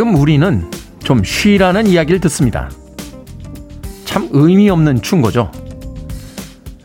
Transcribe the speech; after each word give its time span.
가끔 0.00 0.14
우리는 0.14 0.70
좀 1.04 1.22
쉬라는 1.22 1.86
이야기를 1.86 2.20
듣습니다. 2.20 2.70
참 4.06 4.30
의미 4.32 4.70
없는 4.70 5.02
충고죠. 5.02 5.52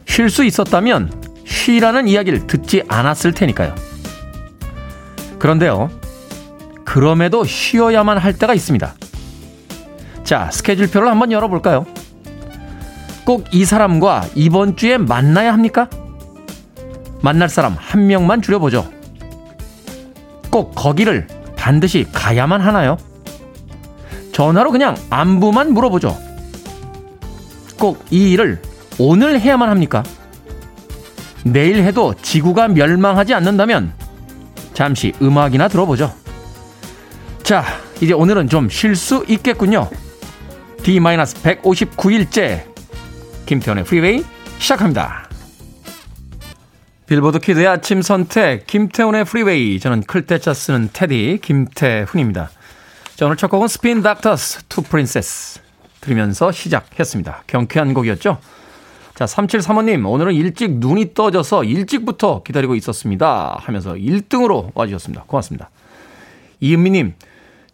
쉴 0.06 0.30
수 0.30 0.44
있었다면 0.44 1.24
쉬라는 1.46 2.10
이야기를 2.10 2.46
듣지 2.46 2.84
않았을 2.90 3.32
테니까요. 3.32 3.74
그런데요, 5.40 5.90
그럼에도 6.84 7.46
쉬어야만 7.46 8.18
할 8.18 8.34
때가 8.34 8.54
있습니다. 8.54 8.94
자, 10.26 10.52
스케줄표를 10.52 11.08
한번 11.08 11.32
열어볼까요? 11.32 11.86
꼭 13.24 13.46
이 13.54 13.64
사람과 13.64 14.26
이번 14.36 14.76
주에 14.76 14.98
만나야 14.98 15.54
합니까? 15.54 15.90
만날 17.22 17.48
사람 17.48 17.78
한 17.80 18.08
명만 18.08 18.42
줄여보죠. 18.42 18.92
꼭 20.52 20.76
거기를 20.76 21.28
반드시 21.56 22.06
가야만 22.12 22.60
하나요? 22.60 22.98
전화로 24.36 24.72
그냥 24.72 24.96
안부만 25.10 25.74
물어보죠. 25.74 26.18
꼭 27.80 28.04
이 28.12 28.32
일을 28.32 28.62
오늘 29.00 29.40
해야만 29.40 29.70
합니까? 29.70 30.04
내일 31.46 31.78
해도 31.78 32.14
지구가 32.22 32.68
멸망하지 32.68 33.34
않는다면 33.34 33.94
잠시 34.74 35.14
음악이나 35.22 35.70
들어보죠. 35.70 36.14
자, 37.44 37.64
이제 38.02 38.12
오늘은 38.14 38.50
좀 38.50 38.68
쉴 38.70 38.98
수 38.98 39.24
있겠군요. 39.30 39.90
D-159일째 40.84 42.64
김태현의 43.46 43.86
프리웨이 43.86 44.26
시작합니다. 44.60 45.30
빌보드 47.06 47.40
키드의 47.40 47.68
아침 47.68 48.02
선택 48.02 48.68
김태훈의 48.68 49.24
프리웨이 49.24 49.80
저는 49.80 50.02
클 50.02 50.25
태 50.25 50.42
자 50.42 50.54
쓰는 50.54 50.90
테디 50.92 51.40
김태훈입니다. 51.42 52.50
자, 53.16 53.26
오늘 53.26 53.38
첫 53.38 53.48
곡은 53.50 53.68
Spin 53.70 54.02
Doctors 54.02 54.66
Two 54.68 54.82
Princes 54.82 55.62
들으면서 56.02 56.52
시작했습니다. 56.52 57.44
경쾌한 57.48 57.94
곡이었죠? 57.94 58.40
자, 59.14 59.26
3735님, 59.26 60.06
오늘은 60.06 60.34
일찍 60.34 60.80
눈이 60.80 61.14
떠져서 61.14 61.64
일찍부터 61.64 62.44
기다리고 62.44 62.76
있었습니다. 62.76 63.58
하면서 63.62 63.94
1등으로 63.94 64.72
와주셨습니다. 64.74 65.24
고맙습니다. 65.28 65.70
이은미님, 66.60 67.14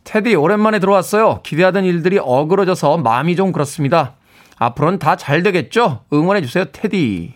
테디, 0.03 0.35
오랜만에 0.35 0.77
들어왔어요. 0.79 1.41
기대하던 1.41 1.85
일들이 1.85 2.19
어그러져서 2.21 2.97
마음이 2.99 3.35
좀 3.35 3.51
그렇습니다. 3.51 4.13
앞으로는 4.57 4.99
다 4.99 5.15
잘 5.15 5.41
되겠죠? 5.41 6.03
응원해주세요, 6.13 6.65
테디. 6.65 7.33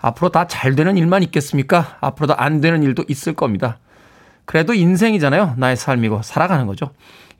앞으로 0.00 0.28
다 0.28 0.46
잘 0.46 0.74
되는 0.74 0.98
일만 0.98 1.22
있겠습니까? 1.22 1.96
앞으로도 2.02 2.34
안 2.36 2.60
되는 2.60 2.82
일도 2.82 3.04
있을 3.08 3.32
겁니다. 3.32 3.78
그래도 4.44 4.74
인생이잖아요. 4.74 5.54
나의 5.56 5.76
삶이고 5.76 6.22
살아가는 6.22 6.66
거죠. 6.66 6.90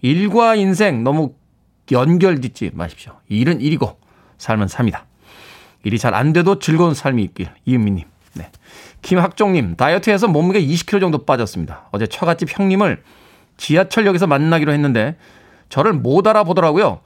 일과 0.01 0.55
인생 0.55 1.05
너무 1.05 1.35
연결 1.93 2.41
짓지 2.41 2.71
마십시오. 2.75 3.13
일은 3.29 3.61
일이고 3.61 3.99
삶은 4.39 4.69
삶이다. 4.69 5.05
일이 5.85 5.99
잘 5.99 6.15
안 6.15 6.33
돼도 6.33 6.59
즐거운 6.59 6.95
삶이 6.95 7.23
있길. 7.25 7.49
이은미님. 7.67 8.05
네. 8.35 8.51
김학종님, 9.03 9.77
다이어트해서 9.77 10.29
몸무게 10.29 10.65
20kg 10.65 11.01
정도 11.01 11.25
빠졌습니다. 11.25 11.89
어제 11.93 12.07
처갓집 12.07 12.59
형님을 12.59 13.03
지하철역에서 13.59 14.27
만나기로 14.27 14.73
했는데 14.73 15.17
저를 15.69 15.93
못 15.93 16.27
알아보더라고요. 16.27 17.01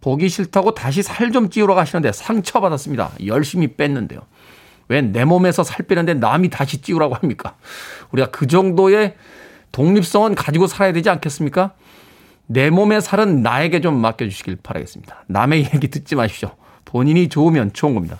보기 0.00 0.28
싫다고 0.28 0.74
다시 0.74 1.02
살 1.02 1.32
좀 1.32 1.48
찌우러 1.50 1.74
가시는데 1.74 2.12
상처받았습니다. 2.12 3.12
열심히 3.26 3.68
뺐는데요. 3.68 4.20
왜 4.88 5.00
내 5.02 5.24
몸에서 5.24 5.62
살 5.64 5.86
빼는데 5.86 6.14
남이 6.14 6.50
다시 6.50 6.80
찌우라고 6.80 7.14
합니까? 7.14 7.56
우리가 8.12 8.30
그 8.30 8.46
정도의 8.46 9.16
독립성은 9.72 10.34
가지고 10.34 10.66
살아야 10.66 10.92
되지 10.92 11.10
않겠습니까? 11.10 11.72
내 12.46 12.70
몸의 12.70 13.02
살은 13.02 13.42
나에게 13.42 13.80
좀 13.80 13.96
맡겨주시길 14.00 14.58
바라겠습니다. 14.62 15.24
남의 15.26 15.64
얘기 15.74 15.88
듣지 15.88 16.14
마십시오. 16.16 16.50
본인이 16.84 17.28
좋으면 17.28 17.72
좋은 17.74 17.94
겁니다. 17.94 18.18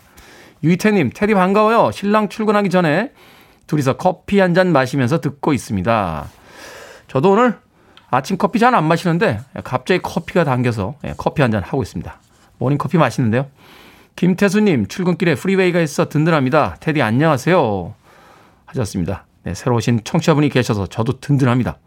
유이태님, 0.63 1.13
테디 1.15 1.35
반가워요. 1.35 1.91
신랑 1.93 2.29
출근하기 2.29 2.69
전에 2.69 3.13
둘이서 3.67 3.97
커피 3.97 4.41
한 4.41 4.55
잔 4.55 4.73
마시면서 4.73 5.21
듣고 5.21 5.53
있습니다. 5.53 6.27
저도 7.07 7.33
오늘 7.33 7.59
아침 8.11 8.37
커피 8.37 8.59
잘 8.59 8.75
안 8.75 8.85
마시는데 8.85 9.41
갑자기 9.65 10.01
커피가 10.03 10.45
당겨서 10.45 10.95
예, 11.05 11.15
커피 11.17 11.43
한 11.43 11.51
잔 11.51 11.63
하고 11.63 11.83
있습니다. 11.83 12.21
모닝 12.59 12.77
커피 12.79 12.99
맛있는데요. 12.99 13.47
김태수님, 14.17 14.89
출근길에 14.89 15.37
프리웨이가 15.37 15.81
있어 15.81 16.09
든든합니다. 16.09 16.77
테디 16.81 17.01
안녕하세요. 17.03 17.95
하셨습니다. 18.67 19.25
네, 19.49 19.55
새로 19.55 19.77
오신 19.77 20.03
청취자분이 20.05 20.51
계셔서 20.51 20.89
저도 20.89 21.21
든든합니다. 21.21 21.79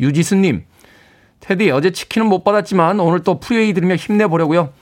유지수님, 0.00 0.64
테디 1.38 1.70
어제 1.70 1.92
치킨은 1.92 2.26
못 2.26 2.42
받았지만 2.42 2.98
오늘 2.98 3.22
또 3.22 3.38
프리웨이 3.38 3.72
들으며 3.72 3.94
힘내보려고요. 3.94 4.72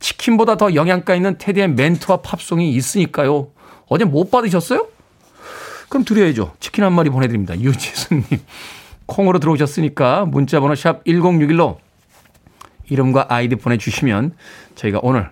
치킨보다 0.00 0.56
더 0.56 0.74
영양가 0.74 1.14
있는 1.14 1.38
테디의 1.38 1.68
멘트와 1.74 2.22
팝송이 2.22 2.72
있으니까요. 2.72 3.50
어제 3.86 4.04
못 4.04 4.32
받으셨어요? 4.32 4.88
그럼 5.88 6.04
드려야죠. 6.04 6.54
치킨 6.58 6.82
한 6.82 6.92
마리 6.92 7.08
보내드립니다. 7.08 7.56
유지수님. 7.60 8.24
콩으로 9.06 9.38
들어오셨으니까 9.38 10.24
문자번호 10.24 10.74
샵 10.74 11.04
1061로 11.04 11.78
이름과 12.88 13.26
아이디 13.28 13.54
보내주시면 13.54 14.34
저희가 14.74 14.98
오늘 15.02 15.30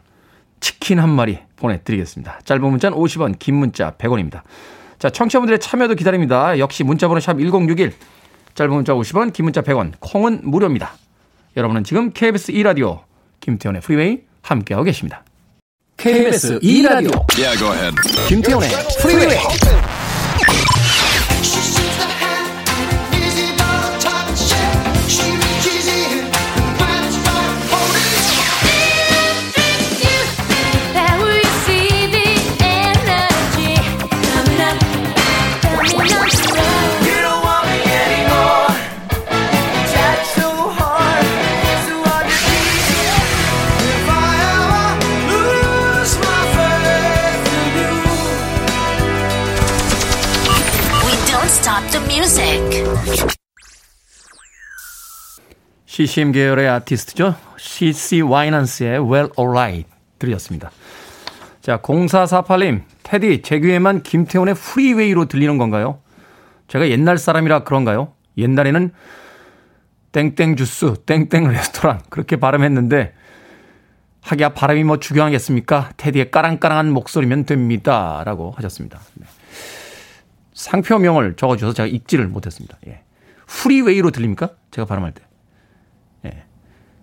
치킨 0.61 1.01
한 1.01 1.11
마리 1.11 1.41
보내드리겠습니다. 1.57 2.41
짧은 2.45 2.63
문자는 2.63 2.97
50원, 2.97 3.41
긴 3.41 3.57
문자 3.57 3.93
100원입니다. 3.93 4.43
자, 4.99 5.11
청취자분들의 5.11 5.61
참여도 5.61 5.95
기다립니다. 5.95 6.59
역시 6.59 6.83
문자번호 6.83 7.21
샵 7.21 7.39
1061, 7.39 7.93
짧은 8.55 8.75
문자 8.75 8.93
50원, 8.95 9.33
긴 9.33 9.45
문자 9.45 9.63
100원, 9.63 9.93
콩은 10.01 10.41
무료입니다. 10.43 10.93
여러분은 11.57 11.85
지금 11.85 12.13
KBS 12.13 12.53
2라디오 12.53 13.01
김태훈의 13.41 13.81
프리웨이 13.83 14.21
함께하고 14.43 14.85
계십니다. 14.85 15.25
KBS 15.97 16.61
2라디오 16.61 17.25
yeah, 17.37 17.91
김태현의 18.29 18.69
프리웨이 19.01 19.39
CCM 56.07 56.31
계열의 56.31 56.69
아티스트죠. 56.69 57.35
CC 57.57 58.21
와이넌스의 58.21 59.01
Well 59.01 59.31
Alright 59.37 59.91
들으셨습니다. 60.21 60.71
자, 61.61 61.79
0448님, 61.79 62.83
테디, 63.03 63.43
제 63.43 63.59
귀에만 63.59 64.05
김태훈의 64.05 64.55
프리웨이로 64.55 65.25
들리는 65.25 65.59
건가요? 65.59 65.99
제가 66.69 66.89
옛날 66.89 67.19
사람이라 67.19 67.65
그런가요? 67.65 68.13
옛날에는 68.37 68.93
땡땡 70.13 70.55
주스, 70.55 70.95
땡땡 71.05 71.49
레스토랑 71.49 72.03
그렇게 72.11 72.37
발음했는데 72.37 73.13
하기야 74.21 74.51
발음이 74.51 74.85
뭐 74.85 75.01
중요하겠습니까? 75.01 75.91
테디의 75.97 76.31
까랑까랑한 76.31 76.93
목소리면 76.93 77.45
됩니다. 77.45 78.23
라고 78.25 78.53
하셨습니다. 78.53 79.01
네. 79.15 79.27
상표명을 80.55 81.35
적어주셔서 81.35 81.73
제가 81.73 81.89
읽지를 81.89 82.29
못했습니다. 82.29 82.79
예. 82.87 83.01
프리웨이로 83.47 84.13
들립니까? 84.13 84.51
제가 84.71 84.87
발음할 84.87 85.11
때. 85.13 85.28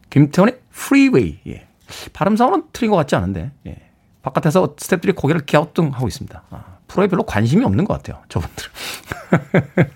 김태훈의 0.10 0.60
프리웨이. 0.72 1.40
예. 1.48 1.68
발음 2.14 2.36
상으로는 2.36 2.66
틀린 2.74 2.92
것 2.92 2.98
같지 2.98 3.16
않은데, 3.16 3.52
예. 3.68 3.78
바깥에서 4.22 4.76
스탭들이 4.76 5.16
고개를 5.16 5.46
갸우뚱하고 5.46 6.08
있습니다. 6.08 6.44
아, 6.50 6.64
프로에 6.88 7.08
별로 7.08 7.24
관심이 7.24 7.64
없는 7.64 7.86
것 7.86 7.94
같아요. 7.96 8.24
저분들. 8.30 8.66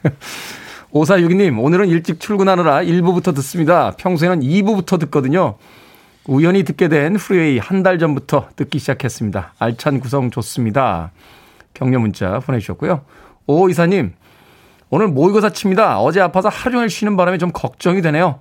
5462님, 0.91 1.63
오늘은 1.63 1.87
일찍 1.87 2.19
출근하느라 2.19 2.81
1부부터 2.83 3.33
듣습니다. 3.35 3.91
평소에는 3.97 4.39
2부부터 4.41 4.99
듣거든요. 5.01 5.55
우연히 6.27 6.63
듣게 6.63 6.87
된 6.89 7.13
프리웨이 7.15 7.57
한 7.59 7.83
달 7.83 7.97
전부터 7.99 8.49
듣기 8.55 8.79
시작했습니다. 8.79 9.53
알찬 9.59 9.99
구성 9.99 10.31
좋습니다. 10.31 11.11
격려 11.73 11.99
문자 11.99 12.39
보내주셨고요. 12.39 13.01
오 13.47 13.69
이사님, 13.69 14.13
오늘 14.89 15.07
모의고사 15.07 15.51
칩니다. 15.51 15.99
어제 16.01 16.19
아파서 16.21 16.49
하루 16.49 16.73
종일 16.73 16.89
쉬는 16.89 17.15
바람에 17.17 17.37
좀 17.37 17.51
걱정이 17.51 18.01
되네요. 18.01 18.39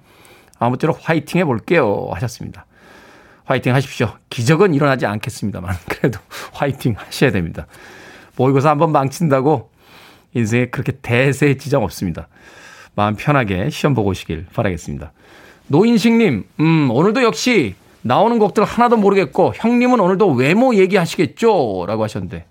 아무쪼록 0.59 0.99
화이팅 1.03 1.41
해볼게요. 1.41 2.11
하셨습니다. 2.13 2.67
화이팅 3.45 3.75
하십시오. 3.75 4.13
기적은 4.29 4.75
일어나지 4.75 5.07
않겠습니다만, 5.07 5.75
그래도 5.89 6.19
화이팅 6.53 6.95
하셔야 6.97 7.31
됩니다. 7.31 7.67
모의고사 8.37 8.71
한번 8.71 8.93
망친다고 8.93 9.71
인생에 10.35 10.67
그렇게 10.67 10.93
대세 10.93 11.57
지장 11.57 11.83
없습니다. 11.83 12.29
마음 12.95 13.17
편하게 13.17 13.71
시험 13.71 13.95
보고 13.95 14.11
오시길 14.11 14.47
바라겠습니다. 14.53 15.13
노인식님, 15.69 16.45
음, 16.61 16.91
오늘도 16.91 17.23
역시 17.23 17.75
나오는 18.03 18.39
곡들 18.39 18.65
하나도 18.65 18.97
모르겠고 18.97 19.53
형님은 19.55 20.01
오늘도 20.01 20.33
외모 20.33 20.75
얘기하시겠죠? 20.75 21.85
라고 21.87 22.05
하셨는데 22.05 22.47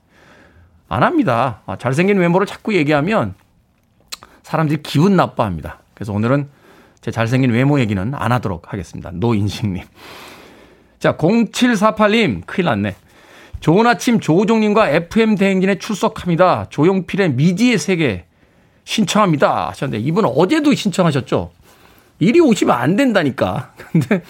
안 0.89 1.03
합니다. 1.03 1.61
아, 1.65 1.77
잘생긴 1.77 2.17
외모를 2.17 2.47
자꾸 2.47 2.75
얘기하면 2.75 3.33
사람들이 4.43 4.81
기분 4.83 5.15
나빠합니다. 5.15 5.79
그래서 5.93 6.13
오늘은 6.13 6.49
제 7.07 7.11
잘생긴 7.11 7.51
외모 7.51 7.79
얘기는 7.79 8.13
안 8.13 8.31
하도록 8.33 8.73
하겠습니다. 8.73 9.11
노인식님. 9.13 9.81
자, 10.99 11.15
0748님, 11.15 12.45
큰일 12.45 12.65
났네. 12.65 12.95
좋은 13.61 13.87
아침 13.87 14.19
조우종님과 14.19 14.89
FM 14.89 15.35
대행진에 15.35 15.75
출석합니다. 15.79 16.65
조용필의 16.69 17.31
미지의 17.35 17.77
세계 17.77 18.25
신청합니다. 18.83 19.69
하셨는데 19.69 20.05
이분 20.05 20.25
어제도 20.25 20.73
신청하셨죠? 20.73 21.51
이리 22.19 22.41
오시면 22.41 22.75
안 22.75 22.97
된다니까. 22.97 23.71
근데 23.93 24.21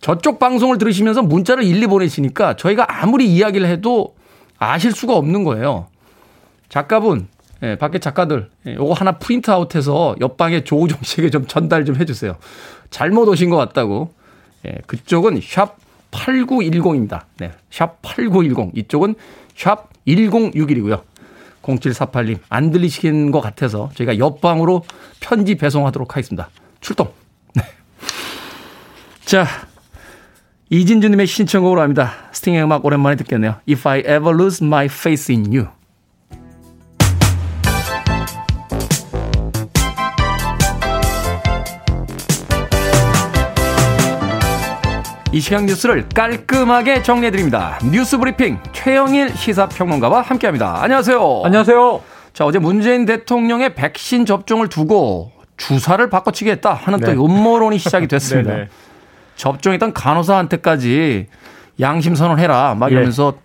저쪽 0.00 0.38
방송을 0.38 0.78
들으시면서 0.78 1.22
문자를 1.22 1.64
일리 1.64 1.88
보내시니까 1.88 2.54
저희가 2.54 2.86
아무리 3.02 3.26
이야기를 3.34 3.66
해도 3.66 4.14
아실 4.58 4.92
수가 4.92 5.16
없는 5.16 5.42
거예요. 5.42 5.88
작가분, 6.68 7.26
예, 7.62 7.76
밖에 7.76 7.98
작가들, 7.98 8.50
예, 8.66 8.74
요거 8.74 8.94
하나 8.94 9.12
프린트 9.12 9.50
아웃해서 9.50 10.16
옆방에 10.20 10.64
조우종 10.64 10.98
씨에게 11.02 11.30
좀 11.30 11.46
전달 11.46 11.84
좀 11.84 11.96
해주세요. 11.96 12.36
잘못 12.90 13.28
오신 13.28 13.50
것 13.50 13.56
같다고. 13.56 14.14
예, 14.66 14.78
그쪽은 14.86 15.40
샵 15.42 15.76
8910입니다. 16.10 17.22
네, 17.38 17.52
샵 17.70 18.00
8910. 18.02 18.72
이쪽은 18.76 19.14
샵 19.56 19.88
1061이고요. 20.06 21.02
0748님, 21.62 22.38
안 22.48 22.70
들리시는 22.70 23.30
것 23.30 23.40
같아서 23.40 23.90
저희가 23.94 24.18
옆방으로 24.18 24.84
편지 25.20 25.56
배송하도록 25.56 26.10
하겠습니다. 26.16 26.48
출동! 26.80 27.12
네. 27.54 27.62
자, 29.24 29.46
이진주님의 30.70 31.26
신청곡으로 31.26 31.80
합니다. 31.82 32.12
스팅의 32.32 32.62
음악 32.62 32.84
오랜만에 32.84 33.16
듣겠네요. 33.16 33.56
If 33.68 33.86
I 33.86 34.00
ever 34.00 34.30
lose 34.30 34.64
my 34.64 34.86
faith 34.86 35.30
in 35.30 35.46
you. 35.46 35.77
이 45.38 45.40
시각 45.40 45.66
뉴스를 45.66 46.08
깔끔하게 46.08 47.04
정리해드립니다. 47.04 47.78
뉴스 47.92 48.18
브리핑 48.18 48.58
최영일 48.72 49.36
시사평론가와 49.36 50.20
함께합니다. 50.22 50.82
안녕하세요. 50.82 51.42
안녕하세요. 51.44 52.00
자, 52.32 52.44
어제 52.44 52.58
문재인 52.58 53.06
대통령의 53.06 53.76
백신 53.76 54.26
접종을 54.26 54.66
두고 54.66 55.30
주사를 55.56 56.10
바꿔치기했다 56.10 56.74
하는 56.74 56.98
네. 56.98 57.14
또 57.14 57.24
음모론이 57.24 57.78
시작이 57.78 58.08
됐습니다. 58.10 58.50
네, 58.50 58.58
네. 58.62 58.68
접종했던 59.36 59.92
간호사한테까지 59.92 61.28
양심 61.78 62.16
선언해라 62.16 62.74
막 62.74 62.90
이러면서 62.90 63.34
예. 63.36 63.40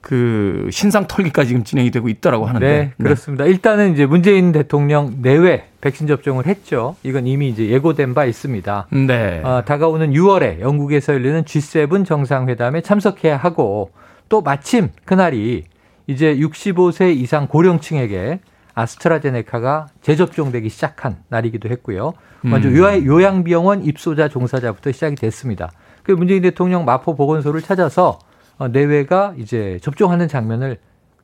그 0.00 0.68
신상 0.70 1.06
털기까지 1.08 1.48
지금 1.48 1.64
진행이 1.64 1.90
되고 1.90 2.08
있다라고 2.08 2.46
하는데. 2.46 2.66
네, 2.66 2.78
네, 2.96 3.04
그렇습니다. 3.04 3.44
일단은 3.44 3.92
이제 3.92 4.06
문재인 4.06 4.52
대통령 4.52 5.20
내외 5.20 5.64
백신 5.80 6.06
접종을 6.06 6.46
했죠. 6.46 6.96
이건 7.02 7.26
이미 7.26 7.48
이제 7.48 7.68
예고된 7.68 8.14
바 8.14 8.24
있습니다. 8.24 8.88
네. 9.06 9.40
어, 9.42 9.64
다가오는 9.64 10.12
6월에 10.12 10.60
영국에서 10.60 11.14
열리는 11.14 11.42
G7 11.44 12.06
정상회담에 12.06 12.82
참석해야 12.82 13.36
하고 13.36 13.90
또 14.28 14.42
마침 14.42 14.90
그날이 15.04 15.64
이제 16.06 16.36
65세 16.36 17.16
이상 17.16 17.48
고령층에게 17.48 18.40
아스트라제네카가 18.74 19.86
재접종되기 20.02 20.68
시작한 20.68 21.16
날이기도 21.28 21.68
했고요. 21.70 22.12
먼저 22.42 22.68
음. 22.68 23.06
요양병원 23.06 23.84
입소자 23.84 24.28
종사자부터 24.28 24.92
시작이 24.92 25.16
됐습니다. 25.16 25.72
그 26.02 26.12
문재인 26.12 26.42
대통령 26.42 26.84
마포 26.84 27.16
보건소를 27.16 27.62
찾아서 27.62 28.10
어, 28.10 28.25
내외가 28.72 29.34
이제 29.36 29.78
접종하는 29.82 30.28
장면을 30.28 30.78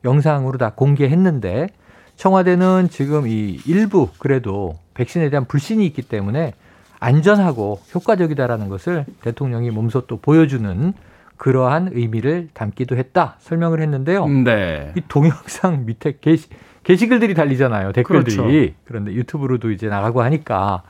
영상으로 0.05 0.57
다 0.57 0.73
공개했는데 0.75 1.67
청와대는 2.15 2.89
지금 2.89 3.27
이 3.27 3.59
일부 3.65 4.09
그래도 4.19 4.77
백신에 4.93 5.29
대한 5.29 5.45
불신이 5.45 5.85
있기 5.87 6.03
때문에 6.03 6.53
안전하고 6.99 7.81
효과적이다라는 7.93 8.69
것을 8.69 9.05
대통령이 9.21 9.71
몸소 9.71 10.01
또 10.07 10.17
보여주는 10.17 10.93
그러한 11.37 11.89
의미를 11.91 12.49
담기도 12.53 12.95
했다 12.95 13.35
설명을 13.39 13.81
했는데요. 13.81 14.27
네. 14.27 14.93
이 14.95 15.01
동영상 15.07 15.85
밑에 15.85 16.17
게시, 16.21 16.47
게시글들이 16.83 17.33
달리잖아요. 17.33 17.91
댓글들이. 17.91 18.37
그렇죠. 18.37 18.73
그런데 18.85 19.13
유튜브로도 19.13 19.71
이제 19.71 19.87
나가고 19.87 20.21
하니까 20.21 20.83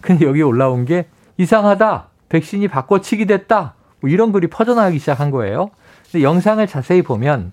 근데 0.00 0.26
여기 0.26 0.42
올라온 0.42 0.84
게 0.84 1.06
이상하다. 1.38 2.08
백신이 2.28 2.68
바꿔치기 2.68 3.26
됐다. 3.26 3.74
뭐 4.00 4.10
이런 4.10 4.32
글이 4.32 4.48
퍼져나가기 4.48 4.98
시작한 4.98 5.30
거예요. 5.30 5.70
근데 6.14 6.22
영상을 6.22 6.64
자세히 6.68 7.02
보면 7.02 7.50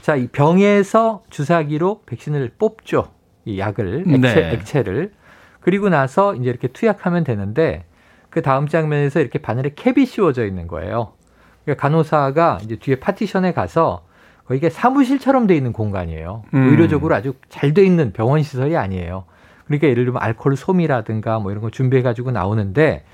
자, 0.00 0.16
이 0.16 0.28
병에서 0.28 1.22
주사기로 1.28 2.04
백신을 2.06 2.52
뽑죠. 2.58 3.08
이 3.44 3.58
약을 3.58 4.04
액체, 4.08 4.34
네. 4.34 4.52
액체를 4.54 5.12
그리고 5.60 5.90
나서 5.90 6.34
이제 6.34 6.48
이렇게 6.48 6.68
투약하면 6.68 7.22
되는데 7.24 7.84
그 8.30 8.40
다음 8.40 8.66
장면에서 8.66 9.20
이렇게 9.20 9.38
바늘에 9.38 9.72
캡이 9.76 10.06
씌워져 10.06 10.46
있는 10.46 10.68
거예요. 10.68 11.12
그러니까 11.64 11.82
간호사가 11.82 12.60
이제 12.62 12.76
뒤에 12.76 12.94
파티션에 12.94 13.52
가서 13.52 14.06
거기가 14.46 14.70
사무실처럼 14.70 15.46
돼 15.46 15.54
있는 15.54 15.74
공간이에요. 15.74 16.44
음. 16.54 16.68
의료적으로 16.70 17.14
아주 17.14 17.34
잘 17.50 17.74
돼 17.74 17.84
있는 17.84 18.14
병원 18.14 18.42
시설이 18.42 18.74
아니에요. 18.74 19.24
그러니까 19.66 19.86
예를 19.88 20.06
들면 20.06 20.22
알코올 20.22 20.56
솜이라든가 20.56 21.40
뭐 21.40 21.50
이런 21.50 21.62
거 21.62 21.68
준비해 21.68 22.02
가지고 22.02 22.30
나오는데 22.30 23.04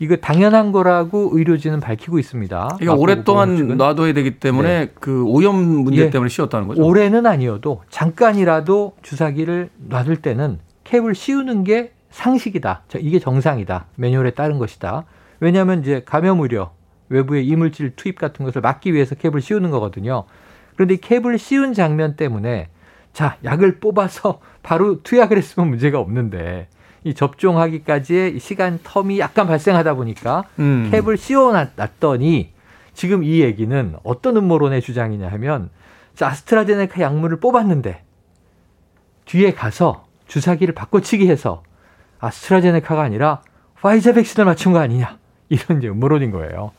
이거 0.00 0.16
당연한 0.16 0.70
거라고 0.70 1.30
의료진은 1.32 1.80
밝히고 1.80 2.18
있습니다. 2.18 2.78
이거 2.80 2.94
오랫동안 2.94 3.76
놔둬야 3.76 4.12
되기 4.12 4.38
때문에 4.38 4.68
네. 4.68 4.92
그 5.00 5.24
오염 5.24 5.56
문제 5.56 6.02
예. 6.02 6.10
때문에 6.10 6.28
씌웠다는 6.28 6.68
거죠. 6.68 6.84
올해는 6.84 7.26
아니어도 7.26 7.82
잠깐이라도 7.90 8.94
주사기를 9.02 9.70
놔둘 9.88 10.16
때는 10.16 10.60
캡을 10.84 11.14
씌우는 11.14 11.64
게 11.64 11.92
상식이다. 12.10 12.84
이게 13.00 13.18
정상이다. 13.18 13.86
매뉴얼에 13.96 14.30
따른 14.30 14.58
것이다. 14.58 15.04
왜냐하면 15.40 15.80
이제 15.80 16.02
감염 16.06 16.40
우려, 16.40 16.70
외부의 17.08 17.46
이물질 17.46 17.94
투입 17.96 18.18
같은 18.18 18.44
것을 18.44 18.60
막기 18.60 18.94
위해서 18.94 19.14
캡을 19.14 19.40
씌우는 19.40 19.70
거거든요. 19.70 20.24
그런데 20.74 20.94
이 20.94 20.96
캡을 20.98 21.38
씌운 21.38 21.74
장면 21.74 22.16
때문에 22.16 22.68
자 23.12 23.36
약을 23.44 23.80
뽑아서 23.80 24.40
바로 24.62 25.02
투약을 25.02 25.36
했으면 25.36 25.70
문제가 25.70 25.98
없는데 25.98 26.68
이 27.04 27.14
접종하기까지의 27.14 28.38
시간 28.40 28.78
텀이 28.80 29.18
약간 29.18 29.46
발생하다 29.46 29.94
보니까 29.94 30.44
음. 30.58 30.88
캡을 30.90 31.16
씌워놨더니 31.16 32.52
지금 32.94 33.22
이 33.22 33.40
얘기는 33.40 33.96
어떤 34.02 34.36
음모론의 34.36 34.82
주장이냐 34.82 35.28
하면 35.28 35.70
아스트라제네카 36.20 37.00
약물을 37.00 37.38
뽑았는데 37.38 38.02
뒤에 39.24 39.52
가서 39.52 40.06
주사기를 40.26 40.74
바꿔치기 40.74 41.28
해서 41.28 41.62
아스트라제네카가 42.18 43.00
아니라 43.00 43.42
파이자 43.80 44.12
백신을 44.12 44.44
맞춘 44.44 44.72
거 44.72 44.80
아니냐 44.80 45.18
이런 45.48 45.78
이제 45.78 45.88
음모론인 45.88 46.32
거예요. 46.32 46.72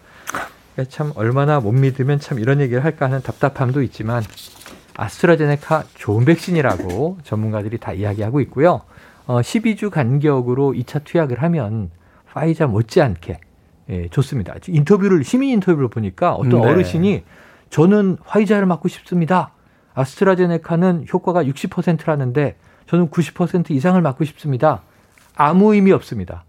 그러니까 0.73 0.91
참 0.93 1.11
얼마나 1.15 1.59
못 1.59 1.71
믿으면 1.71 2.19
참 2.19 2.39
이런 2.39 2.59
얘기를 2.59 2.83
할까 2.83 3.05
하는 3.05 3.21
답답함도 3.21 3.81
있지만 3.83 4.23
아스트라제네카 4.97 5.85
좋은 5.95 6.25
백신이라고 6.25 7.19
전문가들이 7.23 7.77
다 7.77 7.93
이야기하고 7.93 8.41
있고요. 8.41 8.81
어, 9.29 9.41
12주 9.41 9.91
간격으로 9.91 10.73
2차 10.73 11.03
투약을 11.03 11.43
하면 11.43 11.91
파이자 12.33 12.65
못지않게 12.65 13.39
예, 13.91 14.07
좋습니다. 14.07 14.55
인터뷰를 14.67 15.23
시민 15.23 15.51
인터뷰를 15.51 15.87
보니까 15.87 16.33
어떤 16.33 16.61
네. 16.61 16.67
어르신이 16.67 17.23
저는 17.69 18.17
화이자를 18.25 18.65
맞고 18.65 18.87
싶습니다. 18.87 19.51
아스트라제네카는 19.93 21.05
효과가 21.13 21.43
60%라는데 21.43 22.55
저는 22.87 23.11
90% 23.11 23.69
이상을 23.69 24.01
맞고 24.01 24.25
싶습니다. 24.25 24.81
아무 25.35 25.75
의미 25.75 25.91
없습니다. 25.91 26.43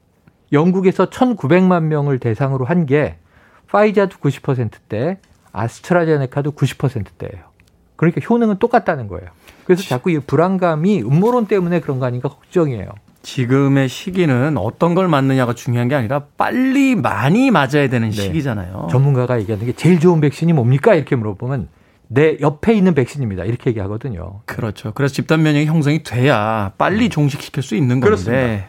영국에서 0.50 1.10
1,900만 1.10 1.82
명을 1.82 2.18
대상으로 2.18 2.64
한 2.64 2.86
게 2.86 3.16
파이자도 3.68 4.16
90%대, 4.16 5.18
아스트라제네카도 5.52 6.52
90%대예요. 6.52 7.44
그러니까 8.00 8.22
효능은 8.26 8.56
똑같다는 8.58 9.08
거예요. 9.08 9.28
그래서 9.64 9.82
자꾸 9.82 10.10
이 10.10 10.18
불안감이 10.18 11.02
음모론 11.02 11.44
때문에 11.44 11.80
그런 11.80 11.98
거 11.98 12.06
아닌가 12.06 12.30
걱정이에요. 12.30 12.88
지금의 13.20 13.90
시기는 13.90 14.56
어떤 14.56 14.94
걸 14.94 15.06
맞느냐가 15.06 15.52
중요한 15.52 15.88
게 15.88 15.96
아니라 15.96 16.24
빨리 16.38 16.94
많이 16.94 17.50
맞아야 17.50 17.90
되는 17.90 18.08
네. 18.08 18.10
시기잖아요. 18.10 18.88
전문가가 18.90 19.38
얘기하는 19.38 19.66
게 19.66 19.74
제일 19.74 20.00
좋은 20.00 20.22
백신이 20.22 20.54
뭡니까? 20.54 20.94
이렇게 20.94 21.14
물어보면 21.14 21.68
내 22.08 22.38
옆에 22.40 22.72
있는 22.72 22.94
백신입니다. 22.94 23.44
이렇게 23.44 23.68
얘기하거든요. 23.68 24.40
그렇죠. 24.46 24.92
그래서 24.94 25.12
집단 25.12 25.42
면역이 25.42 25.66
형성이 25.66 26.02
돼야 26.02 26.72
빨리 26.78 27.04
음. 27.04 27.10
종식시킬 27.10 27.62
수 27.62 27.74
있는 27.74 28.00
건데 28.00 28.06
그렇습니다. 28.06 28.64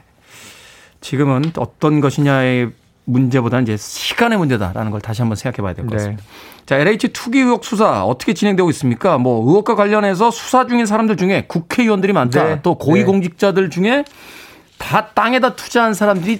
지금은 1.00 1.53
어떤 1.57 2.01
것이냐에 2.01 2.67
문제보다는 3.12 3.63
이제 3.63 3.77
시간의 3.77 4.38
문제다라는 4.38 4.91
걸 4.91 5.01
다시 5.01 5.22
한번 5.22 5.36
생각해 5.36 5.63
봐야 5.63 5.74
될 5.74 5.86
것 5.86 5.94
같습니다. 5.96 6.24
네. 6.24 6.30
자, 6.65 6.77
LH 6.77 7.10
투기 7.10 7.39
의혹 7.39 7.65
수사 7.65 8.06
어떻게 8.06 8.34
진행되고 8.34 8.70
있습니까? 8.70 9.18
뭐 9.18 9.46
의혹과 9.48 9.75
관련해서 9.75 10.32
수사 10.32 10.68
중인 10.68 10.86
사람들 10.86 11.18
중에 11.18 11.46
국회의원들이 11.48 12.13
많다. 12.13 12.44
네. 12.44 12.60
또 12.63 12.75
고위공직자들 12.75 13.70
중에 13.70 14.06
다 14.77 15.08
땅에다 15.08 15.56
투자한 15.56 15.94
사람들이 15.94 16.39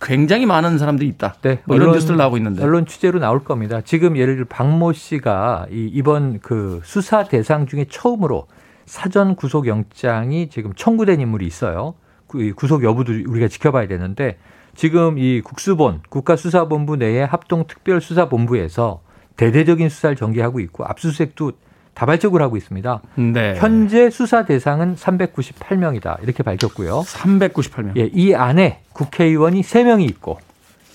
굉장히 0.00 0.46
많은 0.46 0.78
사람들이 0.78 1.08
있다. 1.08 1.34
네. 1.42 1.58
뭐 1.64 1.76
이런 1.76 1.92
뉴스들 1.92 2.16
나오고 2.16 2.36
있는데. 2.36 2.62
언론 2.62 2.86
취재로 2.86 3.18
나올 3.18 3.42
겁니다. 3.42 3.80
지금 3.84 4.16
예를 4.16 4.36
들어 4.36 4.46
박모 4.48 4.92
씨가 4.92 5.66
이번 5.70 6.38
그 6.40 6.80
수사 6.84 7.24
대상 7.24 7.66
중에 7.66 7.86
처음으로 7.90 8.46
사전 8.86 9.34
구속 9.34 9.66
영장이 9.66 10.50
지금 10.50 10.72
청구된 10.74 11.20
인물이 11.20 11.46
있어요. 11.46 11.94
그 12.28 12.52
구속 12.54 12.84
여부도 12.84 13.12
우리가 13.26 13.48
지켜봐야 13.48 13.88
되는데 13.88 14.38
지금 14.78 15.18
이 15.18 15.40
국수본 15.40 16.02
국가수사본부 16.08 16.94
내의 16.94 17.26
합동특별수사본부에서 17.26 19.00
대대적인 19.36 19.88
수사를 19.88 20.14
전개하고 20.14 20.60
있고 20.60 20.84
압수수색도 20.84 21.50
다발적으로 21.94 22.44
하고 22.44 22.56
있습니다. 22.56 23.02
네. 23.16 23.56
현재 23.56 24.08
수사 24.08 24.44
대상은 24.44 24.94
398명이다. 24.94 26.22
이렇게 26.22 26.44
밝혔고요. 26.44 27.00
398명. 27.00 27.96
예, 27.96 28.08
이 28.14 28.34
안에 28.34 28.82
국회의원이 28.92 29.62
3명이 29.62 30.08
있고 30.10 30.38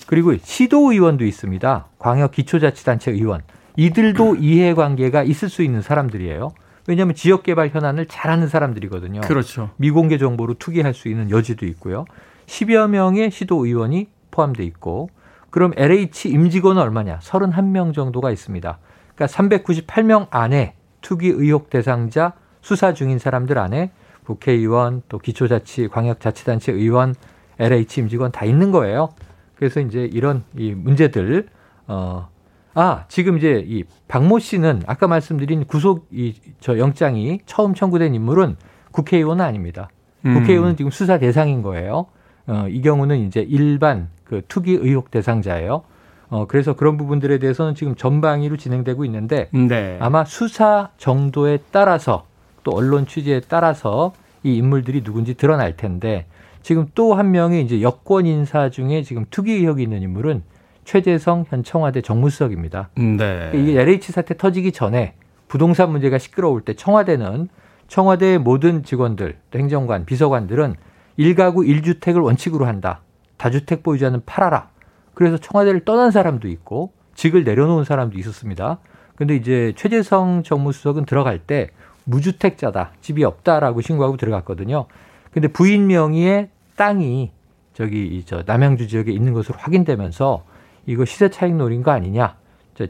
그리고 0.06 0.34
시도의원도 0.34 1.26
있습니다. 1.26 1.86
광역 1.98 2.32
기초자치단체 2.32 3.10
의원. 3.10 3.42
이들도 3.76 4.36
이해관계가 4.40 5.24
있을 5.24 5.50
수 5.50 5.62
있는 5.62 5.82
사람들이에요. 5.82 6.52
왜냐하면 6.86 7.14
지역개발 7.14 7.68
현안을 7.68 8.06
잘하는 8.06 8.48
사람들이거든요. 8.48 9.20
그렇죠. 9.20 9.72
미공개 9.76 10.16
정보로 10.16 10.54
투기할 10.54 10.94
수 10.94 11.08
있는 11.08 11.30
여지도 11.30 11.66
있고요. 11.66 12.06
10여 12.46 12.88
명의 12.90 13.30
시도 13.30 13.64
의원이 13.66 14.08
포함돼 14.30 14.64
있고 14.64 15.08
그럼 15.50 15.72
LH 15.76 16.28
임직원은 16.30 16.82
얼마냐? 16.82 17.20
31명 17.20 17.94
정도가 17.94 18.30
있습니다. 18.30 18.78
그러니까 19.14 19.38
398명 19.38 20.26
안에 20.30 20.74
투기 21.00 21.28
의혹 21.28 21.70
대상자 21.70 22.32
수사 22.60 22.92
중인 22.94 23.18
사람들 23.18 23.58
안에 23.58 23.92
국회의원 24.24 25.02
또 25.08 25.18
기초자치 25.18 25.88
광역자치단체 25.88 26.72
의원 26.72 27.14
LH 27.58 28.00
임직원 28.00 28.32
다 28.32 28.44
있는 28.44 28.72
거예요. 28.72 29.10
그래서 29.54 29.80
이제 29.80 30.08
이런 30.12 30.42
이 30.56 30.72
문제들 30.72 31.48
어 31.86 32.28
아, 32.76 33.04
지금 33.06 33.38
이제 33.38 33.62
이 33.64 33.84
박모 34.08 34.40
씨는 34.40 34.82
아까 34.86 35.06
말씀드린 35.06 35.64
구속 35.66 36.08
이 36.10 36.34
저 36.58 36.78
영장이 36.78 37.40
처음 37.46 37.74
청구된 37.74 38.14
인물은 38.14 38.56
국회의원은 38.90 39.44
아닙니다. 39.44 39.88
음. 40.24 40.34
국회의원은 40.34 40.76
지금 40.76 40.90
수사 40.90 41.18
대상인 41.18 41.62
거예요. 41.62 42.06
어, 42.46 42.66
이 42.68 42.80
경우는 42.82 43.26
이제 43.26 43.40
일반 43.40 44.08
그 44.24 44.42
투기 44.48 44.72
의혹 44.72 45.10
대상자예요. 45.10 45.82
어, 46.30 46.46
그래서 46.46 46.74
그런 46.74 46.96
부분들에 46.96 47.38
대해서는 47.38 47.74
지금 47.74 47.94
전방위로 47.94 48.56
진행되고 48.56 49.04
있는데 49.04 49.48
네. 49.52 49.96
아마 50.00 50.24
수사 50.24 50.88
정도에 50.98 51.58
따라서 51.70 52.26
또 52.64 52.72
언론 52.72 53.06
취재에 53.06 53.40
따라서 53.48 54.12
이 54.42 54.56
인물들이 54.56 55.02
누군지 55.02 55.34
드러날 55.34 55.76
텐데 55.76 56.26
지금 56.62 56.88
또 56.94 57.14
한 57.14 57.30
명의 57.30 57.62
이제 57.62 57.82
여권 57.82 58.26
인사 58.26 58.70
중에 58.70 59.02
지금 59.02 59.26
투기 59.30 59.52
의혹이 59.52 59.82
있는 59.82 60.02
인물은 60.02 60.42
최재성 60.84 61.44
현 61.48 61.62
청와대 61.62 62.00
정무수석입니다. 62.02 62.90
네. 62.96 63.50
이게 63.54 63.80
LH 63.80 64.12
사태 64.12 64.36
터지기 64.36 64.72
전에 64.72 65.14
부동산 65.48 65.90
문제가 65.90 66.18
시끄러울 66.18 66.62
때 66.62 66.74
청와대는 66.74 67.48
청와대의 67.88 68.38
모든 68.38 68.82
직원들, 68.82 69.36
행정관, 69.54 70.04
비서관들은 70.04 70.74
1가구 71.18 71.66
1주택을 71.66 72.22
원칙으로 72.22 72.66
한다. 72.66 73.00
다주택 73.36 73.82
보유자는 73.82 74.22
팔아라. 74.26 74.68
그래서 75.14 75.36
청와대를 75.38 75.84
떠난 75.84 76.10
사람도 76.10 76.48
있고 76.48 76.92
직을 77.14 77.44
내려놓은 77.44 77.84
사람도 77.84 78.18
있었습니다. 78.18 78.78
근데 79.14 79.36
이제 79.36 79.72
최재성 79.76 80.42
정무수석은 80.42 81.04
들어갈 81.06 81.38
때 81.38 81.70
무주택자다. 82.04 82.92
집이 83.00 83.24
없다라고 83.24 83.80
신고하고 83.80 84.16
들어갔거든요. 84.16 84.86
근데 85.30 85.48
부인 85.48 85.86
명의의 85.86 86.48
땅이 86.76 87.32
저기 87.74 88.22
저 88.26 88.42
남양주 88.44 88.88
지역에 88.88 89.12
있는 89.12 89.32
것으로 89.32 89.58
확인되면서 89.58 90.44
이거 90.86 91.04
시세 91.04 91.30
차익 91.30 91.54
노린 91.54 91.82
거 91.82 91.92
아니냐. 91.92 92.36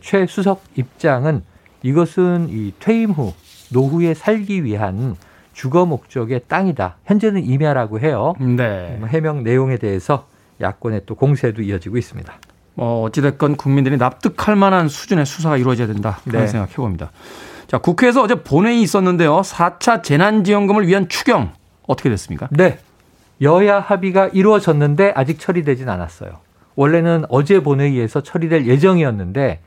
최 0.00 0.26
수석 0.26 0.62
입장은 0.76 1.43
이것은 1.83 2.49
이 2.49 2.73
퇴임 2.78 3.11
후 3.11 3.35
노후에 3.71 4.14
살기 4.14 4.64
위한 4.64 5.16
주거 5.54 5.87
목적의 5.87 6.42
땅이다. 6.49 6.96
현재는 7.06 7.44
임야라고 7.44 8.00
해요. 8.00 8.34
네. 8.38 8.96
뭐 8.99 9.08
해명 9.08 9.42
내용에 9.42 9.78
대해서 9.78 10.26
야권의 10.61 11.02
또 11.06 11.14
공세도 11.14 11.62
이어지고 11.62 11.96
있습니다. 11.96 12.32
뭐 12.75 13.04
어찌됐건 13.04 13.56
국민들이 13.56 13.96
납득할 13.96 14.56
만한 14.56 14.88
수준의 14.88 15.25
수사가 15.25 15.56
이루어져야 15.56 15.87
된다. 15.87 16.18
그런 16.25 16.42
네. 16.42 16.49
생각해 16.49 16.75
봅니다. 16.75 17.11
자, 17.66 17.78
국회에서 17.78 18.23
어제 18.23 18.34
본회의 18.34 18.82
있었는데요. 18.82 19.40
4차 19.40 20.02
재난지원금을 20.02 20.87
위한 20.87 21.08
추경 21.08 21.52
어떻게 21.87 22.11
됐습니까? 22.11 22.49
네. 22.50 22.78
여야 23.40 23.80
합의가 23.80 24.28
이루어졌는데 24.28 25.12
아직 25.14 25.38
처리되진 25.38 25.88
않았어요. 25.88 26.32
원래는 26.76 27.25
어제 27.28 27.62
본회의에서 27.62 28.23
처리될 28.23 28.66
예정이었는데 28.66 29.61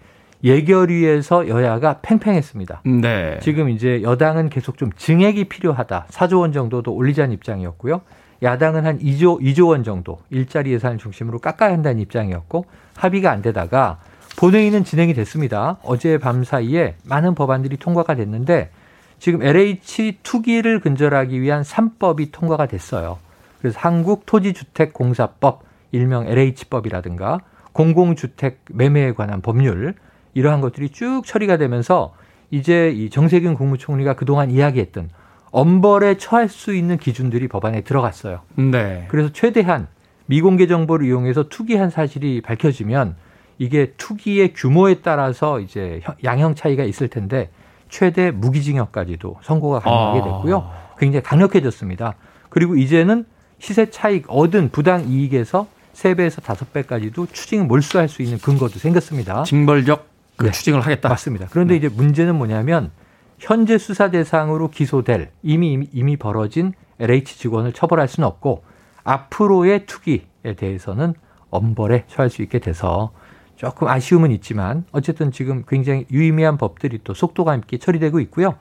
예결위에서 0.43 1.47
여야가 1.47 1.99
팽팽했습니다. 2.01 2.81
네. 2.85 3.39
지금 3.41 3.69
이제 3.69 4.01
여당은 4.03 4.49
계속 4.49 4.77
좀 4.77 4.91
증액이 4.95 5.45
필요하다. 5.45 6.07
4조 6.09 6.41
원 6.41 6.51
정도도 6.51 6.93
올리자는 6.93 7.33
입장이었고요. 7.33 8.01
야당은 8.43 8.85
한 8.85 8.99
2조 8.99 9.41
2조 9.41 9.69
원 9.69 9.83
정도 9.83 10.19
일자리 10.29 10.71
예산을 10.71 10.97
중심으로 10.99 11.39
깎아야 11.39 11.71
한다는 11.71 11.99
입장이었고 12.01 12.65
합의가 12.95 13.31
안 13.31 13.41
되다가 13.41 13.99
본회의는 14.37 14.83
진행이 14.83 15.15
됐습니다. 15.15 15.77
어제 15.81 16.19
밤 16.19 16.43
사이에 16.43 16.95
많은 17.05 17.33
법안들이 17.33 17.77
통과가 17.77 18.15
됐는데 18.15 18.69
지금 19.17 19.41
LH 19.41 20.19
투기를 20.21 20.79
근절하기 20.79 21.41
위한 21.41 21.63
3법이 21.63 22.31
통과가 22.31 22.67
됐어요. 22.67 23.17
그래서 23.59 23.79
한국토지주택공사법 23.79 25.63
일명 25.91 26.27
LH법이라든가 26.27 27.39
공공주택 27.73 28.59
매매에 28.69 29.13
관한 29.13 29.41
법률 29.41 29.95
이러한 30.37 30.61
것들이 30.61 30.89
쭉 30.89 31.23
처리가 31.25 31.57
되면서 31.57 32.13
이제 32.51 32.91
이 32.91 33.09
정세균 33.09 33.55
국무총리가 33.55 34.13
그동안 34.13 34.51
이야기했던 34.51 35.09
엄벌에 35.49 36.17
처할 36.17 36.47
수 36.47 36.75
있는 36.75 36.97
기준들이 36.97 37.47
법안에 37.47 37.81
들어갔어요. 37.81 38.41
네. 38.55 39.05
그래서 39.07 39.31
최대한 39.33 39.87
미공개 40.27 40.67
정보를 40.67 41.07
이용해서 41.07 41.49
투기한 41.49 41.89
사실이 41.89 42.41
밝혀지면 42.41 43.15
이게 43.57 43.93
투기의 43.97 44.53
규모에 44.53 44.99
따라서 45.01 45.59
이제 45.59 46.01
양형 46.23 46.53
차이가 46.53 46.83
있을 46.83 47.07
텐데 47.07 47.49
최대 47.89 48.29
무기징역까지도 48.29 49.37
선고가 49.41 49.79
가능하게 49.79 50.19
아. 50.19 50.23
됐고요. 50.23 50.69
굉장히 50.99 51.23
강력해졌습니다. 51.23 52.13
그리고 52.49 52.75
이제는 52.75 53.25
시세 53.57 53.89
차익 53.89 54.25
얻은 54.27 54.69
부당 54.69 55.09
이익에서 55.09 55.65
3배에서 55.93 56.43
5배까지도 56.43 57.33
추징 57.33 57.67
몰수할 57.67 58.07
수 58.07 58.21
있는 58.21 58.37
근거도 58.37 58.77
생겼습니다. 58.77 59.41
징벌적 59.43 60.16
그 60.37 60.45
네. 60.45 60.51
추징을 60.51 60.81
하겠다. 60.81 61.09
맞습니다. 61.09 61.47
그런데 61.49 61.73
네. 61.73 61.77
이제 61.77 61.89
문제는 61.89 62.35
뭐냐면 62.35 62.91
현재 63.39 63.77
수사 63.77 64.09
대상으로 64.09 64.69
기소될 64.69 65.31
이미 65.43 65.87
이미 65.91 66.15
벌어진 66.15 66.73
LH 66.99 67.37
직원을 67.37 67.73
처벌할 67.73 68.07
수는 68.07 68.27
없고 68.27 68.63
앞으로의 69.03 69.85
투기에 69.85 70.21
대해서는 70.55 71.13
엄벌에 71.49 72.05
처할 72.07 72.29
수 72.29 72.41
있게 72.41 72.59
돼서 72.59 73.11
조금 73.55 73.87
아쉬움은 73.87 74.31
있지만 74.31 74.85
어쨌든 74.91 75.31
지금 75.31 75.63
굉장히 75.67 76.05
유의미한 76.11 76.57
법들이 76.57 76.99
또 77.03 77.13
속도가 77.13 77.55
있게 77.55 77.77
처리되고 77.77 78.19
있고요. 78.21 78.55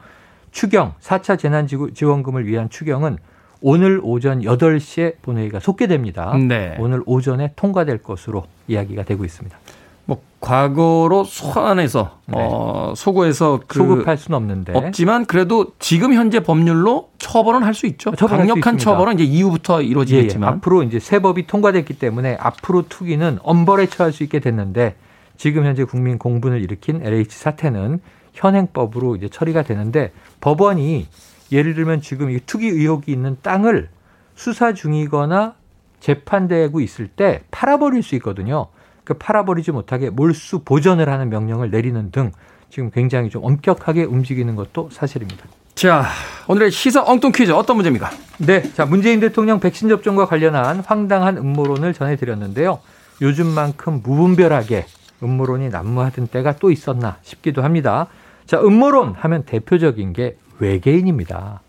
추경 0.52 0.94
4차 1.00 1.38
재난지원금을 1.38 2.46
위한 2.46 2.70
추경은 2.70 3.18
오늘 3.60 4.00
오전 4.02 4.40
8시에 4.40 5.16
본회의가 5.22 5.60
속개됩니다. 5.60 6.36
네. 6.36 6.76
오늘 6.78 7.02
오전에 7.04 7.52
통과될 7.56 7.98
것으로 7.98 8.44
이야기가 8.68 9.02
되고 9.02 9.24
있습니다. 9.24 9.58
뭐 10.06 10.22
과거로 10.40 11.24
소환해서 11.24 12.18
네. 12.26 12.38
어, 12.38 12.94
소구해서 12.96 13.60
그 13.66 13.78
소급할 13.78 14.16
수는 14.16 14.36
없는데 14.36 14.72
없지만 14.74 15.26
그래도 15.26 15.72
지금 15.78 16.14
현재 16.14 16.40
법률로 16.40 17.10
처벌은 17.18 17.62
할 17.62 17.74
수 17.74 17.86
있죠. 17.86 18.12
강력한 18.12 18.78
처벌은 18.78 19.14
이제 19.14 19.24
이후부터 19.24 19.82
이루어지겠지만 19.82 20.48
예, 20.48 20.52
예. 20.52 20.56
앞으로 20.56 20.82
이제 20.84 20.98
새 20.98 21.20
법이 21.20 21.46
통과됐기 21.46 21.98
때문에 21.98 22.38
앞으로 22.40 22.88
투기는 22.88 23.38
엄벌에 23.42 23.86
처할 23.86 24.12
수 24.12 24.22
있게 24.22 24.38
됐는데 24.38 24.96
지금 25.36 25.66
현재 25.66 25.84
국민 25.84 26.18
공분을 26.18 26.62
일으킨 26.62 27.04
LH 27.04 27.36
사태는 27.36 28.00
현행법으로 28.32 29.16
이제 29.16 29.28
처리가 29.28 29.62
되는데 29.62 30.12
법원이 30.40 31.06
예를 31.52 31.74
들면 31.74 32.00
지금 32.00 32.30
이 32.30 32.40
투기 32.46 32.68
의혹이 32.68 33.12
있는 33.12 33.36
땅을 33.42 33.88
수사 34.34 34.72
중이거나 34.72 35.54
재판되고 36.00 36.80
있을 36.80 37.08
때 37.08 37.42
팔아버릴 37.50 38.02
수 38.02 38.14
있거든요. 38.16 38.68
그 39.06 39.14
팔아버리지 39.14 39.70
못하게 39.70 40.10
몰수 40.10 40.58
보전을 40.64 41.08
하는 41.08 41.30
명령을 41.30 41.70
내리는 41.70 42.10
등 42.10 42.32
지금 42.68 42.90
굉장히 42.90 43.30
좀 43.30 43.44
엄격하게 43.44 44.02
움직이는 44.02 44.56
것도 44.56 44.90
사실입니다. 44.92 45.46
자, 45.76 46.06
오늘의 46.48 46.72
시사 46.72 47.04
엉뚱 47.04 47.30
퀴즈 47.32 47.52
어떤 47.52 47.76
문제입니까? 47.76 48.10
네. 48.38 48.62
자, 48.72 48.84
문재인 48.84 49.20
대통령 49.20 49.60
백신 49.60 49.88
접종과 49.88 50.26
관련한 50.26 50.80
황당한 50.80 51.36
음모론을 51.36 51.94
전해드렸는데요. 51.94 52.80
요즘만큼 53.22 54.02
무분별하게 54.02 54.86
음모론이 55.22 55.68
난무하던 55.68 56.26
때가 56.26 56.56
또 56.56 56.72
있었나 56.72 57.18
싶기도 57.22 57.62
합니다. 57.62 58.08
자, 58.44 58.60
음모론 58.60 59.14
하면 59.16 59.44
대표적인 59.44 60.14
게 60.14 60.36
외계인입니다. 60.58 61.60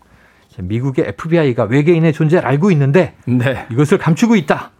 미국의 0.58 1.06
FBI가 1.10 1.64
외계인의 1.64 2.12
존재를 2.12 2.48
알고 2.48 2.72
있는데 2.72 3.14
네. 3.26 3.66
이것을 3.70 3.98
감추고 3.98 4.34
있다. 4.34 4.72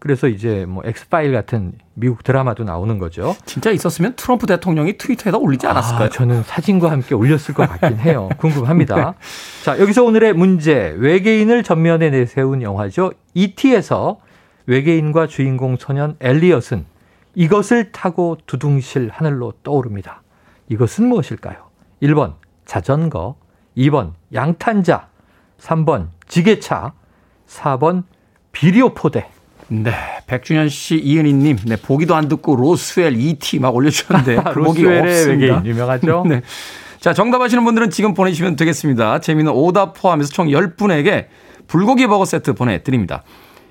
그래서 0.00 0.28
이제 0.28 0.64
뭐 0.66 0.82
엑스파일 0.86 1.32
같은 1.32 1.74
미국 1.92 2.24
드라마도 2.24 2.64
나오는 2.64 2.98
거죠. 2.98 3.36
진짜 3.44 3.70
있었으면 3.70 4.14
트럼프 4.16 4.46
대통령이 4.46 4.96
트위터에다 4.96 5.36
올리지 5.36 5.66
아, 5.66 5.70
않았을까요? 5.70 6.06
아, 6.06 6.08
저는 6.08 6.42
사진과 6.42 6.90
함께 6.90 7.14
올렸을 7.14 7.52
것 7.54 7.68
같긴 7.68 7.98
해요. 8.00 8.30
궁금합니다. 8.38 8.96
네. 8.96 9.12
자, 9.62 9.78
여기서 9.78 10.02
오늘의 10.02 10.32
문제. 10.32 10.94
외계인을 10.98 11.62
전면에 11.62 12.08
내세운 12.08 12.62
영화죠. 12.62 13.12
E.T.에서 13.34 14.18
외계인과 14.66 15.26
주인공 15.26 15.76
소년 15.76 16.16
엘리엇은 16.20 16.86
이것을 17.34 17.92
타고 17.92 18.38
두둥실 18.46 19.10
하늘로 19.12 19.52
떠오릅니다. 19.62 20.22
이것은 20.70 21.06
무엇일까요? 21.08 21.56
1번 22.02 22.34
자전거, 22.64 23.36
2번 23.76 24.12
양탄자, 24.32 25.08
3번 25.58 26.08
지게차, 26.26 26.94
4번 27.46 28.04
비리오포대. 28.52 29.28
네, 29.72 29.92
백준현 30.26 30.68
씨, 30.68 30.96
이은희님, 30.96 31.58
네 31.66 31.76
보기도 31.76 32.16
안 32.16 32.28
듣고 32.28 32.56
로스웰 32.56 33.14
E.T. 33.14 33.60
막 33.60 33.74
올려주셨는데 33.74 34.42
보기 34.52 34.84
없습니다. 34.84 35.62
유명하죠. 35.64 36.24
네. 36.28 36.42
자, 36.98 37.14
정답하시는 37.14 37.62
분들은 37.64 37.90
지금 37.90 38.12
보내주시면 38.12 38.56
되겠습니다. 38.56 39.20
재미있는 39.20 39.52
오답 39.52 39.94
포함해서 39.94 40.32
총 40.32 40.48
10분에게 40.48 41.26
불고기 41.68 42.08
버거 42.08 42.24
세트 42.24 42.54
보내드립니다. 42.54 43.22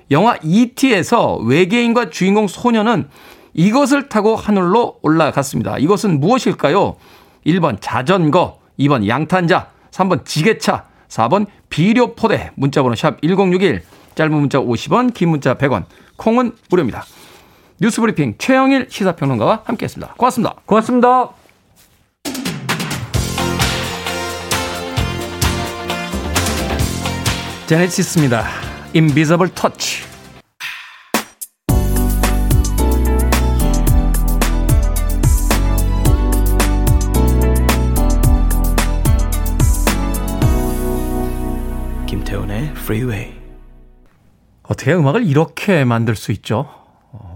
영화 0.09 0.37
E.T.에서 0.41 1.35
외계인과 1.37 2.09
주인공 2.09 2.47
소녀는 2.47 3.09
이것을 3.53 4.07
타고 4.07 4.37
하늘로 4.37 4.99
올라갔습니다. 5.01 5.77
이것은 5.79 6.21
무엇일까요? 6.21 6.95
1번 7.45 7.77
자전거, 7.81 8.59
2번 8.79 9.05
양탄자, 9.05 9.67
3번 9.91 10.23
지게차, 10.23 10.85
4번 11.09 11.45
비료 11.69 12.15
포대. 12.15 12.51
문자번호 12.55 12.95
샵 12.95 13.21
1061. 13.21 13.81
짧은 14.19 14.33
문자 14.33 14.59
50원, 14.59 15.13
긴 15.13 15.29
문자 15.29 15.53
100원, 15.53 15.85
콩은 16.17 16.51
무료입니다. 16.69 17.05
뉴스브리핑 17.79 18.35
최영일 18.37 18.87
시사평론가와 18.89 19.61
함께했습니다. 19.63 20.15
고맙습니다. 20.17 20.55
고맙습니다. 20.65 21.29
제네시스입니다. 27.67 28.45
Invisible 28.93 29.53
Touch. 29.53 30.03
김태훈의 42.05 42.63
Freeway. 42.75 43.38
어떻게 44.69 44.93
음악을 44.93 45.25
이렇게 45.25 45.83
만들 45.83 46.15
수 46.15 46.31
있죠? 46.31 46.69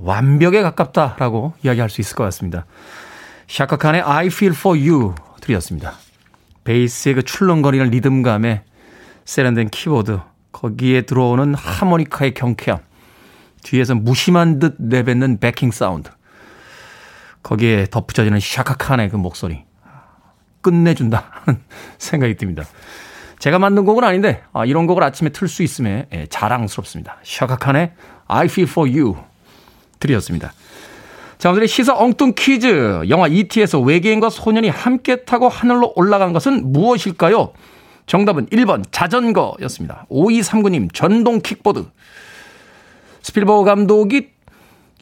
완벽에 0.01 0.61
가깝다라고 0.61 1.53
이야기할 1.63 1.89
수 1.89 1.99
있을 1.99 2.15
것 2.15 2.23
같습니다. 2.25 2.65
샤카칸의 3.47 4.01
I 4.01 4.27
Feel 4.27 4.55
For 4.55 4.79
You 4.79 5.15
드렸습니다. 5.41 5.93
베이스의 6.63 7.15
그 7.15 7.23
출렁거리는 7.23 7.89
리듬감에 7.89 8.63
세련된 9.25 9.69
키보드, 9.69 10.19
거기에 10.51 11.01
들어오는 11.01 11.55
하모니카의 11.55 12.35
경쾌함, 12.35 12.79
뒤에서 13.63 13.95
무심한 13.95 14.59
듯 14.59 14.75
내뱉는 14.77 15.39
backing 15.39 15.71
사운드, 15.71 16.11
거기에 17.41 17.87
덧붙여지는 17.89 18.39
샤카칸의 18.39 19.09
그 19.09 19.15
목소리, 19.15 19.63
끝내준다 20.61 21.31
하는 21.31 21.61
생각이 21.97 22.35
듭니다. 22.35 22.63
제가 23.43 23.60
만든 23.60 23.84
곡은 23.84 24.06
아닌데 24.06 24.41
아, 24.53 24.63
이런 24.63 24.88
곡을 24.88 25.03
아침에 25.03 25.29
틀 25.32 25.49
수 25.49 25.63
있음에 25.63 26.08
예, 26.13 26.27
자랑스럽습니다. 26.29 27.17
샤카칸의 27.23 27.91
I 28.27 28.45
Feel 28.45 28.69
For 28.69 28.89
You 28.89 29.17
드렸습니다. 29.99 30.53
자, 31.39 31.49
오늘의 31.49 31.67
시사 31.67 31.93
엉뚱 31.93 32.36
퀴즈. 32.38 33.03
영화 33.10 33.27
E.T.에서 33.27 33.82
외계인과 33.82 34.29
소년이 34.29 34.69
함께 34.69 35.25
타고 35.25 35.49
하늘로 35.49 35.91
올라간 35.97 36.32
것은 36.32 36.71
무엇일까요? 36.71 37.51
정답은 38.06 38.45
1번 38.45 38.86
자전거였습니다. 38.91 40.06
5239님 40.10 40.93
전동 40.93 41.41
킥보드. 41.41 41.84
스필버그 43.23 43.65
감독이 43.65 44.29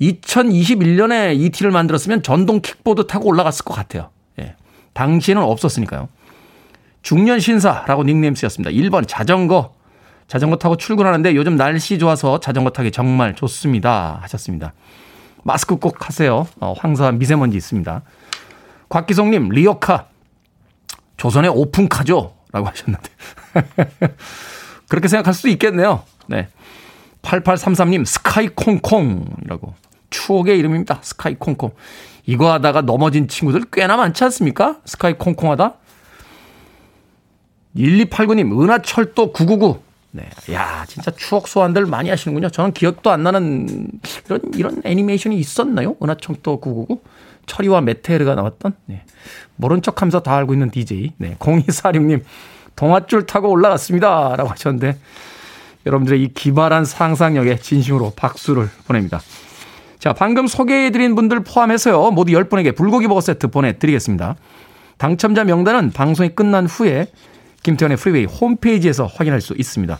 2021년에 0.02 1.40
E.T.를 1.40 1.70
만들었으면 1.70 2.24
전동 2.24 2.60
킥보드 2.60 3.06
타고 3.06 3.28
올라갔을 3.28 3.66
것 3.66 3.76
같아요. 3.76 4.10
예. 4.40 4.56
당시에는 4.94 5.44
없었으니까요. 5.44 6.10
중년 7.02 7.40
신사라고 7.40 8.04
닉네임 8.04 8.36
쓰였습니다. 8.36 8.72
1번 8.72 9.08
자전거. 9.08 9.74
자전거 10.28 10.56
타고 10.56 10.78
출근하는데 10.78 11.36
요즘 11.36 11.58
날씨 11.58 12.00
좋아서 12.00 12.40
자전거 12.40 12.70
타기 12.70 12.92
정말 12.92 13.36
좋습니다. 13.36 14.20
하셨습니다. 14.22 14.74
마스크 15.44 15.76
꼭 15.76 16.08
하세요. 16.08 16.48
어, 16.60 16.74
황사한 16.78 17.18
미세먼지 17.20 17.58
있습니다. 17.58 18.02
곽기성님, 18.90 19.50
리어카. 19.50 20.08
조선의 21.18 21.52
오픈카죠? 21.54 22.36
라고 22.52 22.68
하셨는데. 22.68 23.10
그렇게 24.90 25.08
생각할 25.08 25.34
수도 25.34 25.50
있겠네요. 25.50 26.04
네. 26.28 26.48
8833님, 27.22 28.06
스카이콩콩이라고. 28.06 29.74
추억의 30.10 30.60
이름입니다. 30.60 31.00
스카이콩콩. 31.02 31.72
이거 32.26 32.52
하다가 32.52 32.82
넘어진 32.82 33.28
친구들 33.28 33.66
꽤나 33.72 33.98
많지 33.98 34.24
않습니까? 34.26 34.78
스카이콩콩 34.86 35.52
하다? 35.52 35.76
1289님, 37.76 38.62
은하철도 38.62 39.32
999. 39.32 39.82
네. 40.12 40.30
야, 40.52 40.86
진짜 40.88 41.12
추억 41.12 41.48
소환들 41.48 41.86
많이 41.86 42.10
하시는군요. 42.10 42.50
저는 42.50 42.74
기억도 42.74 43.12
안 43.12 43.24
나는 43.24 43.88
이런, 44.26 44.42
이런 44.56 44.82
애니메이션이 44.84 45.38
있었나요? 45.38 45.96
은하철도 46.04 46.60
999. 46.60 47.02
철이와 47.46 47.82
메테르가 47.82 48.36
나왔던. 48.36 48.74
네. 48.86 49.04
모른 49.56 49.82
척 49.82 50.02
하면서 50.02 50.22
다 50.22 50.36
알고 50.36 50.54
있는 50.54 50.70
DJ. 50.70 51.14
네. 51.18 51.36
0246님, 51.40 52.24
동아줄 52.76 53.26
타고 53.26 53.50
올라갔습니다. 53.50 54.36
라고 54.36 54.50
하셨는데, 54.50 54.98
여러분들의 55.86 56.22
이 56.22 56.34
기발한 56.34 56.86
상상력에 56.86 57.58
진심으로 57.58 58.14
박수를 58.16 58.70
보냅니다. 58.86 59.22
자, 59.98 60.14
방금 60.14 60.48
소개해드린 60.48 61.16
분들 61.16 61.44
포함해서요, 61.44 62.12
모두 62.12 62.34
10분에게 62.34 62.76
불고기 62.76 63.08
버거 63.08 63.22
세트 63.22 63.48
보내드리겠습니다. 63.48 64.36
당첨자 64.98 65.44
명단은 65.44 65.92
방송이 65.92 66.30
끝난 66.30 66.66
후에 66.66 67.08
김태훈의 67.64 67.98
프리웨이 67.98 68.26
홈페이지에서 68.26 69.06
확인할 69.06 69.42
수 69.42 69.54
있습니다. 69.58 70.00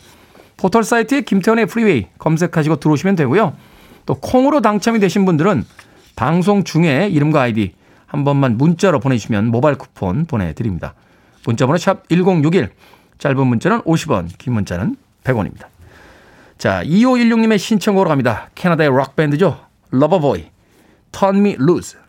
포털 0.58 0.84
사이트에 0.84 1.22
김태훈의 1.22 1.66
프리웨이 1.68 2.08
검색하시고 2.18 2.78
들어오시면 2.78 3.16
되고요. 3.16 3.56
또 4.06 4.16
콩으로 4.16 4.62
당첨이 4.62 5.00
되신 5.00 5.26
분들은 5.26 5.66
방송 6.16 6.64
중에 6.64 7.08
이름과 7.12 7.42
아이디 7.42 7.74
한 8.06 8.24
번만 8.24 8.58
문자로 8.58 9.00
보내주시면 9.00 9.48
모바일 9.48 9.78
쿠폰 9.78 10.26
보내드립니다. 10.26 10.94
문자번호 11.46 11.78
샵 11.78 12.08
1061, 12.10 12.70
짧은 13.18 13.48
문자는 13.48 13.82
50원, 13.82 14.28
긴 14.38 14.54
문자는 14.54 14.98
100원입니다. 15.24 15.68
자, 16.58 16.84
2516님의 16.84 17.58
신청곡으로 17.58 18.10
갑니다. 18.10 18.50
캐나다의 18.54 18.90
록밴드죠. 18.90 19.66
러버보이, 19.92 20.48
Turn 21.12 21.38
Me 21.38 21.56
Loose. 21.60 22.01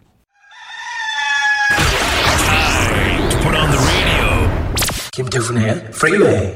김태훈의 5.12 5.90
프리웨이 5.90 6.54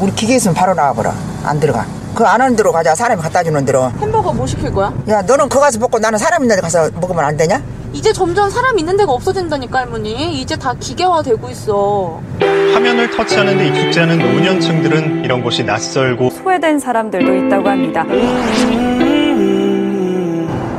우리 0.00 0.10
기계 0.16 0.34
있으면 0.34 0.52
바로 0.54 0.74
나와버려 0.74 1.12
안 1.44 1.60
들어가. 1.60 1.86
그 2.12 2.26
안 2.26 2.40
하는 2.40 2.56
대로 2.56 2.72
가자. 2.72 2.92
사람이 2.94 3.22
갖다 3.22 3.42
주는 3.44 3.64
대로. 3.64 3.88
햄버거 4.00 4.32
뭐 4.32 4.44
시킬 4.46 4.72
거야? 4.72 4.92
야 5.08 5.22
너는 5.22 5.48
그 5.48 5.60
가서 5.60 5.78
먹고 5.78 6.00
나는 6.00 6.18
사람 6.18 6.42
있는 6.42 6.56
데 6.56 6.60
가서 6.60 6.90
먹으면 7.00 7.24
안 7.24 7.36
되냐? 7.36 7.62
이제 7.92 8.12
점점 8.12 8.50
사람 8.50 8.76
있는 8.78 8.96
데가 8.96 9.12
없어진다니까 9.12 9.78
할머니. 9.78 10.40
이제 10.40 10.56
다 10.56 10.74
기계화 10.78 11.22
되고 11.22 11.48
있어. 11.50 12.20
화면을 12.74 13.08
터치하는 13.12 13.56
데 13.56 13.68
익숙지 13.68 14.00
않은 14.00 14.18
노년층들은 14.18 15.24
이런 15.24 15.42
곳이 15.44 15.62
낯설고 15.62 16.30
소외된 16.30 16.80
사람들도 16.80 17.46
있다고 17.46 17.68
합니다. 17.68 18.04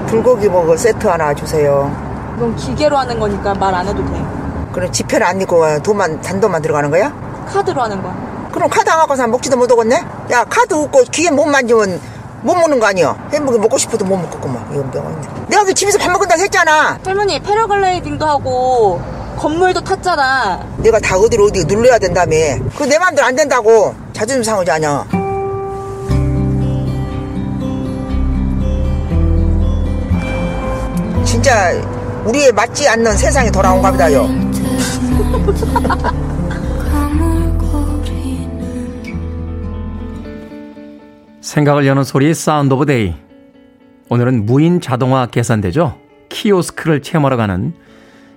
불고기 0.08 0.50
버거 0.50 0.76
세트 0.76 1.08
하나 1.08 1.34
주세요. 1.34 1.89
그건 2.36 2.54
기계로 2.58 2.98
하는 2.98 3.17
거니까 3.19 3.54
말 3.54 3.74
안 3.74 3.88
해도 3.88 4.04
돼 4.06 4.33
그럼 4.74 4.92
지폐를 4.92 5.26
안 5.26 5.40
입고 5.40 5.82
돈만 5.84 6.22
단돈만 6.22 6.62
들어가는 6.62 6.90
거야? 6.90 7.14
카드로 7.48 7.82
하는 7.82 8.02
거야. 8.02 8.50
그럼 8.52 8.70
카드 8.70 8.90
안 8.90 8.98
갖고서 9.00 9.28
먹지도 9.28 9.56
못하겠네? 9.56 9.96
야 10.32 10.44
카드 10.50 10.74
없고 10.74 11.04
기계 11.12 11.32
못 11.32 11.46
만지면 11.46 12.02
못 12.42 12.56
먹는 12.56 12.80
거 12.80 12.88
아니야? 12.88 13.16
햄버거 13.32 13.58
먹고 13.58 13.78
싶어도 13.78 14.04
못 14.04 14.18
먹겠구만 14.18 14.68
이건 14.74 14.92
병원 14.92 15.48
내가 15.48 15.64
그 15.64 15.74
집에서 15.74 15.98
밥 15.98 16.12
먹는다고 16.12 16.42
했잖아 16.42 17.00
할머니 17.06 17.40
패러글라이딩도 17.40 18.26
하고 18.26 19.02
건물도 19.38 19.82
탔잖아 19.82 20.60
내가 20.78 21.00
다 21.00 21.18
어디로 21.18 21.46
어디 21.46 21.64
눌러야 21.66 21.98
된다며 21.98 22.36
그내 22.78 23.00
맘대로 23.00 23.26
안 23.26 23.36
된다고 23.36 23.96
자존심 24.12 24.44
상하지 24.44 24.72
않냐 24.72 25.06
진짜 31.26 31.74
우리에 32.26 32.52
맞지 32.52 32.88
않는 32.88 33.18
세상이 33.18 33.52
돌아온가 33.52 33.92
보다요. 33.92 34.28
생각을 41.41 41.86
여는 41.86 42.04
소리 42.04 42.34
Sound 42.34 42.74
of 42.74 42.86
Day. 42.86 43.13
오늘은 44.10 44.45
무인 44.45 44.82
자동화 44.82 45.26
계산대죠. 45.28 45.99
키오스크를 46.30 47.02
체험하러 47.02 47.38
가는 47.38 47.73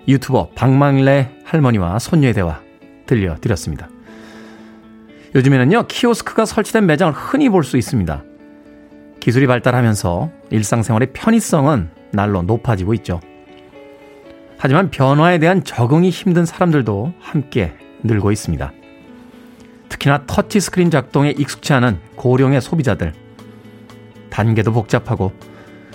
유튜버 0.07 0.51
박막례 0.55 1.31
할머니와 1.45 1.99
손녀의 1.99 2.35
대화 2.35 2.61
들려드렸습니다. 3.07 3.89
요즘에는요, 5.35 5.87
키오스크가 5.87 6.45
설치된 6.45 6.87
매장을 6.87 7.13
흔히 7.13 7.49
볼 7.49 7.65
수 7.65 7.77
있습니다. 7.77 8.23
기술이 9.21 9.47
발달하면서 9.47 10.31
일상생활의 10.51 11.13
편의성은 11.13 11.91
날로 12.13 12.43
높아지고 12.43 12.95
있죠. 12.95 13.21
하지만 14.59 14.91
변화에 14.91 15.39
대한 15.39 15.63
적응이 15.65 16.11
힘든 16.11 16.47
사람들도 16.47 17.13
함께 17.21 17.75
늘고 18.03 18.33
있습니다. 18.33 18.73
특히나 19.89 20.25
터치 20.27 20.61
스크린 20.61 20.91
작동에 20.91 21.31
익숙치 21.31 21.73
않은 21.75 21.99
고령의 22.17 22.61
소비자들. 22.61 23.13
단계도 24.31 24.73
복잡하고 24.73 25.33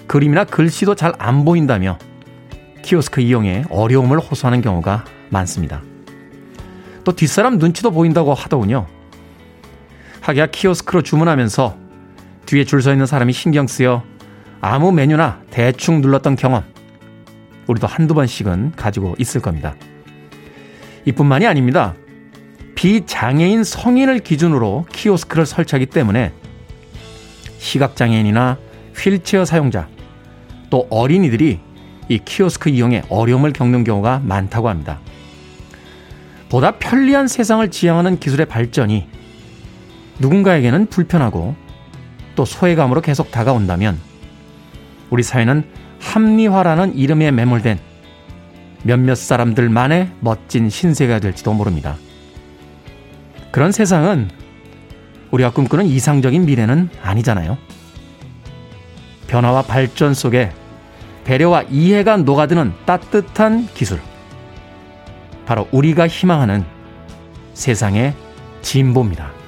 그림이나 0.08 0.44
글씨도 0.46 0.96
잘 0.96 1.14
안 1.20 1.46
보인다며 1.46 1.98
키오스크 2.82 3.22
이용에 3.22 3.64
어려움을 3.70 4.20
호소하는 4.20 4.62
경우가 4.62 5.06
많습니다. 5.30 5.82
또 7.04 7.12
뒷사람 7.14 7.58
눈치도 7.58 7.92
보인다고 7.92 8.34
하더군요. 8.34 8.88
하기야 10.22 10.48
키오스크로 10.48 11.02
주문하면서 11.02 11.78
뒤에 12.46 12.64
줄 12.64 12.82
서 12.82 12.92
있는 12.92 13.06
사람이 13.06 13.34
신경 13.34 13.68
쓰여 13.68 14.04
아무 14.62 14.92
메뉴나 14.92 15.42
대충 15.50 16.02
눌렀던 16.02 16.36
경험, 16.36 16.64
우리도 17.72 17.88
한두 17.88 18.14
번씩은 18.14 18.74
가지고 18.76 19.16
있을 19.18 19.42
겁니다. 19.42 19.76
이뿐만이 21.06 21.48
아닙니다. 21.48 21.96
비장애인 22.76 23.64
성인을 23.64 24.20
기준으로 24.20 24.86
키오스크를 24.92 25.46
설치하기 25.46 25.88
때문에 25.88 26.34
시각장애인이나 27.60 28.58
휠체어 28.96 29.46
사용자, 29.46 29.88
또 30.70 30.88
어린이들이 30.90 31.60
이 32.10 32.20
키오스크 32.20 32.70
이용에 32.70 33.04
어려움을 33.10 33.54
겪는 33.54 33.84
경우가 33.84 34.22
많다고 34.26 34.68
합니다. 34.68 35.00
보다 36.50 36.72
편리한 36.72 37.28
세상을 37.28 37.70
지향하는 37.72 38.20
기술의 38.20 38.48
발전이 38.48 39.08
누군가에게는 40.20 40.88
불편하고 40.88 41.56
또 42.36 42.46
소외감으로 42.46 43.02
계속 43.02 43.32
다가온다면 43.32 43.98
우리 45.10 45.24
사회는 45.24 45.64
합리화라는 46.02 46.96
이름에 46.96 47.32
매몰된 47.32 47.80
몇몇 48.84 49.16
사람들만의 49.16 50.12
멋진 50.20 50.70
신세가 50.70 51.20
될지도 51.20 51.54
모릅니다. 51.54 51.96
그런 53.52 53.72
세상은 53.72 54.30
우리가 55.30 55.52
꿈꾸는 55.52 55.86
이상적인 55.86 56.46
미래는 56.46 56.90
아니잖아요. 57.02 57.58
변화와 59.28 59.62
발전 59.62 60.14
속에 60.14 60.52
배려와 61.24 61.64
이해가 61.70 62.18
녹아드는 62.18 62.74
따뜻한 62.86 63.68
기술. 63.74 64.00
바로 65.46 65.68
우리가 65.72 66.08
희망하는 66.08 66.66
세상의 67.54 68.14
진보입니다. 68.62 69.41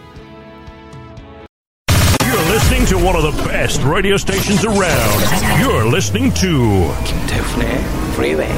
Listening 2.73 2.89
to 2.89 3.07
one 3.07 3.15
of 3.15 3.21
the 3.21 3.43
best 3.47 3.83
radio 3.83 4.15
stations 4.17 4.65
around. 4.65 5.21
You're 5.61 5.85
listening 5.87 6.33
to 6.41 6.89
김태훈의 7.05 7.67
Freeway. 8.13 8.51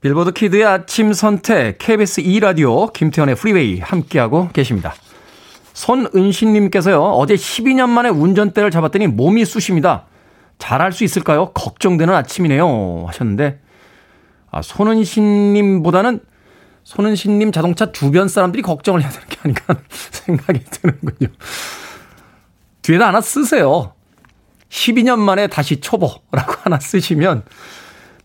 빌보드 0.00 0.30
kid의 0.32 0.64
아침 0.64 1.12
선택 1.12 1.78
KBS 1.78 2.20
2 2.20 2.38
라디오 2.38 2.86
김태훈의 2.88 3.34
프리웨이 3.34 3.80
함께하고 3.80 4.50
계십니다. 4.52 4.94
손은신님께서요 5.72 7.02
어제 7.02 7.34
12년 7.34 7.88
만에 7.88 8.10
운전대를 8.10 8.70
잡았더니 8.70 9.08
몸이 9.08 9.44
쑤십니다. 9.44 10.04
잘할 10.58 10.92
수 10.92 11.02
있을까요? 11.02 11.50
걱정되는 11.54 12.14
아침이네요 12.14 13.06
하셨는데 13.08 13.58
아, 14.52 14.62
손은신님보다는 14.62 16.20
손은신님 16.84 17.50
자동차 17.50 17.90
주변 17.90 18.28
사람들이 18.28 18.62
걱정을 18.62 19.02
해야 19.02 19.10
되는 19.10 19.26
게 19.26 19.38
아닌가 19.42 19.74
생각이 19.90 20.60
드는군요. 20.70 21.32
뒤에다 22.84 23.08
하나 23.08 23.20
쓰세요. 23.20 23.92
12년 24.68 25.18
만에 25.18 25.46
다시 25.46 25.80
초보라고 25.80 26.54
하나 26.62 26.78
쓰시면 26.78 27.44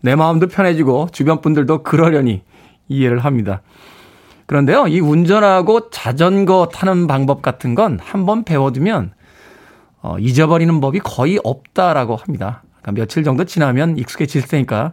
내 0.02 0.14
마음도 0.14 0.48
편해지고 0.48 1.08
주변 1.12 1.40
분들도 1.40 1.82
그러려니 1.82 2.42
이해를 2.88 3.20
합니다. 3.20 3.62
그런데요, 4.46 4.88
이 4.88 5.00
운전하고 5.00 5.90
자전거 5.90 6.68
타는 6.72 7.06
방법 7.06 7.40
같은 7.40 7.74
건 7.74 7.98
한번 8.02 8.44
배워두면 8.44 9.12
어, 10.02 10.18
잊어버리는 10.18 10.80
법이 10.80 11.00
거의 11.00 11.38
없다라고 11.42 12.16
합니다. 12.16 12.62
그러니까 12.80 13.00
며칠 13.00 13.22
정도 13.22 13.44
지나면 13.44 13.96
익숙해질 13.96 14.42
테니까 14.42 14.92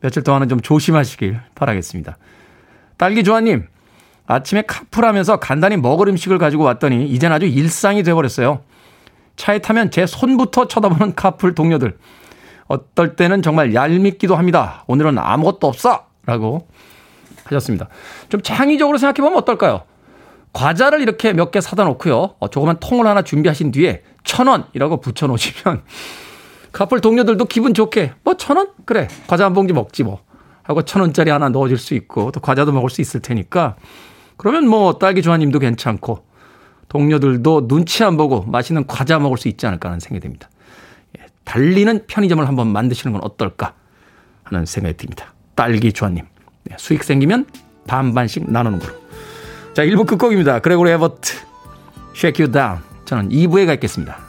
며칠 0.00 0.22
동안은 0.22 0.48
좀 0.48 0.60
조심하시길 0.60 1.38
바라겠습니다. 1.54 2.16
딸기 2.96 3.22
조아님, 3.24 3.66
아침에 4.26 4.62
카풀하면서 4.62 5.38
간단히 5.38 5.76
먹을 5.76 6.08
음식을 6.08 6.38
가지고 6.38 6.64
왔더니 6.64 7.06
이젠 7.08 7.32
아주 7.32 7.46
일상이 7.46 8.02
돼버렸어요. 8.02 8.62
차에 9.38 9.60
타면 9.60 9.90
제 9.90 10.04
손부터 10.04 10.68
쳐다보는 10.68 11.14
카풀 11.14 11.54
동료들. 11.54 11.96
어떨 12.66 13.16
때는 13.16 13.40
정말 13.40 13.72
얄밉기도 13.72 14.36
합니다. 14.36 14.84
오늘은 14.88 15.16
아무것도 15.18 15.66
없어! 15.66 16.04
라고 16.26 16.68
하셨습니다. 17.44 17.88
좀 18.28 18.42
창의적으로 18.42 18.98
생각해보면 18.98 19.38
어떨까요? 19.38 19.82
과자를 20.52 21.00
이렇게 21.00 21.32
몇 21.32 21.50
개 21.50 21.60
사다 21.62 21.84
놓고요. 21.84 22.34
어, 22.40 22.48
조그만 22.50 22.76
통을 22.80 23.06
하나 23.06 23.22
준비하신 23.22 23.70
뒤에 23.70 24.02
천 24.24 24.48
원이라고 24.48 25.00
붙여놓으시면 25.00 25.82
카풀 26.72 27.00
동료들도 27.00 27.46
기분 27.46 27.72
좋게 27.72 28.12
뭐 28.24 28.34
천 28.34 28.58
원? 28.58 28.68
그래. 28.84 29.08
과자 29.28 29.46
한 29.46 29.54
봉지 29.54 29.72
먹지 29.72 30.02
뭐. 30.04 30.20
하고 30.62 30.82
천 30.82 31.00
원짜리 31.00 31.30
하나 31.30 31.48
넣어줄 31.48 31.78
수 31.78 31.94
있고 31.94 32.30
또 32.32 32.40
과자도 32.40 32.72
먹을 32.72 32.90
수 32.90 33.00
있을 33.00 33.20
테니까 33.20 33.76
그러면 34.36 34.68
뭐 34.68 34.98
딸기 34.98 35.22
조아님도 35.22 35.58
괜찮고 35.60 36.24
동료들도 36.88 37.68
눈치 37.68 38.04
안 38.04 38.16
보고 38.16 38.42
맛있는 38.42 38.86
과자 38.86 39.18
먹을 39.18 39.36
수 39.38 39.48
있지 39.48 39.66
않을까 39.66 39.88
하는 39.88 40.00
생각이 40.00 40.20
듭니다. 40.20 40.48
예, 41.18 41.26
달리는 41.44 42.06
편의점을 42.06 42.46
한번 42.46 42.68
만드시는 42.68 43.12
건 43.12 43.22
어떨까 43.22 43.74
하는 44.44 44.64
생각이 44.66 44.96
듭니다. 44.96 45.34
딸기 45.54 45.92
조아님. 45.92 46.24
네, 46.64 46.76
수익 46.78 47.04
생기면 47.04 47.46
반반씩 47.86 48.50
나누는 48.50 48.78
걸로. 48.78 48.94
자, 49.74 49.84
1부 49.84 50.06
끝곡입니다. 50.06 50.60
그레고리 50.60 50.90
에버트, 50.92 51.32
Shake 52.14 52.44
You 52.44 52.52
Down. 52.52 52.78
저는 53.04 53.28
2부에 53.30 53.66
가 53.66 53.74
있겠습니다. 53.74 54.27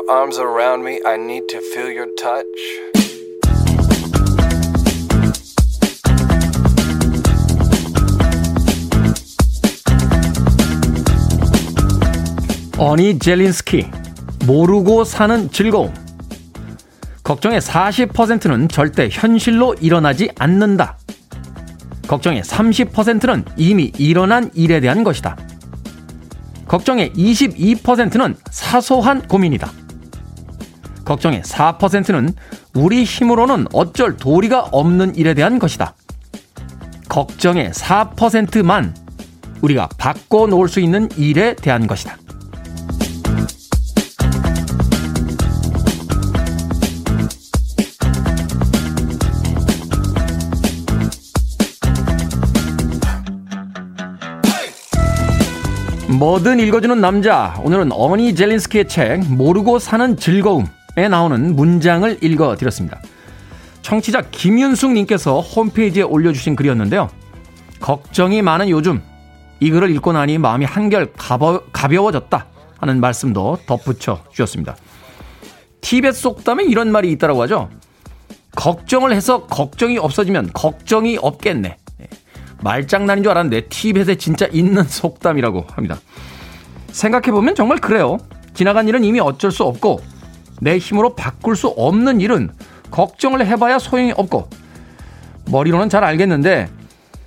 Your 0.00 0.10
arms 0.10 0.38
around 0.38 0.84
me. 0.84 1.00
I 1.04 1.16
need 1.16 1.48
to 1.48 1.58
feel 1.58 1.92
your 1.92 2.08
touch. 2.16 2.46
어니 12.78 13.18
젤린스키 13.18 13.90
모르고 14.46 15.04
사는 15.04 15.50
즐거움 15.50 15.92
걱정의 17.22 17.60
40%는 17.60 18.68
절대 18.68 19.08
현실로 19.10 19.74
일어나지 19.80 20.30
않는다. 20.38 20.96
걱정의 22.08 22.42
30%는 22.42 23.44
이미 23.56 23.92
일어난 23.98 24.50
일에 24.54 24.80
대한 24.80 25.04
것이다. 25.04 25.36
걱정의 26.66 27.12
22%는 27.12 28.36
사소한 28.50 29.28
고민이다. 29.28 29.79
걱정의 31.10 31.42
4%는 31.42 32.32
우리 32.72 33.02
힘으로는 33.02 33.66
어쩔 33.72 34.16
도리가 34.16 34.68
없는 34.70 35.16
일에 35.16 35.34
대한 35.34 35.58
것이다. 35.58 35.96
걱정의 37.08 37.72
4%만 37.72 38.94
우리가 39.60 39.88
바꿔놓을 39.98 40.68
수 40.68 40.78
있는 40.78 41.08
일에 41.16 41.56
대한 41.56 41.88
것이다. 41.88 42.16
뭐든 56.20 56.60
읽어주는 56.60 57.00
남자. 57.00 57.58
오늘은 57.64 57.90
어니 57.90 58.36
젤린스키의 58.36 58.86
책 58.86 59.24
모르고 59.28 59.80
사는 59.80 60.16
즐거움 60.16 60.66
에 60.96 61.08
나오는 61.08 61.54
문장을 61.54 62.18
읽어 62.22 62.56
드렸습니다. 62.56 63.00
청취자 63.82 64.22
김윤숙 64.30 64.92
님께서 64.92 65.40
홈페이지에 65.40 66.02
올려주신 66.02 66.56
글이었는데요. 66.56 67.08
걱정이 67.80 68.42
많은 68.42 68.68
요즘 68.68 69.02
이 69.60 69.70
글을 69.70 69.90
읽고 69.90 70.12
나니 70.12 70.38
마음이 70.38 70.64
한결 70.64 71.12
가벼, 71.16 71.62
가벼워졌다 71.72 72.46
하는 72.78 73.00
말씀도 73.00 73.58
덧붙여 73.66 74.24
주셨습니다. 74.30 74.76
티벳 75.80 76.14
속담에 76.14 76.64
이런 76.64 76.92
말이 76.92 77.10
있다고 77.12 77.42
하죠. 77.42 77.70
걱정을 78.56 79.12
해서 79.14 79.46
걱정이 79.46 79.98
없어지면 79.98 80.50
걱정이 80.52 81.18
없겠네. 81.20 81.76
말장난인 82.62 83.22
줄 83.22 83.30
알았는데 83.30 83.68
티벳에 83.68 84.16
진짜 84.16 84.46
있는 84.52 84.84
속담이라고 84.88 85.66
합니다. 85.72 85.98
생각해보면 86.92 87.54
정말 87.54 87.78
그래요. 87.78 88.18
지나간 88.54 88.88
일은 88.88 89.04
이미 89.04 89.20
어쩔 89.20 89.50
수 89.50 89.64
없고 89.64 90.00
내 90.60 90.78
힘으로 90.78 91.14
바꿀 91.14 91.56
수 91.56 91.68
없는 91.68 92.20
일은 92.20 92.50
걱정을 92.90 93.46
해봐야 93.46 93.78
소용이 93.78 94.12
없고 94.16 94.48
머리로는 95.50 95.88
잘 95.88 96.04
알겠는데 96.04 96.68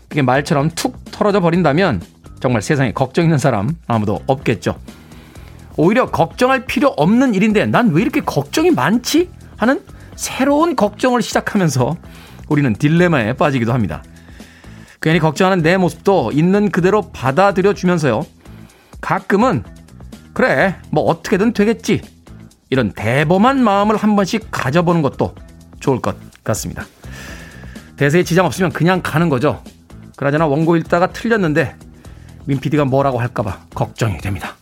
그게 0.08 0.22
말처럼 0.22 0.70
툭 0.70 1.04
털어져 1.12 1.40
버린다면 1.40 2.02
정말 2.40 2.62
세상에 2.62 2.92
걱정 2.92 3.26
있는 3.26 3.38
사람 3.38 3.70
아무도 3.88 4.20
없겠죠. 4.28 4.76
오히려 5.78 6.12
걱정할 6.12 6.66
필요 6.66 6.90
없는 6.90 7.34
일인데 7.34 7.66
난 7.66 7.90
왜 7.90 8.02
이렇게 8.02 8.22
걱정이 8.22 8.72
많지? 8.72 9.30
하는 9.58 9.82
새로운 10.16 10.76
걱정을 10.76 11.22
시작하면서 11.22 11.96
우리는 12.50 12.74
딜레마에 12.74 13.34
빠지기도 13.34 13.74
합니다. 13.74 14.04
괜히 15.02 15.20
걱정하는 15.20 15.64
내 15.64 15.78
모습도 15.78 16.32
있는 16.34 16.70
그대로 16.70 17.02
받아들여 17.12 17.74
주면서요. 17.74 18.26
가끔은 19.02 19.64
그래 20.34 20.76
뭐 20.92 21.04
어떻게든 21.06 21.54
되겠지 21.54 22.02
이런 22.74 22.92
대범한 22.92 23.64
마음을 23.64 23.96
한 23.98 24.16
번씩 24.16 24.48
가져보는 24.50 25.04
것도 25.04 25.36
좋을 25.80 26.02
것 26.02 26.16
같습니다. 26.44 26.86
대세에 27.98 28.24
지장 28.24 28.48
없으면 28.48 28.72
그냥 28.72 29.02
가는 29.04 29.30
거죠. 29.30 29.62
그러잖아 30.16 30.48
원고 30.48 30.76
읽다가 30.78 31.12
틀렸는데 31.14 31.76
민 32.46 32.60
PD가 32.60 32.86
뭐라고 32.86 33.20
할까봐 33.20 33.66
걱정이 33.76 34.18
됩니다. 34.18 34.56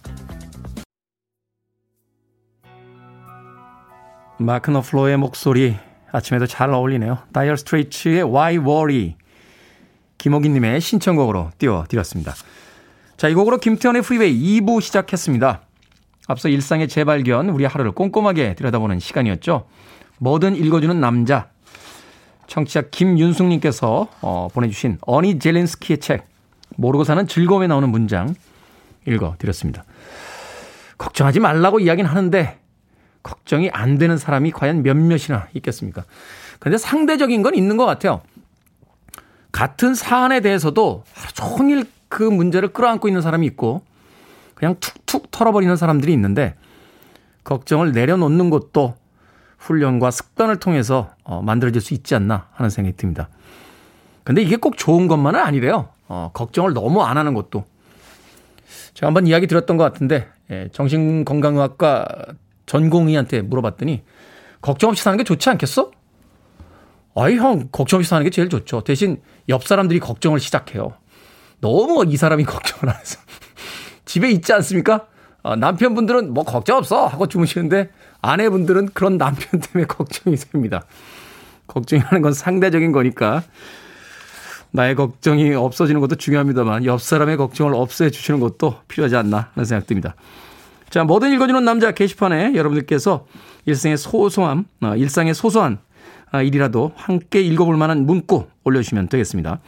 마크 4.39 4.71
너플로의 4.71 5.15
목소리 5.15 5.77
아침에도 6.11 6.47
잘 6.47 6.69
어울리네요. 6.69 7.19
다이얼 7.31 7.55
스트레이츠의 7.55 8.23
Why 8.23 8.57
Worry 8.57 9.15
김호기님의 10.17 10.81
신청곡으로 10.81 11.51
띄워드렸습니다. 11.57 12.33
자, 13.15 13.29
이 13.29 13.33
곡으로 13.33 13.59
김태현의 13.59 14.01
프리웨이 14.01 14.59
2부 14.59 14.81
시작했습니다. 14.81 15.61
앞서 16.27 16.49
일상의 16.49 16.87
재발견, 16.87 17.49
우리 17.49 17.65
하루를 17.65 17.91
꼼꼼하게 17.91 18.55
들여다보는 18.55 18.99
시간이었죠. 18.99 19.67
뭐든 20.19 20.55
읽어주는 20.55 20.99
남자. 20.99 21.49
청취자 22.47 22.83
김윤숙님께서 22.91 24.07
어, 24.21 24.47
보내주신 24.53 24.97
어니 25.01 25.39
젤렌스키의 25.39 25.99
책, 25.99 26.27
모르고 26.75 27.03
사는 27.03 27.25
즐거움에 27.25 27.67
나오는 27.67 27.89
문장 27.89 28.35
읽어드렸습니다. 29.07 29.83
걱정하지 30.97 31.39
말라고 31.39 31.79
이야기는 31.79 32.09
하는데, 32.09 32.59
걱정이 33.23 33.69
안 33.71 33.97
되는 33.97 34.17
사람이 34.17 34.51
과연 34.51 34.83
몇몇이나 34.83 35.47
있겠습니까? 35.53 36.03
근데 36.59 36.77
상대적인 36.77 37.41
건 37.41 37.55
있는 37.55 37.77
것 37.77 37.85
같아요. 37.85 38.21
같은 39.51 39.95
사안에 39.95 40.41
대해서도 40.41 41.03
하루 41.13 41.33
종일 41.33 41.85
그 42.07 42.23
문제를 42.23 42.69
끌어안고 42.69 43.07
있는 43.07 43.21
사람이 43.21 43.45
있고 43.47 43.81
그냥 44.61 44.75
툭툭 44.79 45.31
털어버리는 45.31 45.75
사람들이 45.75 46.13
있는데 46.13 46.53
걱정을 47.43 47.93
내려놓는 47.93 48.51
것도 48.51 48.93
훈련과 49.57 50.11
습관을 50.11 50.59
통해서 50.59 51.09
어, 51.23 51.41
만들어질 51.41 51.81
수 51.81 51.95
있지 51.95 52.13
않나 52.13 52.47
하는 52.51 52.69
생각이 52.69 52.95
듭니다. 52.95 53.29
근데 54.23 54.43
이게 54.43 54.57
꼭 54.57 54.77
좋은 54.77 55.07
것만은 55.07 55.39
아니래요. 55.39 55.89
어, 56.07 56.29
걱정을 56.35 56.73
너무 56.73 57.01
안 57.01 57.17
하는 57.17 57.33
것도. 57.33 57.65
제가 58.93 59.07
한번 59.07 59.25
이야기 59.25 59.47
드렸던 59.47 59.77
것 59.77 59.83
같은데 59.83 60.27
예, 60.51 60.69
정신건강의학과 60.71 62.05
전공의한테 62.67 63.41
물어봤더니 63.41 64.03
걱정 64.61 64.91
없이 64.91 65.01
사는 65.01 65.17
게 65.17 65.23
좋지 65.23 65.49
않겠어? 65.49 65.89
아이, 67.15 67.35
형, 67.37 67.69
걱정 67.71 67.97
없이 67.97 68.07
사는 68.07 68.23
게 68.23 68.29
제일 68.29 68.47
좋죠. 68.47 68.83
대신 68.83 69.23
옆 69.49 69.63
사람들이 69.63 69.99
걱정을 69.99 70.39
시작해요. 70.39 70.93
너무 71.61 72.05
이 72.07 72.15
사람이 72.15 72.43
걱정을 72.45 72.93
안 72.93 73.01
해서. 73.01 73.17
집에 74.11 74.29
있지 74.29 74.51
않습니까? 74.51 75.07
어, 75.41 75.55
남편분들은 75.55 76.33
뭐 76.33 76.43
걱정 76.43 76.75
없어 76.75 77.07
하고 77.07 77.27
주무시는데 77.27 77.91
아내분들은 78.21 78.89
그런 78.93 79.17
남편 79.17 79.61
때문에 79.61 79.87
걱정이 79.87 80.35
됩니다. 80.35 80.83
걱정하는 81.67 82.21
건 82.21 82.33
상대적인 82.33 82.91
거니까 82.91 83.41
나의 84.71 84.95
걱정이 84.95 85.53
없어지는 85.53 86.01
것도 86.01 86.15
중요합니다만 86.15 86.83
옆 86.83 87.01
사람의 87.01 87.37
걱정을 87.37 87.73
없애 87.73 88.09
주시는 88.09 88.41
것도 88.41 88.75
필요하지 88.89 89.15
않나 89.15 89.47
하는 89.53 89.63
생각 89.63 89.87
듭니다. 89.87 90.15
자, 90.89 91.05
뭐든 91.05 91.31
읽어주는 91.31 91.63
남자 91.63 91.93
게시판에 91.93 92.53
여러분들께서 92.55 93.25
일생의 93.65 93.97
소소함, 93.97 94.65
어, 94.81 94.93
일상의 94.97 95.33
소소한 95.33 95.77
아, 96.31 96.41
일이라도 96.41 96.91
함께 96.97 97.39
읽어볼 97.41 97.77
만한 97.77 98.05
문구 98.05 98.47
올려주시면 98.65 99.07
되겠습니다. 99.07 99.59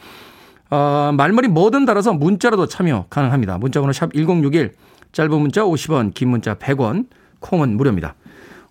어, 0.70 1.12
말머리 1.16 1.48
뭐든 1.48 1.84
달아서 1.84 2.14
문자로도 2.14 2.66
참여 2.66 3.06
가능합니다. 3.10 3.58
문자번호 3.58 3.92
샵 3.92 4.12
1061, 4.12 4.74
짧은 5.12 5.30
문자 5.40 5.62
50원, 5.62 6.14
긴 6.14 6.28
문자 6.30 6.54
100원, 6.54 7.06
콩은 7.40 7.76
무료입니다. 7.76 8.14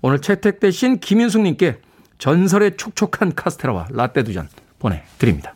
오늘 0.01 0.19
채택되신 0.19 0.99
김윤숙님께 0.99 1.79
전설의 2.17 2.77
촉촉한 2.77 3.36
카스테라와 3.36 3.88
라떼 3.91 4.23
두 4.23 4.34
잔 4.34 4.49
보내드립니다. 4.79 5.53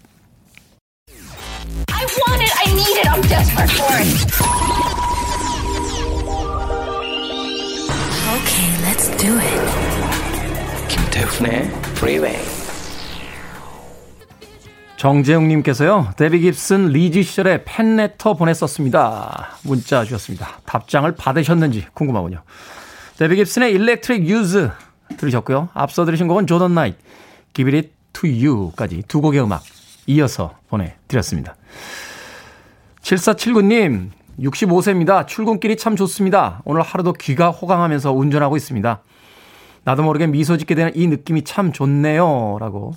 Okay, 8.28 8.70
let's 8.84 9.10
do 9.18 9.38
it. 9.38 10.88
김태훈의 10.90 11.70
Freeway. 11.98 12.57
정재웅님께서요, 14.98 16.14
데비 16.18 16.40
깁슨 16.40 16.88
리즈 16.88 17.22
시절에 17.22 17.64
팬레터 17.66 18.34
보냈었습니다. 18.34 19.58
문자 19.64 20.04
주셨습니다. 20.04 20.60
답장을 20.66 21.10
받으셨는지 21.16 21.86
궁금하군요. 21.94 22.42
데비 23.20 23.36
깁슨의 23.36 23.74
Electric 23.74 24.28
Youth 24.28 24.72
들으셨고요. 25.18 25.70
앞서 25.74 26.04
들으신 26.04 26.28
곡은 26.28 26.48
조던 26.48 26.74
나이트, 26.74 26.98
Give 27.54 27.78
It 27.78 27.92
To 28.14 28.30
You까지 28.30 29.04
두 29.08 29.22
곡의 29.22 29.42
음악 29.44 29.62
이어서 30.08 30.58
보내드렸습니다. 30.68 31.56
7479님, 33.02 34.10
65세입니다. 34.40 35.28
출근길이 35.28 35.78
참 35.78 35.96
좋습니다. 35.96 36.62
오늘 36.66 36.82
하루도 36.82 37.14
귀가 37.14 37.52
호강하면서 37.52 38.14
운전하고 38.14 38.58
있습니다. 38.58 39.02
나도 39.84 40.04
모르게 40.04 40.26
미소 40.28 40.58
짓게 40.58 40.74
되는 40.74 40.92
이 40.96 41.08
느낌이 41.08 41.44
참 41.44 41.72
좋네요. 41.72 42.58
라고 42.60 42.96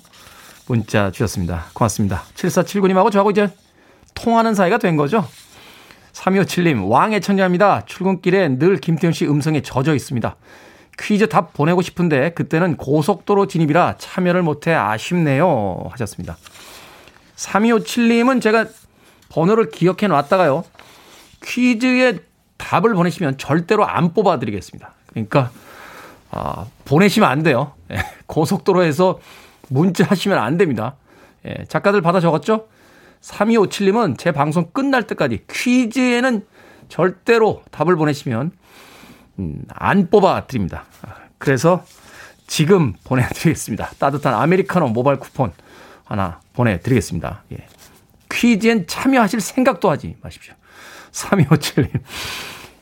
문자 0.71 1.11
주셨습니다. 1.11 1.65
고맙습니다. 1.73 2.23
7479님하고 2.33 3.11
저하고 3.11 3.31
이제 3.31 3.49
통하는 4.13 4.55
사이가 4.55 4.77
된 4.77 4.95
거죠. 4.95 5.27
3257님, 6.13 6.89
왕의 6.89 7.19
천재입니다. 7.19 7.85
출근길에 7.85 8.57
늘 8.57 8.77
김태훈 8.77 9.11
씨 9.11 9.27
음성에 9.27 9.61
젖어 9.61 9.93
있습니다. 9.93 10.33
퀴즈 10.97 11.27
답 11.27 11.51
보내고 11.51 11.81
싶은데 11.81 12.29
그때는 12.31 12.77
고속도로 12.77 13.47
진입이라 13.47 13.95
참여를 13.97 14.43
못해 14.43 14.73
아쉽네요. 14.73 15.89
하셨습니다. 15.91 16.37
3257님은 17.35 18.41
제가 18.41 18.65
번호를 19.29 19.71
기억해 19.71 20.07
놨다가요. 20.07 20.63
퀴즈에 21.43 22.19
답을 22.55 22.93
보내시면 22.93 23.37
절대로 23.37 23.85
안 23.85 24.13
뽑아드리겠습니다. 24.13 24.93
그러니까 25.07 25.51
아, 26.29 26.65
보내시면 26.85 27.29
안 27.29 27.43
돼요. 27.43 27.73
예, 27.91 27.97
고속도로에서 28.27 29.19
문자 29.71 30.03
하시면 30.03 30.37
안 30.37 30.57
됩니다. 30.57 30.95
예, 31.45 31.65
작가들 31.67 32.01
받아 32.01 32.19
적었죠? 32.19 32.67
3257님은 33.21 34.17
제 34.17 34.31
방송 34.31 34.69
끝날 34.71 35.07
때까지 35.07 35.45
퀴즈에는 35.49 36.45
절대로 36.89 37.63
답을 37.71 37.95
보내시면 37.95 38.51
음, 39.39 39.63
안 39.69 40.09
뽑아 40.09 40.47
드립니다. 40.47 40.85
그래서 41.37 41.83
지금 42.47 42.93
보내드리겠습니다. 43.05 43.91
따뜻한 43.97 44.33
아메리카노 44.33 44.89
모바일 44.89 45.19
쿠폰 45.19 45.53
하나 46.03 46.41
보내드리겠습니다. 46.53 47.43
예. 47.53 47.65
퀴즈엔 48.29 48.87
참여하실 48.87 49.39
생각도 49.39 49.89
하지 49.89 50.17
마십시오. 50.21 50.53
3257님. 51.11 51.91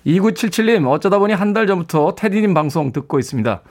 2977님, 0.07 0.89
어쩌다 0.89 1.19
보니 1.19 1.33
한 1.33 1.53
달 1.53 1.67
전부터 1.67 2.15
테디님 2.15 2.53
방송 2.53 2.91
듣고 2.91 3.19
있습니다. 3.19 3.61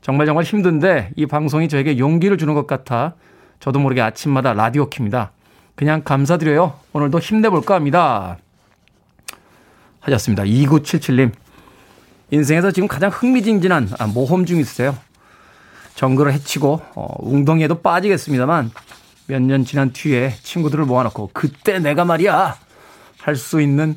정말 0.00 0.26
정말 0.26 0.44
힘든데 0.44 1.10
이 1.16 1.26
방송이 1.26 1.68
저에게 1.68 1.98
용기를 1.98 2.38
주는 2.38 2.54
것 2.54 2.66
같아 2.66 3.14
저도 3.60 3.78
모르게 3.78 4.00
아침마다 4.00 4.54
라디오 4.54 4.88
킵니다. 4.88 5.28
그냥 5.74 6.02
감사드려요. 6.02 6.74
오늘도 6.92 7.18
힘내볼까 7.18 7.74
합니다. 7.74 8.38
하셨습니다. 10.00 10.44
2977님. 10.44 11.32
인생에서 12.30 12.70
지금 12.70 12.88
가장 12.88 13.10
흥미진진한 13.10 13.90
아, 13.98 14.06
모험 14.06 14.46
중이세요. 14.46 14.96
정글을 15.96 16.32
해치고 16.32 16.80
어, 16.94 17.14
웅덩이에도 17.18 17.82
빠지겠습니다만 17.82 18.70
몇 19.26 19.42
년 19.42 19.64
지난 19.64 19.92
뒤에 19.92 20.34
친구들을 20.42 20.84
모아놓고 20.86 21.30
그때 21.32 21.78
내가 21.78 22.04
말이야 22.04 22.56
할 23.20 23.36
수 23.36 23.60
있는 23.60 23.96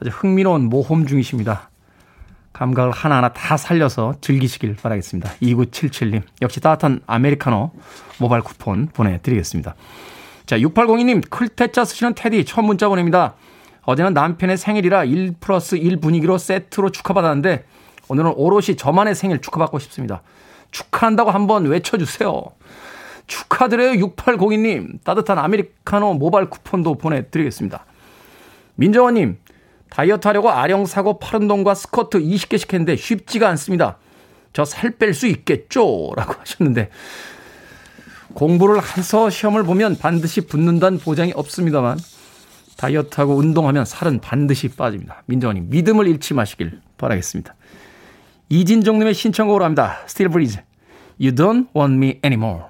아주 0.00 0.10
흥미로운 0.10 0.64
모험 0.68 1.06
중이십니다. 1.06 1.67
감각을 2.58 2.90
하나하나 2.90 3.28
다 3.28 3.56
살려서 3.56 4.14
즐기시길 4.20 4.76
바라겠습니다. 4.76 5.30
2977님 5.40 6.22
역시 6.42 6.60
따뜻한 6.60 7.00
아메리카노 7.06 7.70
모바일 8.18 8.42
쿠폰 8.42 8.88
보내드리겠습니다. 8.88 9.76
자 10.44 10.58
6802님 10.58 11.30
클테짜 11.30 11.84
쓰시는 11.84 12.14
테디 12.14 12.44
처음 12.44 12.66
문자 12.66 12.88
보냅니다. 12.88 13.34
어제는 13.82 14.12
남편의 14.12 14.56
생일이라 14.58 15.04
1 15.04 15.36
플러스 15.38 15.76
1 15.76 16.00
분위기로 16.00 16.36
세트로 16.36 16.90
축하받았는데 16.90 17.64
오늘은 18.08 18.32
오롯이 18.34 18.76
저만의 18.76 19.14
생일 19.14 19.40
축하받고 19.40 19.78
싶습니다. 19.78 20.22
축하한다고 20.72 21.30
한번 21.30 21.64
외쳐주세요. 21.66 22.42
축하드려요 23.28 23.92
6802님. 23.92 25.04
따뜻한 25.04 25.38
아메리카노 25.38 26.14
모바일 26.14 26.50
쿠폰도 26.50 26.96
보내드리겠습니다. 26.96 27.84
민정원님 28.74 29.38
다이어트 29.90 30.26
하려고 30.28 30.50
아령 30.50 30.86
사고 30.86 31.18
파른 31.18 31.48
동과 31.48 31.74
스커트 31.74 32.20
20개씩 32.20 32.72
했는데 32.72 32.96
쉽지가 32.96 33.48
않습니다. 33.50 33.98
저 34.52 34.64
살 34.64 34.90
뺄 34.98 35.14
수 35.14 35.26
있겠죠? 35.26 36.12
라고 36.16 36.34
하셨는데 36.40 36.90
공부를 38.34 38.80
해서 38.96 39.30
시험을 39.30 39.64
보면 39.64 39.96
반드시 39.98 40.42
붙는다는 40.42 40.98
보장이 40.98 41.32
없습니다만 41.34 41.98
다이어트하고 42.76 43.34
운동하면 43.34 43.84
살은 43.84 44.20
반드시 44.20 44.68
빠집니다. 44.68 45.22
민정원님 45.26 45.70
믿음을 45.70 46.06
잃지 46.06 46.34
마시길 46.34 46.80
바라겠습니다. 46.96 47.54
이진종님의 48.50 49.14
신청곡으로 49.14 49.64
합니다. 49.64 49.98
Still 50.04 50.32
Breeze. 50.32 50.62
You 51.20 51.34
don't 51.34 51.66
want 51.76 51.94
me 51.94 52.20
anymore. 52.24 52.64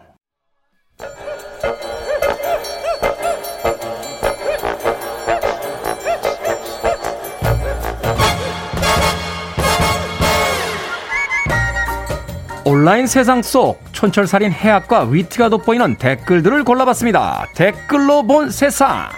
온라인 12.68 13.06
세상 13.06 13.40
속 13.40 13.80
촌철살인 13.92 14.52
해학과 14.52 15.04
위트가 15.04 15.48
돋보이는 15.48 15.96
댓글들을 15.96 16.64
골라봤습니다. 16.64 17.46
댓글로 17.54 18.26
본 18.26 18.50
세상. 18.50 19.08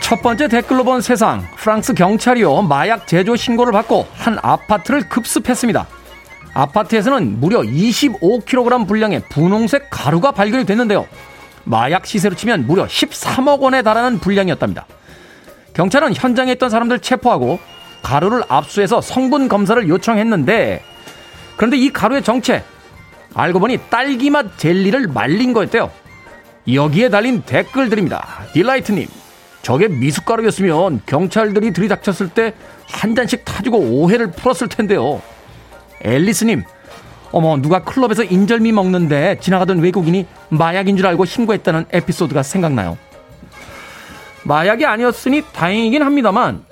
첫 0.00 0.20
번째 0.20 0.48
댓글로 0.48 0.82
본 0.82 1.00
세상. 1.00 1.46
프랑스 1.54 1.94
경찰이요. 1.94 2.62
마약 2.62 3.06
제조 3.06 3.36
신고를 3.36 3.72
받고 3.72 4.08
한 4.16 4.36
아파트를 4.42 5.08
급습했습니다. 5.08 5.86
아파트에서는 6.54 7.40
무려 7.40 7.60
25kg 7.60 8.86
분량의 8.86 9.22
분홍색 9.28 9.88
가루가 9.90 10.30
발견이 10.32 10.64
됐는데요. 10.64 11.06
마약 11.64 12.06
시세로 12.06 12.34
치면 12.34 12.66
무려 12.66 12.86
13억 12.86 13.60
원에 13.60 13.82
달하는 13.82 14.18
분량이었답니다. 14.18 14.86
경찰은 15.72 16.14
현장에 16.14 16.52
있던 16.52 16.70
사람들 16.70 17.00
체포하고 17.00 17.58
가루를 18.02 18.44
압수해서 18.48 19.00
성분 19.00 19.48
검사를 19.48 19.86
요청했는데 19.88 20.82
그런데 21.56 21.76
이 21.76 21.90
가루의 21.90 22.22
정체 22.22 22.62
알고 23.34 23.58
보니 23.58 23.78
딸기맛 23.90 24.58
젤리를 24.58 25.08
말린 25.08 25.52
거였대요. 25.52 25.90
여기에 26.72 27.10
달린 27.10 27.42
댓글들입니다. 27.42 28.26
딜라이트님, 28.52 29.08
저게 29.62 29.88
미숫가루였으면 29.88 31.02
경찰들이 31.06 31.72
들이닥쳤을 31.72 32.28
때 32.28 32.54
한 32.94 33.14
잔씩 33.14 33.44
타지고 33.44 33.78
오해를 33.78 34.30
풀었을 34.30 34.68
텐데요. 34.68 35.20
앨리스님, 36.02 36.64
어머, 37.32 37.56
누가 37.56 37.82
클럽에서 37.82 38.22
인절미 38.22 38.72
먹는데 38.72 39.38
지나가던 39.40 39.80
외국인이 39.80 40.26
마약인 40.50 40.96
줄 40.96 41.06
알고 41.06 41.24
신고했다는 41.24 41.86
에피소드가 41.92 42.42
생각나요. 42.42 42.96
마약이 44.44 44.84
아니었으니 44.84 45.42
다행이긴 45.52 46.02
합니다만, 46.02 46.64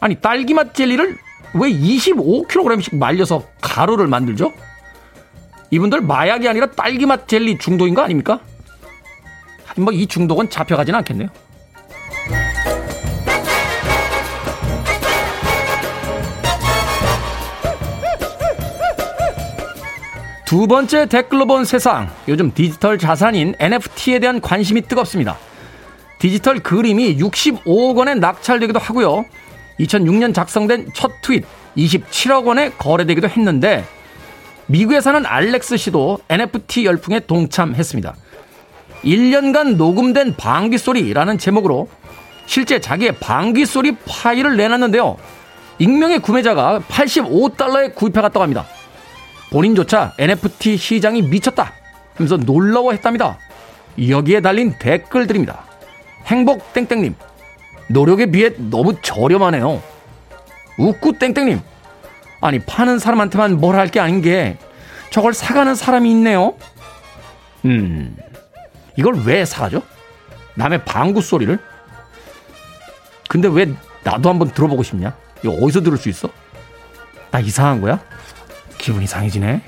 아니, 0.00 0.14
딸기맛 0.14 0.74
젤리를 0.74 1.18
왜 1.54 1.70
25kg씩 1.72 2.96
말려서 2.96 3.42
가루를 3.60 4.06
만들죠? 4.06 4.52
이분들 5.70 6.00
마약이 6.02 6.48
아니라 6.48 6.70
딸기맛 6.70 7.26
젤리 7.28 7.58
중독인 7.58 7.94
거 7.94 8.02
아닙니까? 8.02 8.40
뭐 9.76 9.92
이 9.92 10.06
중독은 10.06 10.50
잡혀가진 10.50 10.94
않겠네요. 10.96 11.28
두 20.50 20.66
번째 20.66 21.06
댓글로 21.06 21.46
본 21.46 21.64
세상. 21.64 22.10
요즘 22.26 22.52
디지털 22.52 22.98
자산인 22.98 23.54
NFT에 23.60 24.18
대한 24.18 24.40
관심이 24.40 24.82
뜨겁습니다. 24.82 25.38
디지털 26.18 26.58
그림이 26.58 27.18
65억 27.18 27.96
원에 27.96 28.16
낙찰되기도 28.16 28.80
하고요. 28.80 29.26
2006년 29.78 30.34
작성된 30.34 30.88
첫 30.92 31.12
트윗 31.22 31.44
27억 31.76 32.46
원에 32.46 32.70
거래되기도 32.70 33.28
했는데 33.28 33.84
미국에 34.66 35.00
사는 35.00 35.24
알렉스 35.24 35.76
씨도 35.76 36.18
NFT 36.28 36.84
열풍에 36.84 37.20
동참했습니다. 37.20 38.16
1년간 39.04 39.76
녹음된 39.76 40.34
방귀 40.34 40.78
소리라는 40.78 41.38
제목으로 41.38 41.88
실제 42.46 42.80
자기의 42.80 43.12
방귀 43.20 43.66
소리 43.66 43.94
파일을 44.04 44.56
내놨는데요. 44.56 45.16
익명의 45.78 46.18
구매자가 46.18 46.80
85달러에 46.88 47.94
구입해 47.94 48.20
갔다고 48.20 48.42
합니다. 48.42 48.66
본인조차 49.50 50.14
NFT 50.18 50.76
시장이 50.76 51.22
미쳤다 51.22 51.72
하면서 52.14 52.36
놀라워했답니다. 52.36 53.38
여기에 54.08 54.40
달린 54.40 54.74
댓글들입니다. 54.78 55.64
행복 56.26 56.72
땡땡님 56.72 57.14
노력에 57.88 58.26
비해 58.26 58.50
너무 58.56 58.94
저렴하네요. 59.02 59.82
웃구 60.78 61.18
땡땡님 61.18 61.60
아니 62.40 62.58
파는 62.60 62.98
사람한테만 62.98 63.58
뭘 63.60 63.74
할 63.76 63.88
게 63.90 64.00
아닌 64.00 64.22
게 64.22 64.56
저걸 65.10 65.34
사가는 65.34 65.74
사람이 65.74 66.10
있네요. 66.12 66.54
음 67.64 68.16
이걸 68.96 69.14
왜 69.24 69.44
사죠? 69.44 69.82
남의 70.54 70.84
방구 70.84 71.20
소리를? 71.22 71.58
근데 73.28 73.48
왜 73.48 73.72
나도 74.04 74.28
한번 74.28 74.50
들어보고 74.50 74.82
싶냐? 74.82 75.14
이거 75.42 75.52
어디서 75.54 75.82
들을 75.82 75.96
수 75.98 76.08
있어? 76.08 76.28
나 77.30 77.40
이상한 77.40 77.80
거야? 77.80 78.00
기분이 78.80 79.06
상해지네. 79.06 79.62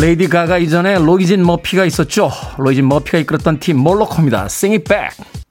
레이디 0.00 0.28
가가 0.28 0.58
이전에 0.58 0.98
로이진 0.98 1.44
머피가 1.44 1.84
있었죠. 1.84 2.30
로이진 2.58 2.88
머피가 2.88 3.18
이끌었던 3.18 3.60
팀 3.60 3.78
몰로코입니다. 3.78 4.46
Sing 4.46 4.74
it 4.74 4.88
back. 4.88 5.43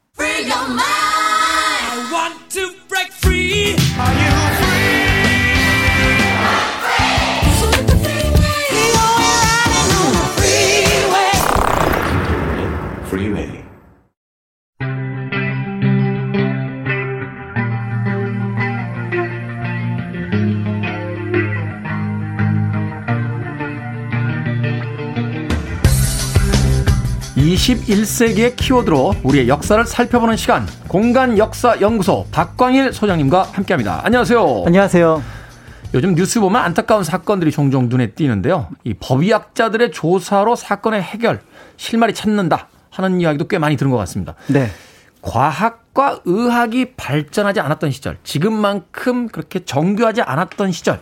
21세기의 27.54 28.56
키워드로 28.56 29.16
우리의 29.24 29.48
역사를 29.48 29.84
살펴보는 29.86 30.36
시간 30.38 30.68
공간 30.88 31.38
역사 31.38 31.80
연구소 31.80 32.26
박광일 32.32 32.94
소장님과 32.94 33.44
함께합니다. 33.54 34.02
안녕하세요. 34.04 34.64
안녕하세요. 34.66 35.24
요즘 35.94 36.16
뉴스 36.16 36.40
보면 36.40 36.62
안타까운 36.62 37.04
사건들이 37.04 37.52
종종 37.52 37.88
눈에 37.90 38.12
띄는데요. 38.12 38.70
이 38.84 38.96
법의학자들의 38.96 39.92
조사로 39.92 40.56
사건의 40.56 41.02
해결 41.02 41.42
실마리 41.78 42.14
찾는다 42.14 42.68
하는 42.90 43.22
이야기도 43.22 43.48
꽤 43.48 43.60
많이 43.60 43.78
들은 43.78 43.92
것 43.92 43.98
같습니다. 43.98 44.34
네. 44.48 44.70
과학과 45.22 46.20
의학이 46.26 46.96
발전하지 46.96 47.60
않았던 47.60 47.92
시절, 47.92 48.18
지금만큼 48.24 49.28
그렇게 49.28 49.64
정교하지 49.64 50.22
않았던 50.22 50.72
시절, 50.72 51.00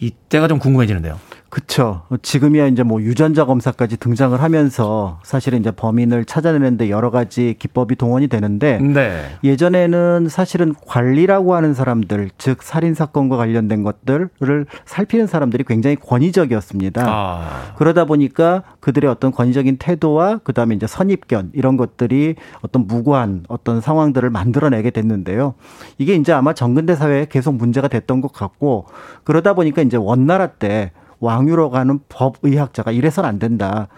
이때가 0.00 0.48
좀 0.48 0.58
궁금해지는데요. 0.58 1.20
그렇죠. 1.50 2.02
지금이야 2.22 2.68
이제 2.68 2.84
뭐 2.84 3.02
유전자 3.02 3.44
검사까지 3.44 3.96
등장을 3.96 4.40
하면서 4.40 5.18
사실은 5.24 5.58
이제 5.58 5.72
범인을 5.72 6.24
찾아내는데 6.24 6.90
여러 6.90 7.10
가지 7.10 7.56
기법이 7.58 7.96
동원이 7.96 8.28
되는데 8.28 8.78
네. 8.78 9.24
예전에는 9.42 10.28
사실은 10.28 10.74
관리라고 10.86 11.56
하는 11.56 11.74
사람들, 11.74 12.30
즉 12.38 12.62
살인 12.62 12.94
사건과 12.94 13.36
관련된 13.36 13.82
것들을 13.82 14.66
살피는 14.84 15.26
사람들이 15.26 15.64
굉장히 15.64 15.96
권위적이었습니다. 15.96 17.04
아. 17.04 17.74
그러다 17.76 18.04
보니까 18.04 18.62
그들의 18.78 19.10
어떤 19.10 19.32
권위적인 19.32 19.78
태도와 19.78 20.38
그다음에 20.38 20.76
이제 20.76 20.86
선입견 20.86 21.50
이런 21.54 21.76
것들이 21.76 22.36
어떤 22.60 22.86
무고한 22.86 23.42
어떤 23.48 23.80
상황들을 23.80 24.30
만들어내게 24.30 24.90
됐는데요. 24.90 25.54
이게 25.98 26.14
이제 26.14 26.32
아마 26.32 26.52
정근대 26.52 26.94
사회에 26.94 27.26
계속 27.28 27.56
문제가 27.56 27.88
됐던 27.88 28.20
것 28.20 28.32
같고 28.32 28.86
그러다 29.24 29.54
보니까 29.54 29.82
이제 29.82 29.96
원나라 29.96 30.46
때 30.46 30.92
왕유로 31.20 31.70
가는 31.70 32.00
법의학자가 32.08 32.90
이래선 32.90 33.24
안 33.24 33.38
된다. 33.38 33.88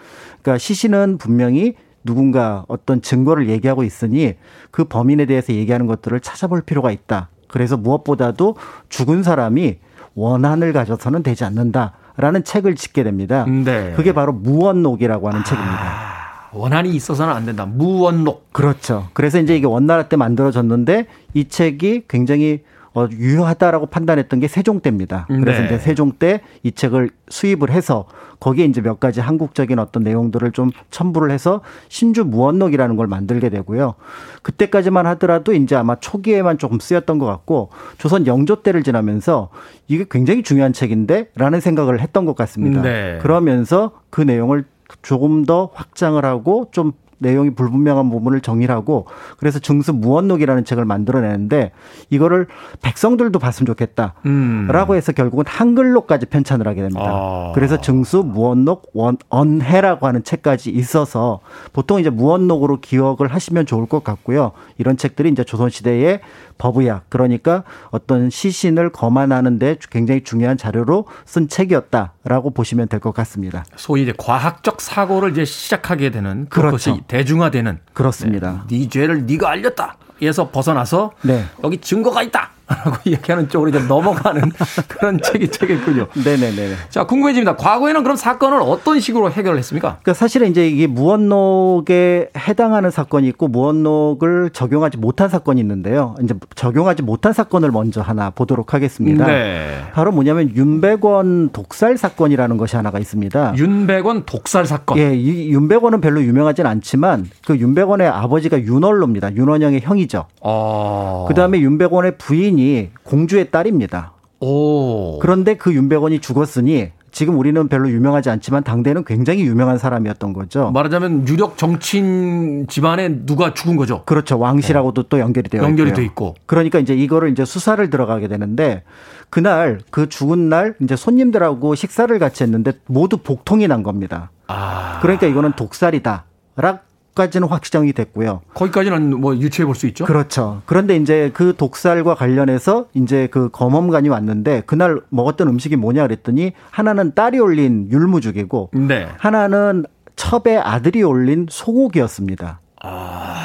그러니까 0.41 0.57
시신은 0.59 1.17
분명히 1.17 1.75
누군가 2.03 2.65
어떤 2.67 3.01
증거를 3.01 3.49
얘기하고 3.49 3.83
있으니 3.83 4.35
그 4.71 4.83
범인에 4.83 5.25
대해서 5.25 5.53
얘기하는 5.53 5.87
것들을 5.87 6.19
찾아볼 6.19 6.61
필요가 6.61 6.91
있다. 6.91 7.29
그래서 7.47 7.77
무엇보다도 7.77 8.55
죽은 8.89 9.23
사람이 9.23 9.77
원한을 10.15 10.73
가져서는 10.73 11.23
되지 11.23 11.43
않는다라는 11.45 12.43
책을 12.43 12.75
짓게 12.75 13.03
됩니다. 13.03 13.45
네. 13.45 13.93
그게 13.95 14.13
바로 14.13 14.33
무원록이라고 14.33 15.27
하는 15.27 15.41
아, 15.41 15.43
책입니다. 15.43 16.13
원한이 16.51 16.89
있어서는 16.89 17.33
안 17.33 17.45
된다. 17.45 17.65
무원록. 17.65 18.51
그렇죠. 18.53 19.07
그래서 19.13 19.39
이제 19.39 19.55
이게 19.55 19.65
원나라 19.65 20.07
때 20.07 20.17
만들어졌는데 20.17 21.07
이 21.33 21.47
책이 21.47 22.03
굉장히 22.07 22.61
어, 22.95 23.07
유효하다라고 23.11 23.87
판단했던 23.87 24.39
게 24.39 24.47
세종 24.47 24.79
때입니다. 24.79 25.25
그래서 25.27 25.61
네. 25.61 25.65
이제 25.65 25.77
세종 25.79 26.11
때 26.11 26.41
이 26.63 26.71
책을 26.71 27.09
수입을 27.29 27.71
해서 27.71 28.05
거기에 28.39 28.65
이제 28.65 28.81
몇 28.81 28.99
가지 28.99 29.19
한국적인 29.19 29.79
어떤 29.79 30.03
내용들을 30.03 30.51
좀 30.51 30.71
첨부를 30.91 31.31
해서 31.31 31.61
신주 31.89 32.25
무언록이라는 32.25 32.95
걸 32.95 33.07
만들게 33.07 33.49
되고요. 33.49 33.95
그때까지만 34.41 35.05
하더라도 35.07 35.53
이제 35.53 35.75
아마 35.75 35.95
초기에만 35.95 36.57
조금 36.57 36.79
쓰였던 36.79 37.19
것 37.19 37.25
같고 37.25 37.69
조선 37.97 38.27
영조 38.27 38.63
때를 38.63 38.83
지나면서 38.83 39.49
이게 39.87 40.05
굉장히 40.09 40.43
중요한 40.43 40.73
책인데라는 40.73 41.59
생각을 41.59 41.99
했던 41.99 42.25
것 42.25 42.35
같습니다. 42.35 42.81
네. 42.81 43.19
그러면서 43.21 43.91
그 44.09 44.21
내용을 44.21 44.65
조금 45.01 45.45
더 45.45 45.69
확장을 45.73 46.23
하고 46.23 46.67
좀 46.71 46.93
내용이 47.19 47.51
불분명한 47.51 48.09
부분을 48.09 48.41
정리하고 48.41 49.05
그래서 49.37 49.59
증수 49.59 49.93
무언록이라는 49.93 50.65
책을 50.65 50.85
만들어내는데 50.85 51.71
이거를 52.09 52.47
백성들도 52.81 53.37
봤으면 53.37 53.67
좋겠다라고 53.67 54.23
음. 54.25 54.67
해서 54.95 55.11
결국은 55.11 55.45
한글로까지 55.47 56.25
편찬을 56.27 56.67
하게 56.67 56.81
됩니다. 56.81 57.05
아. 57.05 57.51
그래서 57.53 57.79
증수 57.79 58.23
무언록 58.23 58.89
원 58.93 59.17
언해라고 59.29 60.07
하는 60.07 60.23
책까지 60.23 60.71
있어서 60.71 61.39
보통 61.73 61.99
이제 61.99 62.09
무언록으로 62.09 62.79
기억을 62.81 63.27
하시면 63.27 63.65
좋을 63.67 63.85
것 63.85 64.03
같고요. 64.03 64.53
이런 64.77 64.97
책들이 64.97 65.29
이제 65.29 65.43
조선 65.43 65.69
시대의 65.69 66.21
법의학 66.57 67.05
그러니까 67.09 67.63
어떤 67.91 68.29
시신을 68.29 68.91
거만하는데 68.91 69.77
굉장히 69.91 70.23
중요한 70.23 70.57
자료로 70.57 71.05
쓴 71.25 71.47
책이었다라고 71.47 72.51
보시면 72.51 72.87
될 72.87 73.03
것 73.03 73.11
같습니다. 73.13 73.65
소위 73.75 74.03
이제 74.03 74.13
과학적 74.17 74.79
사고를 74.79 75.31
이제 75.31 75.43
시작하게 75.43 76.09
되는 76.09 76.47
그렇죠. 76.47 76.97
대중화되는 77.07 77.79
그렇습니다. 77.93 78.65
네, 78.69 78.79
네 78.79 78.89
죄를 78.89 79.25
네가 79.25 79.49
알렸다. 79.49 79.97
에서 80.27 80.49
벗어나서 80.49 81.11
네. 81.21 81.43
여기 81.63 81.79
증거가 81.79 82.23
있다. 82.23 82.51
라고 82.85 82.97
이야기하는 83.05 83.49
쪽으로 83.49 83.69
이제 83.69 83.79
넘어가는 83.79 84.51
그런 84.87 85.19
책이 85.21 85.49
책이군요. 85.49 86.07
네네네. 86.23 86.75
자, 86.89 87.05
궁금해집니다. 87.05 87.55
과거에는 87.57 88.03
그럼 88.03 88.15
사건을 88.15 88.61
어떤 88.61 88.99
식으로 88.99 89.31
해결을 89.31 89.57
했습니까? 89.59 89.97
그러니까 90.01 90.13
사실은 90.13 90.49
이제 90.49 90.67
이게 90.67 90.87
무언록에 90.87 92.29
해당하는 92.37 92.89
사건이 92.89 93.27
있고 93.29 93.47
무언록을 93.49 94.51
적용하지 94.51 94.97
못한 94.97 95.29
사건이 95.29 95.59
있는데요. 95.59 96.15
이제 96.23 96.35
적용하지 96.55 97.03
못한 97.03 97.33
사건을 97.33 97.71
먼저 97.71 98.01
하나 98.01 98.29
보도록 98.29 98.73
하겠습니다. 98.73 99.25
네. 99.25 99.81
바로 99.93 100.11
뭐냐면 100.11 100.55
윤백원 100.55 101.49
독살 101.51 101.97
사건이라는 101.97 102.57
것이 102.57 102.75
하나가 102.75 102.97
있습니다. 102.99 103.55
윤백원 103.57 104.23
독살 104.25 104.65
사건. 104.65 104.97
예, 104.97 105.13
이 105.13 105.51
윤백원은 105.51 105.99
별로 106.01 106.21
유명하진 106.23 106.65
않지만 106.65 107.29
그 107.45 107.57
윤백원의 107.57 108.07
아버지가 108.07 108.61
윤월로입니다. 108.61 109.35
윤원영의 109.35 109.81
형이죠. 109.81 110.12
어... 110.41 111.25
그다음에 111.27 111.59
윤백원의 111.59 112.17
부인이 112.17 112.89
공주의 113.03 113.49
딸입니다. 113.49 114.13
오. 114.39 115.19
그런데 115.19 115.55
그 115.55 115.73
윤백원이 115.73 116.19
죽었으니 116.19 116.91
지금 117.13 117.37
우리는 117.37 117.67
별로 117.67 117.89
유명하지 117.89 118.31
않지만 118.31 118.63
당대는 118.63 119.05
굉장히 119.05 119.43
유명한 119.43 119.77
사람이었던 119.77 120.33
거죠. 120.33 120.71
말하자면 120.71 121.27
유력 121.27 121.57
정치인 121.57 122.65
집안에 122.67 123.25
누가 123.25 123.53
죽은 123.53 123.75
거죠. 123.75 124.03
그렇죠. 124.05 124.39
왕실하고도 124.39 125.03
네. 125.03 125.09
또 125.09 125.19
연결이 125.19 125.47
되어 125.47 125.61
연결이 125.61 125.89
있고요. 125.89 126.01
돼 126.01 126.05
있고. 126.05 126.35
그러니까 126.47 126.79
이제 126.79 126.95
이거를 126.95 127.29
이제 127.29 127.45
수사를 127.45 127.87
들어가게 127.89 128.27
되는데 128.27 128.83
그날 129.29 129.79
그 129.91 130.09
죽은 130.09 130.49
날 130.49 130.73
이제 130.81 130.95
손님들하고 130.95 131.75
식사를 131.75 132.17
같이 132.17 132.43
했는데 132.43 132.73
모두 132.87 133.17
복통이 133.17 133.67
난 133.67 133.83
겁니다. 133.83 134.31
아. 134.47 134.99
그러니까 135.01 135.27
이거는 135.27 135.53
독살이다. 135.53 136.25
라 136.55 136.79
까지는 137.15 137.47
확정이 137.47 137.93
됐고요. 137.93 138.41
거기까지는 138.53 139.19
뭐 139.19 139.35
유추해 139.35 139.65
볼 139.65 139.75
수 139.75 139.87
있죠. 139.87 140.05
그렇죠. 140.05 140.61
그런데 140.65 140.95
이제 140.95 141.31
그 141.33 141.53
독살과 141.55 142.15
관련해서 142.15 142.87
이제 142.93 143.27
그 143.31 143.49
검험관이 143.49 144.09
왔는데 144.09 144.63
그날 144.65 144.99
먹었던 145.09 145.47
음식이 145.47 145.75
뭐냐 145.75 146.03
그랬더니 146.03 146.53
하나는 146.71 147.13
딸이 147.15 147.39
올린 147.39 147.87
율무죽이고 147.91 148.71
네. 148.73 149.07
하나는 149.17 149.85
첩의 150.15 150.57
아들이 150.59 151.01
올린 151.03 151.47
소고기였습니다. 151.49 152.59
아, 152.81 153.42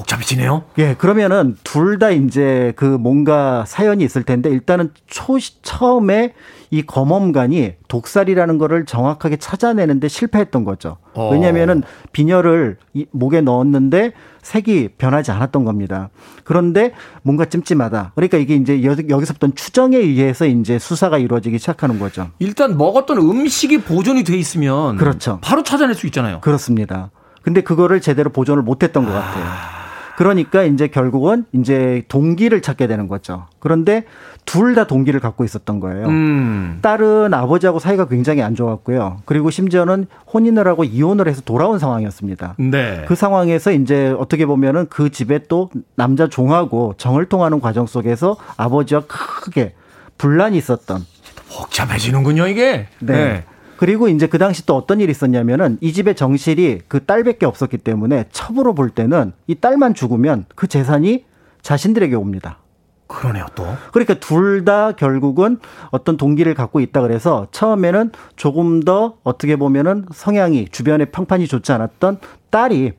복잡해지네요. 0.00 0.64
예, 0.78 0.94
그러면은 0.94 1.56
둘 1.64 1.98
다 2.00 2.10
이제 2.10 2.72
그 2.76 2.84
뭔가 2.84 3.64
사연이 3.66 4.04
있을 4.04 4.22
텐데 4.22 4.48
일단은 4.48 4.90
초 5.06 5.38
처음에 5.62 6.32
이 6.70 6.82
검험관이 6.82 7.74
독살이라는 7.88 8.56
거를 8.58 8.86
정확하게 8.86 9.36
찾아내는데 9.36 10.08
실패했던 10.08 10.64
거죠. 10.64 10.96
어. 11.14 11.30
왜냐하면은 11.30 11.82
비녀를 12.12 12.78
목에 13.10 13.40
넣었는데 13.42 14.12
색이 14.40 14.90
변하지 14.96 15.32
않았던 15.32 15.64
겁니다. 15.64 16.08
그런데 16.44 16.92
뭔가 17.22 17.44
찜찜하다. 17.44 18.12
그러니까 18.14 18.38
이게 18.38 18.54
이제 18.54 18.82
여기서부터 18.82 19.48
추정에 19.54 19.96
의해서 19.98 20.46
이제 20.46 20.78
수사가 20.78 21.18
이루어지기 21.18 21.58
시작하는 21.58 21.98
거죠. 21.98 22.30
일단 22.38 22.78
먹었던 22.78 23.18
음식이 23.18 23.82
보존이 23.82 24.24
돼 24.24 24.36
있으면 24.36 24.96
그렇죠. 24.96 25.38
바로 25.42 25.62
찾아낼 25.62 25.94
수 25.94 26.06
있잖아요. 26.06 26.40
그렇습니다. 26.40 27.10
근데 27.42 27.62
그거를 27.62 28.00
제대로 28.00 28.30
보존을 28.30 28.62
못 28.62 28.82
했던 28.82 29.04
것 29.04 29.12
같아요. 29.12 29.79
그러니까 30.20 30.64
이제 30.64 30.86
결국은 30.86 31.46
이제 31.52 32.02
동기를 32.08 32.60
찾게 32.60 32.86
되는 32.88 33.08
거죠. 33.08 33.46
그런데 33.58 34.04
둘 34.44 34.74
다 34.74 34.86
동기를 34.86 35.18
갖고 35.18 35.44
있었던 35.44 35.80
거예요. 35.80 36.08
음. 36.08 36.78
딸은 36.82 37.32
아버지하고 37.32 37.78
사이가 37.78 38.06
굉장히 38.06 38.42
안 38.42 38.54
좋았고요. 38.54 39.22
그리고 39.24 39.48
심지어는 39.48 40.06
혼인을 40.30 40.68
하고 40.68 40.84
이혼을 40.84 41.26
해서 41.26 41.40
돌아온 41.40 41.78
상황이었습니다. 41.78 42.56
네. 42.58 43.06
그 43.08 43.14
상황에서 43.14 43.72
이제 43.72 44.14
어떻게 44.18 44.44
보면은 44.44 44.88
그 44.90 45.08
집에 45.08 45.38
또 45.48 45.70
남자 45.94 46.28
종하고 46.28 46.92
정을 46.98 47.24
통하는 47.24 47.58
과정 47.58 47.86
속에서 47.86 48.36
아버지와 48.58 49.04
크게 49.06 49.72
분란이 50.18 50.58
있었던 50.58 51.02
복잡해지는군요, 51.50 52.46
이게. 52.46 52.88
네. 52.98 53.14
네. 53.14 53.44
그리고 53.80 54.08
이제 54.08 54.26
그 54.26 54.36
당시 54.36 54.66
또 54.66 54.76
어떤 54.76 55.00
일이 55.00 55.10
있었냐면은 55.10 55.78
이 55.80 55.94
집에 55.94 56.12
정실이 56.12 56.80
그 56.86 57.02
딸밖에 57.06 57.46
없었기 57.46 57.78
때문에 57.78 58.26
첩으로 58.30 58.74
볼 58.74 58.90
때는 58.90 59.32
이 59.46 59.54
딸만 59.54 59.94
죽으면 59.94 60.44
그 60.54 60.66
재산이 60.66 61.24
자신들에게 61.62 62.14
옵니다. 62.14 62.58
그러네요, 63.06 63.46
또. 63.54 63.64
그러니까 63.92 64.20
둘 64.20 64.66
다 64.66 64.92
결국은 64.92 65.60
어떤 65.92 66.18
동기를 66.18 66.52
갖고 66.52 66.80
있다 66.80 67.00
그래서 67.00 67.46
처음에는 67.52 68.12
조금 68.36 68.82
더 68.82 69.16
어떻게 69.22 69.56
보면은 69.56 70.04
성향이 70.12 70.68
주변에 70.70 71.06
평판이 71.06 71.46
좋지 71.46 71.72
않았던 71.72 72.18
딸이 72.50 72.92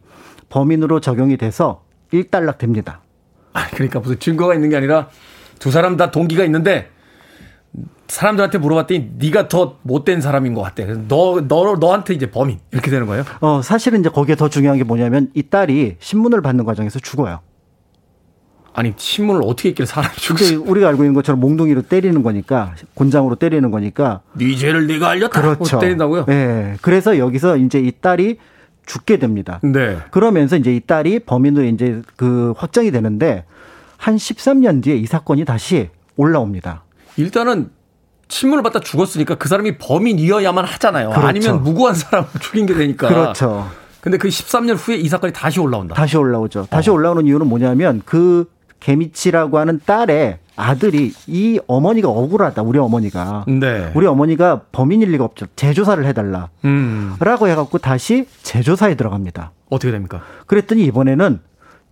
범인으로 0.50 1.00
적용이 1.00 1.38
돼서 1.38 1.84
일단락 2.10 2.58
됩니다. 2.58 3.02
아, 3.54 3.68
그러니까 3.68 4.00
무슨 4.00 4.18
증거가 4.18 4.56
있는 4.56 4.70
게 4.70 4.78
아니라 4.78 5.10
두 5.60 5.70
사람 5.70 5.96
다 5.96 6.10
동기가 6.10 6.44
있는데 6.46 6.90
사람들한테 8.12 8.58
물어봤더니 8.58 9.12
네가 9.20 9.48
더 9.48 9.78
못된 9.84 10.20
사람인 10.20 10.54
것 10.54 10.62
같대. 10.62 10.86
그래서 10.86 11.02
너, 11.08 11.48
너, 11.48 11.78
너한테 11.80 12.14
이제 12.14 12.30
범인 12.30 12.60
이렇게 12.72 12.92
되는 12.92 13.08
거예요? 13.08 13.24
어, 13.40 13.62
사실은 13.62 14.02
이제 14.02 14.10
거기에 14.10 14.36
더 14.36 14.50
중요한 14.50 14.78
게 14.78 14.84
뭐냐면 14.84 15.30
이 15.34 15.44
딸이 15.44 15.96
신문을 16.00 16.42
받는 16.42 16.66
과정에서 16.66 17.00
죽어요. 17.00 17.40
아니 18.74 18.94
신문을 18.98 19.42
어떻게 19.46 19.70
읽길래 19.70 19.86
사람이 19.86 20.16
죽지? 20.18 20.56
우리가 20.56 20.90
알고 20.90 21.04
있는 21.04 21.14
것처럼 21.14 21.40
몽둥이로 21.40 21.84
때리는 21.84 22.22
거니까 22.22 22.76
곤장으로 22.96 23.36
때리는 23.36 23.72
거니까. 23.72 24.22
네 24.34 24.56
죄를 24.58 24.88
네가 24.88 25.10
알렸다. 25.10 25.42
그렇죠. 25.42 25.80
때린다고요? 25.80 26.26
네. 26.26 26.76
그래서 26.82 27.18
여기서 27.18 27.56
이제 27.58 27.80
이 27.80 27.94
딸이 27.94 28.40
죽게 28.88 29.20
됩니다. 29.20 29.62
네. 29.64 29.98
그러면서 30.12 30.58
이제 30.58 30.76
이 30.76 30.82
딸이 30.82 31.20
범인으로 31.20 31.64
이제 31.66 32.02
그 32.18 32.54
확정이 32.58 32.92
되는데 32.92 33.46
한 33.96 34.18
13년 34.18 34.84
뒤에 34.84 34.98
이 34.98 35.06
사건이 35.06 35.46
다시 35.46 35.90
올라옵니다. 36.18 36.84
일단은 37.16 37.70
신문을 38.32 38.64
받다 38.64 38.80
죽었으니까 38.80 39.36
그 39.36 39.50
사람이 39.50 39.78
범인이어야만 39.78 40.64
하잖아요. 40.66 41.10
그렇죠. 41.10 41.28
아니면 41.28 41.64
무고한 41.64 41.94
사람을 41.96 42.30
죽인 42.40 42.66
게 42.66 42.74
되니까. 42.74 43.10
그렇죠. 43.10 43.70
근데 44.00 44.18
그 44.18 44.30
13년 44.30 44.76
후에 44.78 44.96
이 44.96 45.08
사건이 45.10 45.34
다시 45.34 45.60
올라온다. 45.60 45.94
다시 45.94 46.18
올라오죠. 46.18 46.68
다시 46.70 46.90
어. 46.90 46.94
올라오는 46.94 47.26
이유는 47.28 47.48
뭐냐면 47.48 48.02
그 48.06 48.50
개미치라고 48.80 49.60
하는 49.60 49.80
딸의 49.86 50.40
아들이 50.56 51.14
이 51.28 51.60
어머니가 51.68 52.08
억울하다. 52.08 52.62
우리 52.64 52.80
어머니가. 52.80 53.46
네. 53.48 53.92
우리 53.96 54.08
어머니가 54.08 54.62
범인일 54.72 55.12
리가 55.12 55.26
없죠. 55.26 55.46
재조사를 55.56 56.04
해달라. 56.06 56.50
음. 56.66 57.16
라고 57.20 57.48
해갖고 57.48 57.78
다시 57.80 58.28
재조사에 58.44 58.96
들어갑니다. 58.96 59.52
어떻게 59.70 59.92
됩니까? 59.92 60.24
그랬더니 60.48 60.84
이번에는 60.86 61.42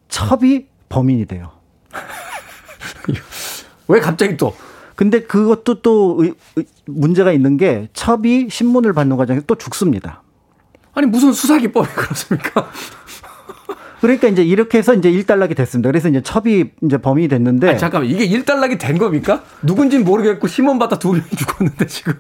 첩이 0.08 0.68
범인이 0.88 1.26
돼요. 1.26 1.52
왜 3.88 4.00
갑자기 4.00 4.38
또? 4.38 4.56
근데 5.00 5.22
그것도 5.22 5.82
또 5.82 6.26
문제가 6.86 7.32
있는 7.32 7.56
게 7.56 7.88
첩이 7.94 8.50
신문을 8.50 8.92
받는 8.92 9.16
과정에서 9.16 9.46
또 9.48 9.56
죽습니다. 9.56 10.24
아니 10.94 11.08
무슨 11.08 11.32
수사기법이 11.32 11.88
그렇습니까? 11.88 12.70
그러니까 14.02 14.28
이제 14.28 14.44
이렇게 14.44 14.78
해서 14.78 14.94
이제 14.94 15.10
일단락이 15.10 15.56
됐습니다. 15.56 15.88
그래서 15.88 16.10
이제 16.10 16.22
첩이 16.22 16.72
이제 16.84 16.98
범인이 16.98 17.30
됐는데. 17.30 17.78
잠깐만 17.78 18.12
이게 18.12 18.26
일단락이 18.26 18.78
된 18.78 18.98
겁니까? 18.98 19.42
누군지는 19.64 20.04
모르겠고 20.04 20.50
신문 20.50 20.78
받다 20.78 21.00
두 21.00 21.14
명이 21.14 21.30
죽었는데 21.30 21.88
지금. 21.88 22.16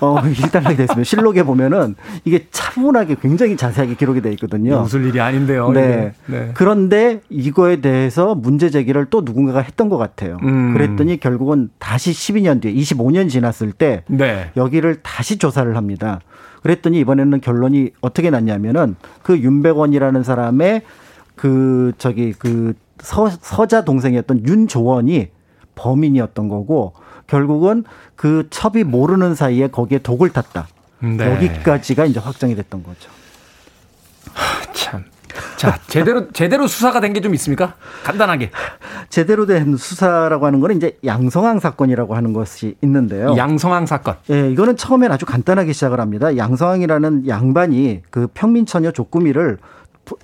어, 0.00 0.18
일단락이 0.20 0.76
됐습니다. 0.76 1.04
실록에 1.04 1.42
보면은 1.42 1.94
이게 2.24 2.46
차분하게 2.50 3.16
굉장히 3.20 3.56
자세하게 3.56 3.94
기록이 3.94 4.20
되어 4.20 4.32
있거든요. 4.32 4.80
웃을 4.82 5.04
일이 5.04 5.20
아닌데요. 5.20 5.70
네. 5.70 6.12
네. 6.26 6.50
그런데 6.54 7.20
이거에 7.28 7.80
대해서 7.80 8.34
문제 8.34 8.70
제기를 8.70 9.06
또 9.06 9.22
누군가가 9.24 9.60
했던 9.60 9.88
것 9.88 9.96
같아요. 9.96 10.38
음. 10.42 10.72
그랬더니 10.72 11.18
결국은 11.18 11.70
다시 11.78 12.12
12년 12.12 12.60
뒤에 12.60 12.72
25년 12.72 13.28
지났을 13.28 13.72
때 13.72 14.04
네. 14.06 14.50
여기를 14.56 15.02
다시 15.02 15.38
조사를 15.38 15.76
합니다. 15.76 16.20
그랬더니 16.62 16.98
이번에는 17.00 17.40
결론이 17.40 17.90
어떻게 18.00 18.30
났냐면은 18.30 18.96
그 19.22 19.38
윤백원이라는 19.38 20.22
사람의 20.22 20.82
그 21.36 21.92
저기 21.98 22.32
그 22.32 22.74
서, 23.00 23.28
서자 23.28 23.84
동생이었던 23.84 24.46
윤조원이 24.46 25.28
범인이었던 25.74 26.48
거고 26.48 26.94
결국은 27.26 27.84
그 28.16 28.46
첩이 28.50 28.84
모르는 28.84 29.34
사이에 29.34 29.68
거기에 29.68 29.98
독을 29.98 30.30
탔다. 30.30 30.66
네. 31.00 31.32
여기까지가 31.32 32.06
이제 32.06 32.20
확정이 32.20 32.54
됐던 32.54 32.82
거죠. 32.82 33.10
하, 34.32 34.72
참. 34.72 35.04
자, 35.56 35.78
제대로, 35.88 36.30
제대로 36.32 36.66
수사가 36.66 37.00
된 37.00 37.12
게 37.12 37.20
좀 37.20 37.34
있습니까? 37.34 37.74
간단하게. 38.04 38.50
제대로 39.08 39.46
된 39.46 39.76
수사라고 39.76 40.46
하는 40.46 40.60
거는 40.60 40.76
이제 40.76 40.96
양성항 41.04 41.58
사건이라고 41.60 42.14
하는 42.14 42.32
것이 42.32 42.76
있는데요. 42.82 43.36
양성항 43.36 43.86
사건. 43.86 44.16
예, 44.30 44.50
이거는 44.50 44.76
처음엔 44.76 45.10
아주 45.10 45.26
간단하게 45.26 45.72
시작을 45.72 46.00
합니다. 46.00 46.36
양성항이라는 46.36 47.26
양반이 47.28 48.02
그 48.10 48.28
평민처녀 48.32 48.92
조꾸미를 48.92 49.58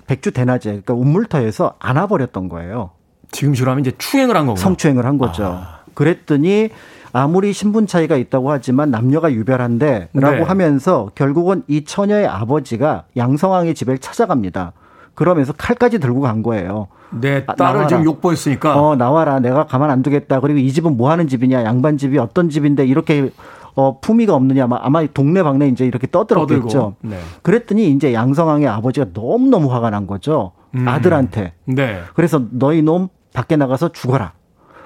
백주 0.07 0.31
대낮에, 0.31 0.69
그러니까 0.69 0.93
운물터에서 0.93 1.75
안아버렸던 1.79 2.47
거예요. 2.49 2.91
지금식으로 3.31 3.71
하면 3.71 3.81
이제 3.85 3.91
추행을 3.97 4.35
한 4.37 4.45
거군요. 4.45 4.61
성추행을 4.61 5.05
한 5.05 5.17
거죠. 5.17 5.45
아. 5.45 5.80
그랬더니 5.93 6.69
아무리 7.13 7.53
신분 7.53 7.87
차이가 7.87 8.15
있다고 8.15 8.51
하지만 8.51 8.89
남녀가 8.89 9.31
유별한데라고 9.31 10.09
네. 10.13 10.41
하면서 10.41 11.11
결국은 11.15 11.63
이 11.67 11.83
처녀의 11.83 12.27
아버지가 12.27 13.03
양성왕의 13.17 13.75
집을 13.75 13.97
찾아갑니다. 13.97 14.73
그러면서 15.13 15.53
칼까지 15.53 15.99
들고 15.99 16.21
간 16.21 16.41
거예요. 16.41 16.87
내 17.11 17.43
아, 17.45 17.55
딸을 17.55 17.87
지금 17.87 18.05
욕보했으니까. 18.05 18.79
어 18.81 18.95
나와라. 18.95 19.39
내가 19.39 19.65
가만 19.65 19.89
안 19.89 20.01
두겠다. 20.01 20.39
그리고 20.39 20.59
이 20.59 20.71
집은 20.71 20.95
뭐 20.95 21.11
하는 21.11 21.27
집이냐. 21.27 21.65
양반 21.65 21.97
집이 21.97 22.17
어떤 22.17 22.49
집인데 22.49 22.85
이렇게 22.85 23.29
어 23.75 23.99
품위가 23.99 24.33
없느냐. 24.33 24.67
아마 24.69 25.05
동네 25.07 25.43
방네 25.43 25.67
이제 25.67 25.85
이렇게 25.85 26.07
떠들었겠죠. 26.09 26.95
네. 27.01 27.17
그랬더니 27.41 27.89
이제 27.89 28.13
양성왕의 28.13 28.67
아버지가 28.67 29.07
너무 29.13 29.49
너무 29.49 29.73
화가 29.73 29.89
난 29.89 30.07
거죠. 30.07 30.53
음. 30.75 30.87
아들한테. 30.87 31.53
네. 31.65 31.99
그래서 32.15 32.41
너희 32.51 32.81
놈 32.81 33.09
밖에 33.33 33.57
나가서 33.57 33.89
죽어라. 33.89 34.33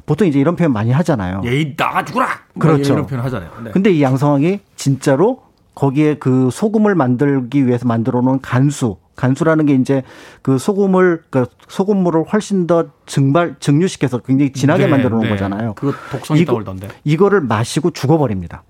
보통 0.06 0.28
이제 0.28 0.40
이런 0.40 0.56
표현 0.56 0.72
많이 0.72 0.92
하잖아요. 0.92 1.42
예이 1.46 1.76
나가 1.76 2.04
죽어라. 2.06 2.28
그렇죠. 2.60 2.94
이런 2.94 3.08
표현 3.08 3.24
하잖아요. 3.26 3.50
네. 3.64 3.72
근데 3.72 3.92
이 3.92 4.02
양성왕이 4.02 4.60
진짜로 4.76 5.44
거기에 5.74 6.16
그 6.16 6.50
소금을 6.52 6.96
만들기 6.96 7.68
위해서 7.68 7.88
만들어 7.88 8.22
놓은 8.22 8.42
간수 8.42 8.98
간수라는 9.16 9.66
게 9.66 9.74
이제 9.76 10.04
그 10.42 10.58
소금을 10.58 11.24
그 11.30 11.46
소금물을 11.68 12.26
훨씬 12.32 12.68
더 12.68 12.88
증발 13.06 13.56
증류시켜서 13.60 14.20
굉장히 14.20 14.52
진하게 14.52 14.86
네, 14.86 14.90
만들어 14.90 15.16
놓은 15.16 15.24
네. 15.24 15.30
거잖아요. 15.30 15.74
그 15.76 15.94
독성이 16.12 16.42
있다고 16.42 16.58
그러던데. 16.60 16.90
이거를 17.04 17.42
마시고 17.42 17.92
죽어버립니다. 17.92 18.64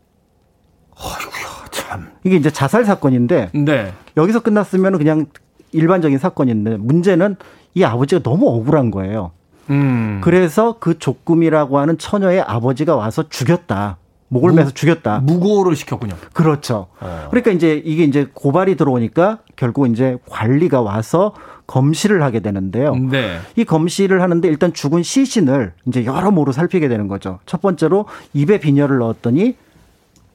어이구야 0.92 1.66
참. 1.72 2.10
이게 2.24 2.36
이제 2.38 2.50
자살 2.50 2.86
사건인데 2.86 3.50
네. 3.54 3.94
여기서 4.18 4.42
끝났으면 4.42 4.98
그냥 4.98 5.26
일반적인 5.72 6.18
사건인데 6.18 6.78
문제는 6.78 7.36
이 7.74 7.84
아버지가 7.84 8.22
너무 8.24 8.48
억울한 8.48 8.92
거예요. 8.92 9.32
음. 9.70 10.22
그래서 10.24 10.78
그 10.80 11.00
조금이라고 11.00 11.80
하는 11.80 11.98
처녀의 11.98 12.42
아버지가 12.42 12.96
와서 12.96 13.28
죽였다. 13.30 13.98
목을 14.28 14.52
무, 14.52 14.56
매서 14.58 14.72
죽였다. 14.72 15.20
무고를 15.20 15.76
시켰군요. 15.76 16.16
그렇죠. 16.34 16.88
어. 17.00 17.28
그러니까 17.30 17.52
이제 17.52 17.82
이게 17.86 18.04
이제 18.04 18.28
고발이 18.34 18.76
들어오니까 18.76 19.40
결국 19.56 19.88
이제 19.88 20.18
관리가 20.30 20.82
와서 20.82 21.34
검시를 21.68 22.24
하게 22.24 22.40
되는데요. 22.40 22.96
네. 22.96 23.40
이 23.56 23.66
검시를 23.66 24.22
하는데 24.22 24.48
일단 24.48 24.74
죽은 24.74 25.04
시신을 25.04 25.74
이제 25.88 26.06
여러모로 26.06 26.52
살피게 26.52 26.88
되는 26.88 27.08
거죠. 27.08 27.40
첫 27.46 27.62
번째로 27.62 28.06
입에 28.34 28.60
비녀를 28.60 29.00
넣었더니 29.00 29.56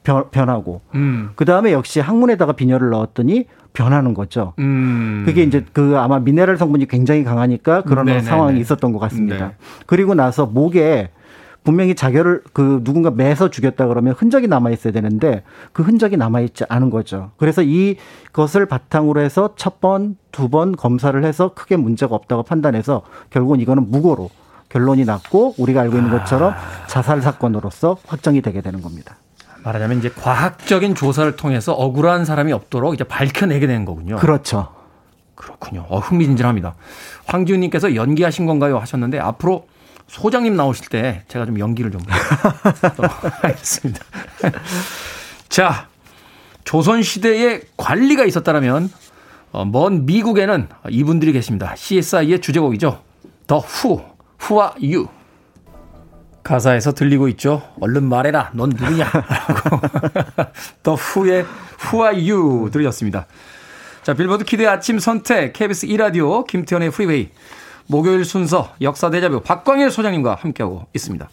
변, 0.02 0.30
변하고, 0.30 0.80
음. 0.94 1.30
그 1.36 1.44
다음에 1.44 1.72
역시 1.72 2.00
항문에다가 2.00 2.52
비녀를 2.52 2.90
넣었더니 2.90 3.46
변하는 3.72 4.14
거죠. 4.14 4.54
음. 4.58 5.22
그게 5.26 5.42
이제 5.42 5.64
그 5.72 5.96
아마 5.98 6.18
미네랄 6.18 6.56
성분이 6.56 6.86
굉장히 6.88 7.22
강하니까 7.22 7.82
그런 7.82 8.06
네네네. 8.06 8.24
상황이 8.24 8.58
있었던 8.60 8.92
것 8.92 8.98
같습니다. 8.98 9.48
네. 9.48 9.54
그리고 9.86 10.14
나서 10.14 10.46
목에 10.46 11.10
분명히 11.62 11.94
자결을 11.94 12.42
그 12.54 12.80
누군가 12.82 13.10
매서 13.10 13.50
죽였다 13.50 13.86
그러면 13.86 14.14
흔적이 14.16 14.48
남아 14.48 14.70
있어야 14.70 14.92
되는데 14.94 15.42
그 15.72 15.82
흔적이 15.82 16.16
남아 16.16 16.40
있지 16.40 16.64
않은 16.68 16.88
거죠. 16.88 17.32
그래서 17.36 17.60
이것을 17.62 18.64
바탕으로 18.66 19.20
해서 19.20 19.50
첫 19.56 19.78
번, 19.80 20.16
두 20.32 20.48
번 20.48 20.74
검사를 20.74 21.22
해서 21.22 21.52
크게 21.54 21.76
문제가 21.76 22.14
없다고 22.14 22.44
판단해서 22.44 23.02
결국은 23.28 23.60
이거는 23.60 23.90
무고로 23.90 24.30
결론이 24.70 25.04
났고 25.04 25.54
우리가 25.58 25.82
알고 25.82 25.96
있는 25.98 26.10
것처럼 26.10 26.54
자살 26.86 27.20
사건으로서 27.20 27.98
확정이 28.06 28.40
되게 28.40 28.62
되는 28.62 28.80
겁니다. 28.80 29.16
말하자면 29.62 29.98
이제 29.98 30.10
과학적인 30.10 30.94
조사를 30.94 31.36
통해서 31.36 31.72
억울한 31.72 32.24
사람이 32.24 32.52
없도록 32.52 32.94
이제 32.94 33.04
밝혀내게 33.04 33.66
되는 33.66 33.84
거군요. 33.84 34.16
그렇죠. 34.16 34.72
그렇군요. 35.34 35.86
어, 35.88 35.98
흥미진진합니다. 35.98 36.74
황지훈님께서 37.26 37.94
연기하신 37.94 38.46
건가요? 38.46 38.78
하셨는데 38.78 39.18
앞으로 39.18 39.66
소장님 40.06 40.56
나오실 40.56 40.88
때 40.88 41.22
제가 41.28 41.46
좀 41.46 41.58
연기를 41.58 41.90
좀 41.90 42.00
하겠습니다. 43.42 44.04
자, 45.48 45.88
조선 46.64 47.02
시대에 47.02 47.60
관리가 47.76 48.24
있었다면 48.24 48.90
어, 49.52 49.64
먼 49.64 50.06
미국에는 50.06 50.68
이분들이 50.90 51.32
계십니다. 51.32 51.74
CSI의 51.76 52.40
주제곡이죠. 52.40 53.02
더 53.46 53.58
후, 53.58 54.02
후와 54.38 54.74
유. 54.82 55.08
가사에서 56.42 56.92
들리고 56.92 57.28
있죠. 57.28 57.62
얼른 57.80 58.04
말해라. 58.04 58.50
넌 58.54 58.70
누구냐? 58.70 59.06
더 60.82 60.94
후의 60.94 61.44
후와 61.78 62.16
유 62.26 62.68
들으셨습니다. 62.72 63.26
자, 64.02 64.14
빌보드 64.14 64.44
kid의 64.44 64.68
아침 64.68 64.98
선택, 64.98 65.52
KBS 65.52 65.86
2 65.86 65.96
라디오, 65.96 66.44
김태훈의 66.44 66.90
프리웨이. 66.90 67.30
목요일 67.86 68.24
순서 68.24 68.72
역사 68.80 69.10
데자뷰 69.10 69.40
박광일 69.40 69.90
소장님과 69.90 70.36
함께하고 70.40 70.86
있습니다. 70.94 71.28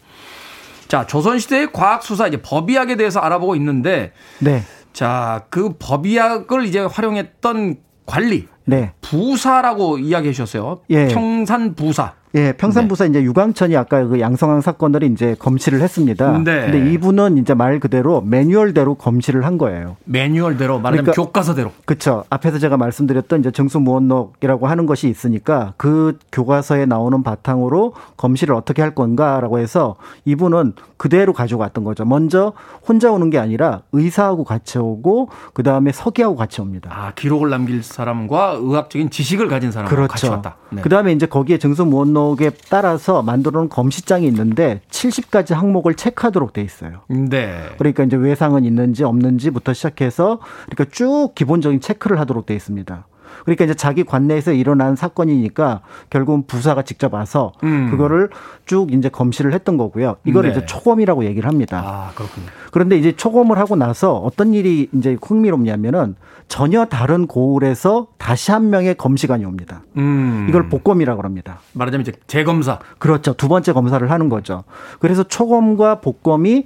자, 0.87 1.05
조선시대의 1.05 1.71
과학수사 1.71 2.27
이제 2.27 2.41
법의학에 2.41 2.95
대해서 2.95 3.19
알아보고 3.19 3.55
있는데. 3.55 4.13
네. 4.39 4.63
자, 4.93 5.45
그 5.49 5.73
법의학을 5.77 6.65
이제 6.65 6.79
활용했던 6.79 7.77
관리. 8.05 8.47
네. 8.65 8.93
부사라고 9.01 9.99
이야기해 9.99 10.33
주셨어요. 10.33 10.81
예. 10.89 11.07
평산부사. 11.07 12.13
예, 12.35 12.51
평산부사 12.51 13.05
네. 13.05 13.09
이제 13.11 13.23
유광천이 13.23 13.75
아까 13.77 14.05
그 14.05 14.19
양성항 14.19 14.61
사건을 14.61 15.03
이제 15.03 15.35
검시를 15.39 15.81
했습니다. 15.81 16.37
네. 16.39 16.69
근데 16.69 16.91
이분은 16.91 17.37
이제 17.37 17.53
말 17.53 17.79
그대로 17.79 18.21
매뉴얼대로 18.21 18.95
검시를 18.95 19.45
한 19.45 19.57
거예요. 19.57 19.95
매뉴얼대로 20.03 20.79
말하자면 20.79 21.05
그러니까, 21.05 21.23
교과서대로. 21.23 21.71
그렇죠. 21.85 22.25
앞에서 22.29 22.59
제가 22.59 22.75
말씀드렸던 22.75 23.39
이제 23.39 23.51
정수무원록이라고 23.51 24.67
하는 24.67 24.85
것이 24.85 25.07
있으니까 25.07 25.73
그 25.77 26.17
교과서에 26.31 26.85
나오는 26.85 27.23
바탕으로 27.23 27.93
검시를 28.17 28.55
어떻게 28.55 28.81
할 28.81 28.93
건가라고 28.93 29.59
해서 29.59 29.95
이분은 30.25 30.73
그대로 30.97 31.31
가지고 31.31 31.61
왔던 31.61 31.83
거죠. 31.85 32.03
먼저 32.03 32.53
혼자 32.87 33.11
오는 33.11 33.29
게 33.29 33.37
아니라 33.37 33.81
의사하고 33.93 34.43
같이 34.43 34.79
오고 34.79 35.29
그 35.53 35.63
다음에 35.63 35.91
서기하고 35.91 36.35
같이 36.35 36.59
옵니다. 36.59 36.89
아 36.93 37.13
기록을 37.15 37.49
남길 37.49 37.83
사람과 37.83 38.57
의학적인 38.59 39.11
지식을 39.11 39.47
가진 39.47 39.71
사람과 39.71 39.95
그렇죠. 39.95 40.11
같이 40.11 40.27
왔다. 40.27 40.57
네. 40.71 40.81
그 40.81 40.89
다음에 40.89 41.13
이제 41.13 41.25
거기에 41.25 41.57
정수무원록 41.57 42.16
무언록에 42.17 42.51
따라서 42.69 43.21
만들어 43.21 43.59
놓은 43.59 43.69
검시장이 43.69 44.25
있는데 44.27 44.81
70가지 44.89 45.53
항목을 45.53 45.93
체크하도록 45.93 46.51
돼 46.53 46.61
있어요. 46.61 47.01
네. 47.07 47.69
그러니까 47.77 48.03
이제 48.03 48.17
외상은 48.17 48.65
있는지 48.65 49.03
없는지부터 49.03 49.73
시작해서 49.73 50.39
그러니까 50.65 50.85
쭉 50.91 51.31
기본적인 51.35 51.79
체크를 51.79 52.19
하도록 52.19 52.45
돼 52.45 52.55
있습니다. 52.55 53.07
그러니까 53.47 53.63
이제 53.63 53.73
자기 53.73 54.03
관내에서 54.03 54.51
일어난 54.51 54.97
사건이니까 54.97 55.79
결국은 56.09 56.43
부사가 56.47 56.81
직접 56.81 57.13
와서 57.13 57.53
음. 57.63 57.89
그거를 57.89 58.29
쭉 58.65 58.91
이제 58.91 59.07
검시를 59.07 59.53
했던 59.53 59.77
거고요. 59.77 60.17
이거를 60.25 60.51
네. 60.51 60.57
이제 60.57 60.65
초검이라고 60.65 61.23
얘기를 61.23 61.47
합니다. 61.47 61.81
아, 61.81 62.11
그렇군요. 62.13 62.45
그런데 62.71 62.97
이제 62.97 63.13
초검을 63.13 63.57
하고 63.57 63.77
나서 63.77 64.17
어떤 64.17 64.53
일이 64.53 64.89
이제 64.91 65.15
흥미롭냐면은 65.21 66.15
전혀 66.49 66.83
다른 66.83 67.25
고을에서 67.25 68.07
다시 68.17 68.51
한 68.51 68.69
명의 68.69 68.95
검시관이 68.95 69.45
옵니다. 69.45 69.81
음. 69.95 70.47
이걸 70.49 70.67
복검이라고 70.67 71.21
합니다. 71.21 71.61
말하자면 71.71 72.01
이제 72.01 72.11
재검사. 72.27 72.79
그렇죠. 72.99 73.31
두 73.31 73.47
번째 73.47 73.71
검사를 73.71 74.11
하는 74.11 74.27
거죠. 74.27 74.65
그래서 74.99 75.23
초검과 75.23 76.01
복검이 76.01 76.65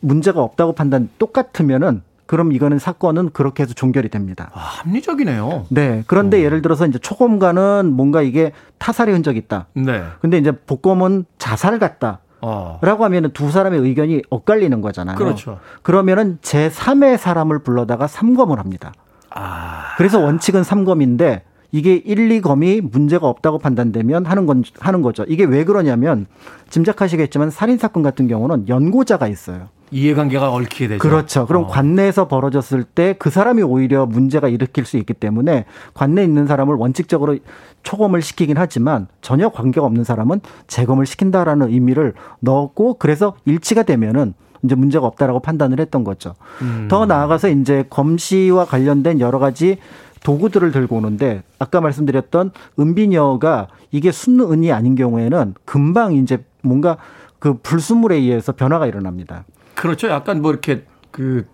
문제가 0.00 0.42
없다고 0.42 0.74
판단 0.74 1.08
똑같으면은 1.18 2.02
그럼 2.32 2.50
이거는 2.52 2.78
사건은 2.78 3.28
그렇게 3.34 3.62
해서 3.62 3.74
종결이 3.74 4.08
됩니다. 4.08 4.48
아, 4.54 4.58
합리적이네요. 4.58 5.66
네. 5.68 6.02
그런데 6.06 6.38
어. 6.38 6.40
예를 6.40 6.62
들어서 6.62 6.86
이제 6.86 6.98
초검과는 6.98 7.92
뭔가 7.92 8.22
이게 8.22 8.52
타살의 8.78 9.12
흔적이 9.12 9.40
있다. 9.40 9.66
네. 9.74 10.02
근데 10.22 10.38
이제 10.38 10.50
복검은 10.50 11.26
자살 11.36 11.78
같다. 11.78 12.20
어. 12.40 12.78
라고 12.80 13.04
하면은 13.04 13.32
두 13.34 13.50
사람의 13.50 13.80
의견이 13.80 14.22
엇갈리는 14.30 14.80
거잖아요. 14.80 15.18
그렇죠. 15.18 15.58
그러면은 15.82 16.38
제3의 16.40 17.18
사람을 17.18 17.58
불러다가 17.58 18.06
3검을 18.06 18.56
합니다. 18.56 18.94
아. 19.28 19.94
그래서 19.98 20.18
원칙은 20.18 20.62
3검인데 20.62 21.42
이게 21.72 21.94
1, 21.94 22.28
2검이 22.40 22.90
문제가 22.92 23.26
없다고 23.26 23.58
판단되면 23.58 24.26
하는 24.26 24.46
건 24.46 24.62
하는 24.78 25.00
거죠. 25.02 25.24
이게 25.26 25.44
왜 25.44 25.64
그러냐면 25.64 26.26
짐작하시겠지만 26.68 27.50
살인 27.50 27.78
사건 27.78 28.02
같은 28.02 28.28
경우는 28.28 28.68
연고자가 28.68 29.26
있어요. 29.26 29.68
이해관계가 29.90 30.50
얽히게 30.50 30.88
되죠. 30.88 30.98
그렇죠. 30.98 31.46
그럼 31.46 31.64
어. 31.64 31.66
관내에서 31.66 32.26
벌어졌을 32.28 32.82
때 32.82 33.14
그 33.18 33.30
사람이 33.30 33.62
오히려 33.62 34.06
문제가 34.06 34.48
일으킬 34.48 34.84
수 34.84 34.96
있기 34.96 35.12
때문에 35.14 35.64
관내에 35.94 36.24
있는 36.24 36.46
사람을 36.46 36.74
원칙적으로 36.76 37.38
초검을 37.82 38.22
시키긴 38.22 38.56
하지만 38.58 39.06
전혀 39.20 39.48
관계가 39.50 39.86
없는 39.86 40.04
사람은 40.04 40.40
재검을 40.66 41.06
시킨다라는 41.06 41.68
의미를 41.68 42.14
넣었고 42.40 42.94
그래서 42.94 43.34
일치가 43.44 43.82
되면은 43.82 44.34
이제 44.64 44.74
문제가 44.74 45.06
없다라고 45.06 45.40
판단을 45.40 45.80
했던 45.80 46.04
거죠. 46.04 46.34
음. 46.62 46.86
더 46.88 47.04
나아가서 47.06 47.48
이제 47.48 47.84
검시와 47.90 48.64
관련된 48.64 49.20
여러 49.20 49.38
가지 49.38 49.78
도구들을 50.22 50.70
들고 50.72 50.96
오는데 50.96 51.42
아까 51.58 51.80
말씀드렸던 51.80 52.52
은비녀가 52.78 53.68
이게 53.90 54.12
순은이 54.12 54.72
아닌 54.72 54.94
경우에는 54.94 55.54
금방 55.64 56.14
이제 56.14 56.44
뭔가 56.62 56.96
그 57.38 57.58
불순물에 57.58 58.16
의해서 58.16 58.52
변화가 58.52 58.86
일어납니다. 58.86 59.44
그렇죠. 59.74 60.08
약간 60.08 60.42
뭐 60.42 60.52
이렇게 60.52 60.84
그 61.10 61.46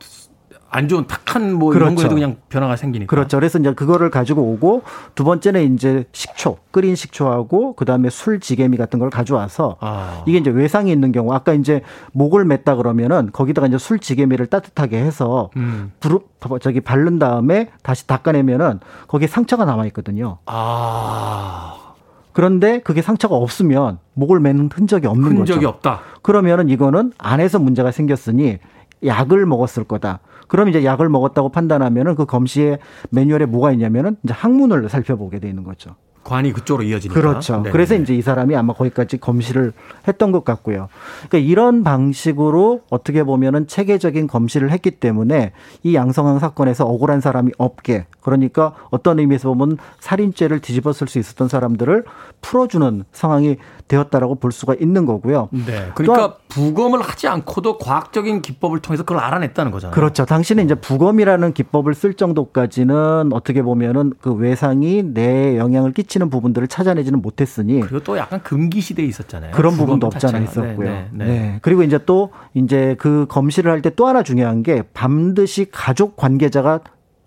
안 0.70 0.86
좋은 0.86 1.06
탁한 1.06 1.54
뭐 1.54 1.70
그렇죠. 1.70 1.84
이런 1.84 1.94
거에도 1.94 2.14
그냥 2.14 2.36
변화가 2.50 2.76
생기니까. 2.76 3.08
그렇죠. 3.08 3.38
그래서 3.38 3.58
이제 3.58 3.72
그거를 3.72 4.10
가지고 4.10 4.42
오고 4.52 4.82
두 5.14 5.24
번째는 5.24 5.74
이제 5.74 6.04
식초, 6.12 6.58
끓인 6.70 6.94
식초하고 6.94 7.74
그다음에 7.74 8.10
술 8.10 8.38
지게미 8.38 8.76
같은 8.76 8.98
걸 8.98 9.08
가져와서 9.08 9.76
아. 9.80 10.22
이게 10.26 10.38
이제 10.38 10.50
외상이 10.50 10.92
있는 10.92 11.10
경우 11.12 11.32
아까 11.32 11.54
이제 11.54 11.80
목을 12.12 12.44
맸다 12.44 12.76
그러면은 12.76 13.30
거기다가 13.32 13.66
이제 13.66 13.78
술 13.78 13.98
지게미를 13.98 14.46
따뜻하게 14.46 14.98
해서 14.98 15.50
음. 15.56 15.92
부르, 16.00 16.18
저기 16.60 16.80
바른 16.80 17.18
다음에 17.18 17.70
다시 17.82 18.06
닦아내면은 18.06 18.80
거기에 19.06 19.26
상처가 19.26 19.64
남아 19.64 19.86
있거든요. 19.86 20.38
아. 20.46 21.94
그런데 22.32 22.80
그게 22.80 23.02
상처가 23.02 23.34
없으면 23.36 23.98
목을 24.14 24.38
매는 24.38 24.68
흔적이 24.72 25.06
없는 25.06 25.24
흔적이 25.24 25.38
거죠. 25.38 25.52
흔적이 25.54 25.66
없다. 25.66 26.00
그러면은 26.22 26.68
이거는 26.68 27.12
안에서 27.18 27.58
문제가 27.58 27.90
생겼으니 27.90 28.58
약을 29.04 29.46
먹었을 29.46 29.84
거다. 29.84 30.20
그럼 30.48 30.68
이제 30.68 30.84
약을 30.84 31.08
먹었다고 31.08 31.50
판단하면은 31.50 32.16
그 32.16 32.26
검시의 32.26 32.78
매뉴얼에 33.10 33.46
뭐가 33.46 33.72
있냐면은 33.72 34.16
이제 34.24 34.34
항문을 34.34 34.88
살펴보게 34.88 35.38
되는 35.38 35.62
거죠. 35.62 35.94
관이 36.28 36.52
그쪽으로 36.52 36.84
이어지니까. 36.84 37.18
그렇죠. 37.18 37.62
네 37.62 37.70
그래서 37.70 37.94
이제 37.94 38.14
이 38.14 38.20
사람이 38.20 38.54
아마 38.54 38.74
거기까지 38.74 39.16
검시를 39.16 39.72
했던 40.06 40.30
것 40.30 40.44
같고요. 40.44 40.88
그러니까 41.28 41.38
이런 41.38 41.82
방식으로 41.84 42.82
어떻게 42.90 43.24
보면은 43.24 43.66
체계적인 43.66 44.26
검시를 44.26 44.70
했기 44.70 44.90
때문에 44.90 45.52
이 45.82 45.94
양성항 45.94 46.38
사건에서 46.38 46.84
억울한 46.84 47.22
사람이 47.22 47.52
없게 47.56 48.06
그러니까 48.20 48.74
어떤 48.90 49.18
의미에서 49.18 49.48
보면 49.48 49.78
살인죄를 50.00 50.60
뒤집었을 50.60 51.08
수 51.08 51.18
있었던 51.18 51.48
사람들을 51.48 52.04
풀어주는 52.42 53.04
상황이 53.10 53.56
되었다라고 53.88 54.36
볼 54.36 54.52
수가 54.52 54.74
있는 54.78 55.04
거고요. 55.06 55.48
네. 55.50 55.88
그러니까 55.94 56.36
부검을 56.48 57.00
하지 57.00 57.26
않고도 57.26 57.78
과학적인 57.78 58.42
기법을 58.42 58.78
통해서 58.80 59.02
그걸 59.02 59.22
알아냈다는 59.24 59.72
거잖아요. 59.72 59.94
그렇죠. 59.94 60.24
당신은 60.24 60.64
이제 60.64 60.74
부검이라는 60.74 61.52
기법을 61.54 61.94
쓸 61.94 62.14
정도까지는 62.14 63.30
어떻게 63.32 63.62
보면은 63.62 64.12
그 64.20 64.32
외상이 64.32 65.02
내 65.02 65.56
영향을 65.58 65.92
끼치는 65.92 66.30
부분들을 66.30 66.68
찾아내지는 66.68 67.20
못했으니 67.22 67.80
그리고 67.80 68.00
또 68.00 68.16
약간 68.18 68.42
금기 68.42 68.80
시대에 68.80 69.04
있었잖아요. 69.06 69.52
그런 69.52 69.76
부분도 69.76 70.06
없잖아 70.06 70.38
있었고요. 70.38 70.88
네, 70.88 71.08
네, 71.12 71.24
네. 71.24 71.24
네. 71.24 71.58
그리고 71.62 71.82
이제 71.82 71.98
또 72.06 72.30
이제 72.54 72.94
그 72.98 73.26
검시를 73.28 73.70
할 73.72 73.82
때 73.82 73.88
또 73.96 74.06
하나 74.06 74.22
중요한 74.22 74.62
게 74.62 74.82
반드시 74.92 75.66
가족 75.72 76.16
관계자가 76.16 76.80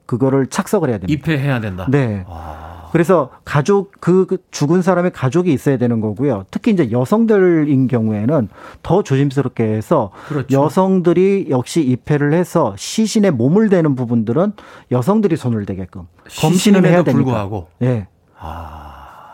그거를 0.06 0.48
착석을 0.48 0.90
해야 0.90 0.98
됩니다. 1.00 1.14
입회해야 1.20 1.60
된다. 1.60 1.88
네. 1.90 2.24
와. 2.30 2.81
그래서 2.92 3.30
가족 3.46 3.92
그, 4.00 4.26
그 4.26 4.38
죽은 4.52 4.82
사람의 4.82 5.12
가족이 5.12 5.52
있어야 5.52 5.78
되는 5.78 6.02
거고요. 6.02 6.46
특히 6.52 6.72
이제 6.72 6.92
여성들인 6.92 7.88
경우에는 7.88 8.50
더 8.84 9.04
조심스럽게 9.04 9.64
해서 9.64 10.12
그렇죠. 10.28 10.62
여성들이 10.62 11.48
역시 11.50 11.82
입회를 11.82 12.34
해서 12.34 12.76
시신에 12.78 13.32
몸을 13.32 13.70
대는 13.70 13.96
부분들은 13.96 14.54
여성들이 14.92 15.38
손을 15.38 15.66
대게끔 15.66 16.08
검신을 16.40 16.86
해야 16.86 17.04
되니까. 17.04 17.12
불구하고. 17.12 17.68
네. 17.80 18.08
아. 18.38 18.92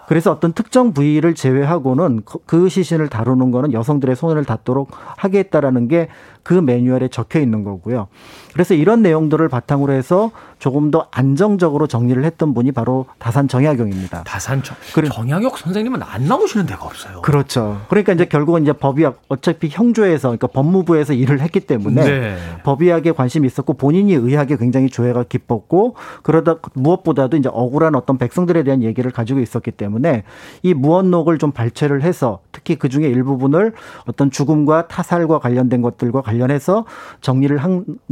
그래서 0.08 0.32
어떤 0.32 0.54
특정 0.54 0.94
부위를 0.94 1.36
제외하고는 1.36 2.22
그 2.46 2.70
시신을 2.70 3.10
다루는 3.10 3.52
거는 3.52 3.74
여성들의 3.74 4.16
손을 4.16 4.46
닿도록 4.46 4.90
하겠다라는 5.18 5.90
게 5.90 6.08
그 6.48 6.54
매뉴얼에 6.54 7.10
적혀 7.10 7.42
있는 7.42 7.66
거고요. 7.66 8.08
그래서 8.54 8.74
이런 8.74 9.02
내용들을 9.02 9.50
바탕으로 9.50 9.92
해서 9.92 10.32
조금 10.60 10.92
더 10.92 11.10
안정적으로 11.12 11.88
정리를 11.88 12.24
했던 12.24 12.54
분이 12.54 12.72
바로 12.72 13.06
다산 13.20 13.50
정약용입니다. 13.50 14.24
다산 14.24 14.64
정, 14.64 14.78
정약용 15.12 15.52
선생님은 15.56 16.02
안 16.02 16.26
나오시는 16.26 16.66
데가 16.66 16.86
없어요. 16.86 17.22
그렇죠. 17.22 17.82
그러니까 17.90 18.14
이제 18.14 18.26
결국은 18.26 18.64
이제 18.64 18.72
법의학 18.72 19.22
어차피 19.28 19.68
형조에서 19.70 20.30
그러니까 20.30 20.48
법무부에서 20.48 21.14
일을 21.14 21.42
했기 21.42 21.60
때문에 21.60 22.04
네. 22.04 22.38
법의학에 22.64 23.12
관심이 23.12 23.46
있었고 23.46 23.74
본인이 23.74 24.14
의학에 24.14 24.56
굉장히 24.56 24.90
조예가 24.90 25.26
깊었고 25.26 25.96
그러다 26.24 26.56
무엇보다도 26.74 27.36
이제 27.36 27.50
억울한 27.52 27.94
어떤 27.94 28.18
백성들에 28.18 28.64
대한 28.64 28.84
얘기를 28.84 29.12
가지고 29.12 29.42
있었기 29.42 29.72
때문에 29.72 30.24
이 30.64 30.74
무언록을 30.74 31.40
좀 31.40 31.52
발췌를 31.52 32.04
해서 32.04 32.40
특히 32.54 32.76
그 32.76 32.88
중에 32.88 33.08
일부분을 33.08 33.74
어떤 34.08 34.32
죽음과 34.32 34.88
타살과 34.88 35.40
관련된 35.40 35.82
것들과 35.82 36.22
관련 36.22 36.37
해서 36.52 36.86
정리를 37.22 37.60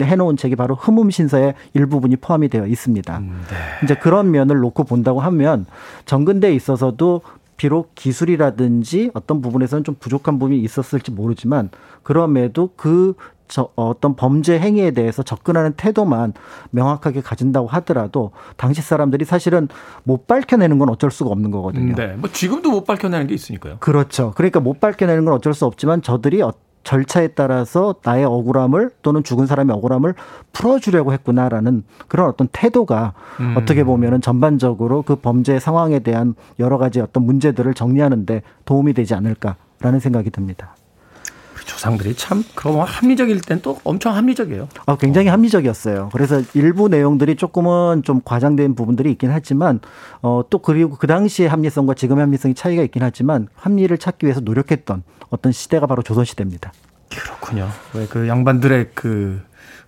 해놓은 0.01 0.37
책이 0.37 0.55
바로 0.55 0.75
흠음신서의 0.75 1.53
일부분이 1.73 2.17
포함이 2.17 2.49
되어 2.49 2.65
있습니다. 2.67 3.17
음, 3.17 3.41
네. 3.49 3.55
이제 3.83 3.95
그런 3.95 4.31
면을 4.31 4.57
놓고 4.59 4.83
본다고 4.83 5.21
하면 5.21 5.65
정근대에 6.05 6.53
있어서도 6.53 7.21
비록 7.57 7.95
기술이라든지 7.95 9.11
어떤 9.13 9.41
부분에서는 9.41 9.83
좀 9.83 9.95
부족한 9.99 10.39
부분이 10.39 10.59
있었을지 10.59 11.11
모르지만 11.11 11.69
그럼에도 12.03 12.71
그 12.75 13.13
저 13.47 13.69
어떤 13.75 14.15
범죄 14.15 14.59
행위에 14.59 14.91
대해서 14.91 15.23
접근하는 15.23 15.73
태도만 15.73 16.33
명확하게 16.71 17.21
가진다고 17.21 17.67
하더라도 17.67 18.31
당시 18.57 18.81
사람들이 18.81 19.25
사실은 19.25 19.67
못 20.03 20.27
밝혀내는 20.27 20.79
건 20.79 20.89
어쩔 20.89 21.11
수가 21.11 21.29
없는 21.29 21.51
거거든요. 21.51 21.95
네. 21.95 22.07
뭐 22.17 22.29
지금도 22.31 22.71
못 22.71 22.85
밝혀내는 22.85 23.27
게 23.27 23.35
있으니까요. 23.35 23.77
그렇죠. 23.79 24.33
그러니까 24.35 24.59
못 24.59 24.79
밝혀내는 24.79 25.25
건 25.25 25.33
어쩔 25.33 25.53
수 25.53 25.65
없지만 25.65 26.01
저들이 26.01 26.41
절차에 26.85 27.29
따라서 27.29 27.95
나의 28.03 28.23
억울함을 28.23 28.91
또는 29.01 29.23
죽은 29.23 29.47
사람의 29.47 29.75
억울함을 29.75 30.13
풀어주려고 30.53 31.11
했구나라는 31.11 31.83
그런 32.07 32.29
어떤 32.29 32.47
태도가 32.51 33.13
음. 33.41 33.55
어떻게 33.57 33.83
보면은 33.83 34.21
전반적으로 34.21 35.01
그 35.01 35.15
범죄 35.15 35.59
상황에 35.59 35.99
대한 35.99 36.35
여러 36.59 36.77
가지 36.77 37.01
어떤 37.01 37.25
문제들을 37.25 37.73
정리하는데 37.73 38.43
도움이 38.63 38.93
되지 38.93 39.15
않을까라는 39.15 39.99
생각이 39.99 40.29
듭니다. 40.29 40.75
조상들이 41.65 42.15
참 42.15 42.43
그럼 42.55 42.81
합리적일 42.81 43.41
땐 43.41 43.59
또 43.61 43.79
엄청 43.83 44.15
합리적이에요. 44.15 44.67
아, 44.85 44.95
굉장히 44.97 45.27
합리적이었어요. 45.29 46.09
그래서 46.13 46.41
일부 46.53 46.87
내용들이 46.87 47.35
조금은 47.35 48.03
좀 48.03 48.21
과장된 48.23 48.75
부분들이 48.75 49.11
있긴 49.11 49.31
하지만 49.31 49.79
어, 50.21 50.43
또 50.49 50.59
그리고 50.59 50.95
그 50.95 51.07
당시의 51.07 51.49
합리성과 51.49 51.95
지금의 51.95 52.21
합리성이 52.23 52.53
차이가 52.53 52.83
있긴 52.83 53.03
하지만 53.03 53.47
합리를 53.55 53.95
찾기 53.97 54.25
위해서 54.25 54.41
노력했던 54.41 55.03
어떤 55.29 55.51
시대가 55.51 55.87
바로 55.87 56.01
조선 56.01 56.23
시대입니다. 56.25 56.71
그렇군요. 57.09 57.69
왜 57.93 58.05
그 58.07 58.27
양반들의 58.27 58.91
그 58.93 59.41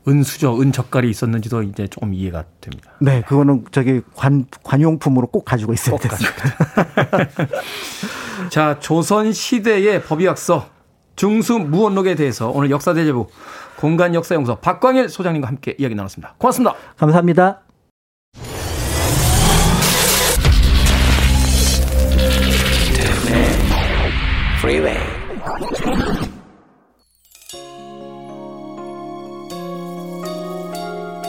은수저, 0.08 0.60
은젓갈이 0.62 1.10
있었는지도 1.10 1.64
이제 1.64 1.88
조금 1.88 2.14
이해가 2.14 2.46
됩니다. 2.62 2.92
네, 3.00 3.22
그거는 3.28 3.66
저기 3.72 4.02
관, 4.16 4.46
관용품으로 4.64 5.28
꼭 5.28 5.44
가지고 5.44 5.74
있어야 5.74 5.98
됐습니다. 5.98 7.48
자, 8.50 8.80
조선 8.80 9.34
시대의 9.34 10.04
법의학서 10.04 10.77
중수 11.18 11.58
무원록에 11.58 12.16
대해서 12.16 12.50
오늘 12.50 12.72
역사대제부 12.72 13.28
공간 13.76 14.16
역사 14.16 14.36
연구소 14.36 14.56
박광일 14.56 15.10
소장님과 15.10 15.48
함께 15.48 15.76
이야기 15.78 15.94
나눴습니다. 15.96 16.36
고맙습니다. 16.38 16.76
감사합니다. 16.96 17.64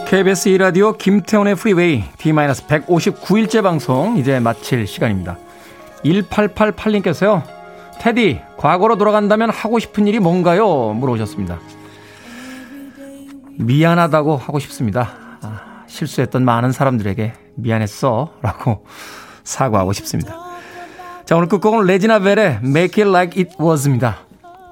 KBS 0.08 0.50
2라디오 0.50 0.96
김태훈의 0.96 1.54
프리웨이 1.54 2.02
D-159일째 2.18 3.62
방송 3.62 4.16
이제 4.16 4.40
마칠 4.40 4.86
시간입니다. 4.86 5.38
1888님께서요. 6.04 7.57
테디, 8.00 8.40
과거로 8.56 8.96
돌아간다면 8.96 9.50
하고 9.50 9.78
싶은 9.78 10.06
일이 10.06 10.18
뭔가요? 10.18 10.92
물어보셨습니다. 10.94 11.58
미안하다고 13.58 14.36
하고 14.36 14.58
싶습니다. 14.60 15.14
아, 15.42 15.82
실수했던 15.86 16.44
많은 16.44 16.72
사람들에게 16.72 17.32
미안했어. 17.56 18.34
라고 18.40 18.86
사과하고 19.42 19.92
싶습니다. 19.94 20.36
자, 21.24 21.36
오늘 21.36 21.48
끝곡은 21.48 21.86
레지나 21.86 22.20
벨의 22.20 22.60
Make 22.62 23.02
It 23.02 23.08
Like 23.08 23.42
It 23.42 23.56
Was입니다. 23.60 24.18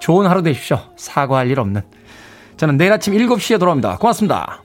좋은 0.00 0.26
하루 0.26 0.42
되십시오. 0.42 0.78
사과할 0.96 1.50
일 1.50 1.58
없는. 1.60 1.82
저는 2.56 2.76
내일 2.76 2.92
아침 2.92 3.14
7시에 3.14 3.58
돌아옵니다. 3.58 3.98
고맙습니다. 3.98 4.62